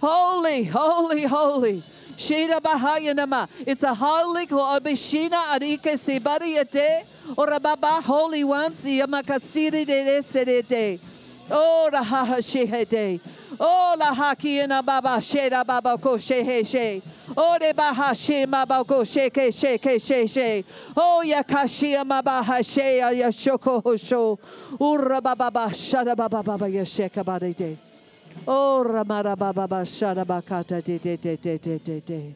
Holy, 0.00 0.64
holy, 0.64 1.22
holy. 1.24 1.82
Shira 2.16 2.60
Bahayanama. 2.60 3.48
It's 3.66 3.82
a 3.82 3.94
holy 3.94 4.46
Abishina 4.46 5.58
Arike 5.58 5.94
Sibariate 5.96 7.04
or 7.36 7.58
Baba 7.58 8.00
Holy 8.02 8.44
Ones 8.44 8.84
Yamakasiri 8.84 9.86
de 9.86 10.20
Serete. 10.22 11.00
Oh 11.50 11.90
Raha 11.92 12.38
Shehete. 12.38 13.20
Oh 13.64 13.94
la 13.96 14.12
Hakina 14.12 14.84
Baba 14.84 15.18
Sheda 15.20 15.64
Baba 15.64 15.96
Ko 15.96 16.16
Shehe 16.16 16.66
She. 16.66 17.00
Oh 17.36 17.56
de 17.60 17.72
Baha 17.72 18.12
She 18.12 18.44
Mabako 18.44 19.02
Sheke 19.04 19.48
Sheke 19.48 19.52
She 19.52 19.78
ke 19.78 20.00
She. 20.00 20.00
ke 20.00 20.00
she 20.00 20.26
she. 20.26 20.64
Oh 20.96 21.22
Yakashia 21.24 22.04
Mabaha 22.04 22.58
She 22.64 22.98
Ya 22.98 23.10
Yashoko 23.10 23.80
Hosho. 23.80 24.38
Ura 24.80 25.20
Baba 25.20 25.68
Shada 25.70 26.16
Baba 26.16 26.42
Baba 26.42 26.66
Yasheka 26.66 27.24
Badite. 27.24 27.78
Oh, 28.46 28.84
Ramara 28.84 29.36
Baba 29.36 29.68
Bashara 29.68 30.24
Bakata 30.24 30.82
de 30.82 30.98
de 30.98 31.16
de 31.16 31.36
de 31.36 31.58
de 31.58 31.78
de 31.78 32.00
de. 32.00 32.34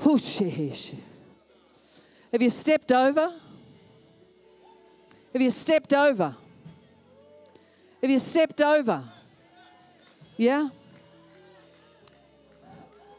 Hushish. 0.00 0.94
Have 2.32 2.42
you 2.42 2.50
stepped 2.50 2.90
over? 2.90 3.32
Have 5.32 5.42
you 5.42 5.50
stepped 5.50 5.92
over? 5.94 6.34
Have 8.02 8.10
you 8.10 8.18
stepped 8.18 8.60
over? 8.60 9.04
Yeah? 10.36 10.68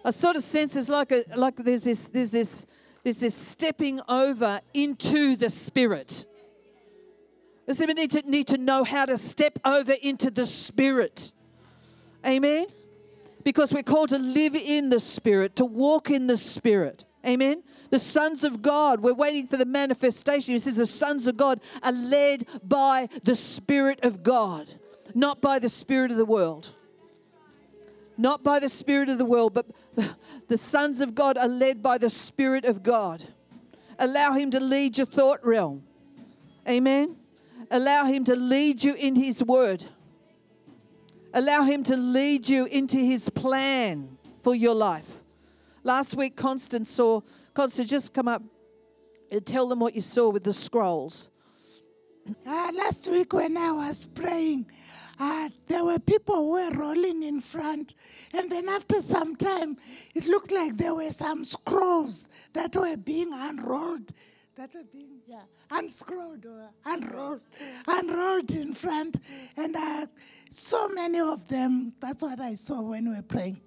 I 0.06 0.12
sort 0.12 0.36
of 0.36 0.44
sense 0.44 0.76
it's 0.76 0.90
like 0.90 1.12
a, 1.14 1.24
like 1.36 1.56
there's 1.56 1.86
this 1.86 2.10
there's 2.10 2.32
this 2.32 2.66
there's 3.04 3.22
this 3.22 3.34
stepping 3.34 4.02
over 4.10 4.60
into 4.74 5.38
the 5.38 5.50
spirit. 5.50 6.26
So 7.72 7.86
we 7.86 7.94
need 7.94 8.12
to, 8.12 8.30
need 8.30 8.48
to 8.48 8.58
know 8.58 8.84
how 8.84 9.06
to 9.06 9.18
step 9.18 9.58
over 9.64 9.94
into 10.02 10.30
the 10.30 10.46
Spirit. 10.46 11.32
Amen? 12.26 12.68
Because 13.44 13.74
we're 13.74 13.84
called 13.84 14.10
to 14.10 14.20
live 14.20 14.56
in 14.56 14.90
the 14.90 15.00
Spirit, 15.00 15.56
to 15.58 15.66
walk 15.66 16.12
in 16.12 16.28
the 16.28 16.36
Spirit. 16.36 17.06
Amen? 17.26 17.64
The 17.94 18.00
sons 18.00 18.44
of 18.44 18.64
God, 18.64 19.02
we're 19.02 19.14
waiting 19.14 19.46
for 19.46 19.56
the 19.56 19.66
manifestation. 19.66 20.56
He 20.56 20.58
says 20.58 20.78
the 20.78 20.88
sons 20.88 21.28
of 21.28 21.38
God 21.38 21.62
are 21.84 21.92
led 21.92 22.44
by 22.64 23.08
the 23.24 23.36
Spirit 23.36 24.00
of 24.02 24.24
God, 24.24 24.74
not 25.14 25.42
by 25.42 25.60
the 25.60 25.70
Spirit 25.70 26.10
of 26.10 26.18
the 26.18 26.26
world. 26.26 26.72
Not 28.18 28.44
by 28.44 28.60
the 28.60 28.68
Spirit 28.68 29.10
of 29.10 29.20
the 29.20 29.26
world, 29.26 29.54
but 29.54 29.68
the 30.48 30.58
sons 30.58 31.02
of 31.02 31.14
God 31.14 31.38
are 31.38 31.48
led 31.48 31.84
by 31.84 32.00
the 32.00 32.10
Spirit 32.10 32.66
of 32.66 32.82
God. 32.82 33.26
Allow 34.00 34.34
Him 34.34 34.50
to 34.50 34.60
lead 34.60 34.98
your 34.98 35.06
thought 35.06 35.46
realm. 35.46 35.84
Amen? 36.68 37.16
Allow 37.70 38.06
Him 38.06 38.24
to 38.24 38.36
lead 38.36 38.84
you 38.84 38.96
in 38.96 39.16
His 39.16 39.44
word. 39.44 39.86
Allow 41.32 41.62
Him 41.66 41.84
to 41.84 41.96
lead 41.96 42.50
you 42.50 42.66
into 42.66 42.98
His 42.98 43.30
plan 43.30 44.18
for 44.42 44.56
your 44.56 44.74
life. 44.74 45.22
Last 45.84 46.16
week, 46.16 46.36
Constance 46.36 46.90
saw, 46.90 47.22
Constance, 47.54 47.90
just 47.90 48.14
come 48.14 48.28
up 48.28 48.42
and 49.32 49.46
tell 49.46 49.68
them 49.68 49.80
what 49.80 49.94
you 49.96 50.02
saw 50.02 50.30
with 50.30 50.44
the 50.44 50.54
scrolls. 50.54 51.30
Uh, 52.46 52.72
last 52.76 53.08
week, 53.10 53.34
when 53.34 53.58
I 53.58 53.72
was 53.72 54.06
praying, 54.08 54.66
uh, 55.20 55.50
there 55.68 55.84
were 55.84 56.00
people 56.00 56.36
who 56.36 56.52
were 56.52 56.72
rolling 56.72 57.22
in 57.24 57.42
front. 57.42 57.96
And 58.34 58.50
then 58.50 58.70
after 58.70 59.02
some 59.02 59.36
time, 59.36 59.78
it 60.16 60.26
looked 60.26 60.52
like 60.52 60.78
there 60.78 60.96
were 60.96 61.12
some 61.12 61.46
scrolls 61.46 62.28
that 62.54 62.76
were 62.76 62.98
being 62.98 63.32
unrolled 63.34 64.12
that 64.56 64.76
are 64.76 64.84
being 64.92 65.20
yeah, 65.26 65.42
unscrolled 65.72 66.46
or 66.46 66.70
unrolled, 66.86 67.42
unrolled 67.88 68.52
in 68.52 68.74
front. 68.74 69.18
And 69.58 69.76
uh, 69.76 70.06
so 70.52 70.88
many 70.90 71.20
of 71.20 71.48
them, 71.48 71.94
that's 72.00 72.22
what 72.22 72.40
I 72.40 72.54
saw 72.54 72.82
when 72.82 73.10
we 73.10 73.16
were 73.16 73.24
praying. 73.24 73.62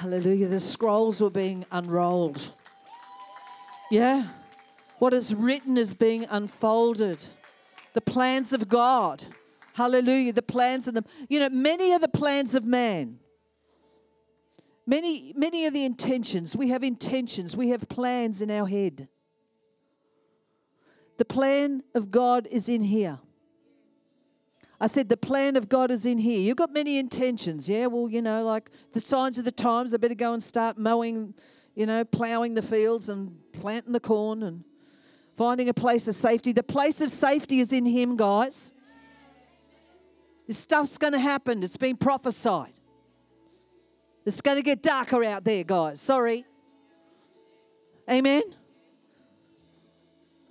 Hallelujah. 0.00 0.48
The 0.48 0.60
scrolls 0.60 1.20
were 1.20 1.30
being 1.30 1.64
unrolled. 1.70 2.52
Yeah. 3.90 4.28
What 4.98 5.14
is 5.14 5.34
written 5.34 5.76
is 5.76 5.94
being 5.94 6.26
unfolded. 6.30 7.24
The 7.92 8.00
plans 8.00 8.52
of 8.52 8.68
God. 8.68 9.24
Hallelujah. 9.74 10.32
The 10.32 10.42
plans 10.42 10.88
of 10.88 10.94
the, 10.94 11.04
You 11.28 11.40
know, 11.40 11.48
many 11.50 11.92
are 11.92 11.98
the 11.98 12.08
plans 12.08 12.54
of 12.54 12.64
man 12.64 13.18
Many, 14.86 15.32
many 15.36 15.64
are 15.66 15.70
the 15.70 15.84
intentions, 15.84 16.56
we 16.56 16.68
have 16.70 16.82
intentions, 16.82 17.56
we 17.56 17.68
have 17.68 17.88
plans 17.88 18.42
in 18.42 18.50
our 18.50 18.66
head. 18.66 19.08
The 21.18 21.24
plan 21.24 21.84
of 21.94 22.10
God 22.10 22.48
is 22.50 22.68
in 22.68 22.82
here. 22.82 23.20
I 24.82 24.88
said, 24.88 25.08
the 25.08 25.16
plan 25.16 25.54
of 25.54 25.68
God 25.68 25.92
is 25.92 26.04
in 26.04 26.18
here. 26.18 26.40
You've 26.40 26.56
got 26.56 26.72
many 26.72 26.98
intentions, 26.98 27.70
yeah? 27.70 27.86
Well, 27.86 28.08
you 28.08 28.20
know, 28.20 28.44
like 28.44 28.68
the 28.92 28.98
signs 28.98 29.38
of 29.38 29.44
the 29.44 29.52
times, 29.52 29.94
I 29.94 29.96
better 29.96 30.16
go 30.16 30.32
and 30.32 30.42
start 30.42 30.76
mowing, 30.76 31.34
you 31.76 31.86
know, 31.86 32.04
plowing 32.04 32.54
the 32.54 32.62
fields 32.62 33.08
and 33.08 33.36
planting 33.52 33.92
the 33.92 34.00
corn 34.00 34.42
and 34.42 34.64
finding 35.36 35.68
a 35.68 35.72
place 35.72 36.08
of 36.08 36.16
safety. 36.16 36.50
The 36.50 36.64
place 36.64 37.00
of 37.00 37.12
safety 37.12 37.60
is 37.60 37.72
in 37.72 37.86
Him, 37.86 38.16
guys. 38.16 38.72
This 40.48 40.58
stuff's 40.58 40.98
going 40.98 41.12
to 41.12 41.20
happen, 41.20 41.62
it's 41.62 41.76
been 41.76 41.96
prophesied. 41.96 42.72
It's 44.26 44.40
going 44.40 44.56
to 44.56 44.64
get 44.64 44.82
darker 44.82 45.22
out 45.22 45.44
there, 45.44 45.62
guys. 45.62 46.00
Sorry. 46.00 46.44
Amen? 48.10 48.42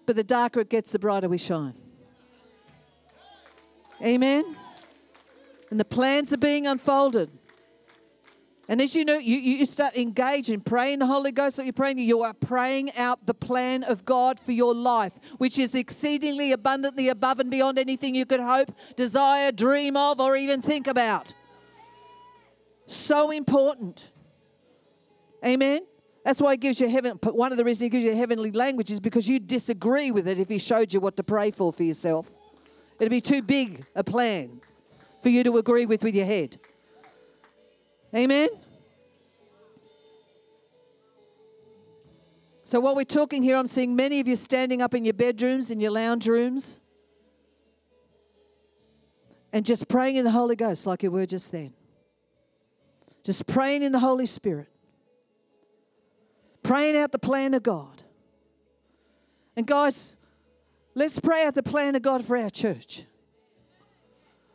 But 0.05 0.15
the 0.15 0.23
darker 0.23 0.61
it 0.61 0.69
gets, 0.69 0.93
the 0.93 0.99
brighter 0.99 1.27
we 1.27 1.38
shine. 1.38 1.73
Amen? 4.01 4.55
And 5.69 5.79
the 5.79 5.85
plans 5.85 6.33
are 6.33 6.37
being 6.37 6.67
unfolded. 6.67 7.29
And 8.67 8.81
as 8.81 8.95
you 8.95 9.03
know, 9.03 9.17
you, 9.17 9.35
you 9.35 9.65
start 9.65 9.97
engaging, 9.97 10.61
praying 10.61 10.99
the 10.99 11.05
Holy 11.05 11.31
Ghost 11.31 11.57
that 11.57 11.65
you're 11.65 11.73
praying, 11.73 11.99
you 11.99 12.21
are 12.21 12.33
praying 12.33 12.95
out 12.95 13.25
the 13.25 13.33
plan 13.33 13.83
of 13.83 14.05
God 14.05 14.39
for 14.39 14.53
your 14.53 14.73
life, 14.73 15.19
which 15.39 15.59
is 15.59 15.75
exceedingly 15.75 16.53
abundantly 16.53 17.09
above 17.09 17.39
and 17.39 17.51
beyond 17.51 17.77
anything 17.77 18.15
you 18.15 18.25
could 18.25 18.39
hope, 18.39 18.71
desire, 18.95 19.51
dream 19.51 19.97
of, 19.97 20.21
or 20.21 20.37
even 20.37 20.61
think 20.61 20.87
about. 20.87 21.33
So 22.85 23.31
important. 23.31 24.11
Amen. 25.45 25.81
That's 26.23 26.39
why 26.39 26.53
he 26.53 26.57
gives 26.57 26.79
you 26.79 26.87
heaven. 26.87 27.19
One 27.23 27.51
of 27.51 27.57
the 27.57 27.65
reasons 27.65 27.81
he 27.81 27.89
gives 27.89 28.03
you 28.05 28.15
heavenly 28.15 28.51
language 28.51 28.91
is 28.91 28.99
because 28.99 29.27
you 29.27 29.39
disagree 29.39 30.11
with 30.11 30.27
it 30.27 30.39
if 30.39 30.47
he 30.47 30.59
showed 30.59 30.93
you 30.93 30.99
what 30.99 31.17
to 31.17 31.23
pray 31.23 31.51
for 31.51 31.73
for 31.73 31.83
yourself. 31.83 32.31
It'd 33.01 33.09
be 33.09 33.19
too 33.19 33.41
big 33.41 33.83
a 33.95 34.03
plan 34.03 34.61
for 35.23 35.29
you 35.29 35.43
to 35.43 35.57
agree 35.57 35.87
with 35.87 36.03
with 36.03 36.13
your 36.13 36.27
head. 36.27 36.59
Amen? 38.15 38.49
So, 42.63 42.79
while 42.79 42.95
we're 42.95 43.03
talking 43.03 43.41
here, 43.41 43.57
I'm 43.57 43.65
seeing 43.65 43.95
many 43.95 44.19
of 44.19 44.27
you 44.27 44.35
standing 44.35 44.83
up 44.83 44.93
in 44.93 45.03
your 45.03 45.15
bedrooms, 45.15 45.71
in 45.71 45.79
your 45.79 45.89
lounge 45.89 46.27
rooms, 46.27 46.79
and 49.51 49.65
just 49.65 49.87
praying 49.87 50.17
in 50.17 50.23
the 50.23 50.29
Holy 50.29 50.55
Ghost 50.55 50.85
like 50.85 51.01
you 51.01 51.09
were 51.09 51.25
just 51.25 51.51
then. 51.51 51.73
Just 53.23 53.47
praying 53.47 53.81
in 53.81 53.93
the 53.93 53.99
Holy 53.99 54.27
Spirit, 54.27 54.69
praying 56.61 56.95
out 56.95 57.11
the 57.11 57.19
plan 57.19 57.55
of 57.55 57.63
God. 57.63 58.03
And, 59.55 59.65
guys, 59.65 60.17
let's 60.95 61.19
pray 61.19 61.45
out 61.45 61.55
the 61.55 61.63
plan 61.63 61.95
of 61.95 62.01
God 62.01 62.25
for 62.25 62.37
our 62.37 62.49
church. 62.49 63.05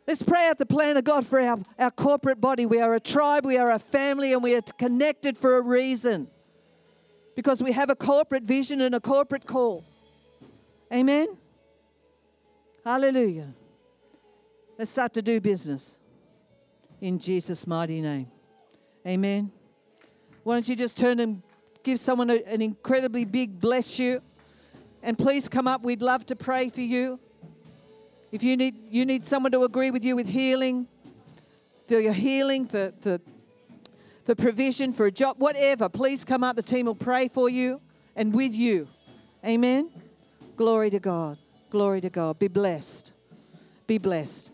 Let's 0.07 0.21
pray 0.21 0.47
out 0.47 0.57
the 0.57 0.65
plan 0.65 0.95
of 0.95 1.03
God 1.03 1.25
for 1.25 1.39
our, 1.39 1.59
our 1.77 1.91
corporate 1.91 2.39
body. 2.39 2.65
We 2.65 2.79
are 2.79 2.93
a 2.95 2.99
tribe, 2.99 3.45
we 3.45 3.57
are 3.57 3.71
a 3.71 3.79
family, 3.79 4.31
and 4.31 4.41
we 4.41 4.55
are 4.55 4.61
connected 4.61 5.37
for 5.37 5.57
a 5.57 5.61
reason 5.61 6.29
because 7.35 7.61
we 7.61 7.73
have 7.73 7.89
a 7.89 7.95
corporate 7.95 8.43
vision 8.43 8.79
and 8.79 8.95
a 8.95 9.01
corporate 9.01 9.45
call. 9.45 9.83
Amen? 10.93 11.37
Hallelujah. 12.85 13.53
Let's 14.77 14.91
start 14.91 15.13
to 15.15 15.21
do 15.21 15.41
business 15.41 15.97
in 17.01 17.19
Jesus' 17.19 17.67
mighty 17.67 17.99
name. 17.99 18.27
Amen. 19.05 19.51
Why 20.43 20.55
don't 20.55 20.69
you 20.69 20.75
just 20.75 20.95
turn 20.95 21.19
and 21.19 21.41
give 21.83 21.99
someone 21.99 22.29
an 22.29 22.61
incredibly 22.61 23.25
big 23.25 23.59
bless 23.59 23.99
you? 23.99 24.21
And 25.03 25.17
please 25.17 25.47
come 25.47 25.67
up. 25.67 25.83
We'd 25.83 26.01
love 26.01 26.25
to 26.27 26.35
pray 26.35 26.69
for 26.69 26.81
you. 26.81 27.19
If 28.31 28.43
you 28.43 28.57
need, 28.57 28.75
you 28.89 29.05
need 29.05 29.23
someone 29.23 29.51
to 29.53 29.63
agree 29.63 29.91
with 29.91 30.03
you 30.03 30.15
with 30.15 30.27
healing, 30.27 30.87
for 31.87 31.99
your 31.99 32.13
healing, 32.13 32.65
for, 32.65 32.91
for, 32.99 33.19
for 34.25 34.35
provision, 34.35 34.91
for 34.91 35.05
a 35.05 35.11
job, 35.11 35.37
whatever, 35.39 35.87
please 35.87 36.25
come 36.25 36.43
up. 36.43 36.57
The 36.57 36.61
team 36.61 36.87
will 36.87 36.95
pray 36.95 37.29
for 37.29 37.49
you 37.49 37.79
and 38.15 38.33
with 38.33 38.53
you. 38.53 38.89
Amen. 39.45 39.89
Glory 40.57 40.89
to 40.89 40.99
God. 40.99 41.37
Glory 41.69 42.01
to 42.01 42.09
God. 42.09 42.37
Be 42.39 42.47
blessed. 42.47 43.13
Be 43.85 43.97
blessed. 43.97 44.51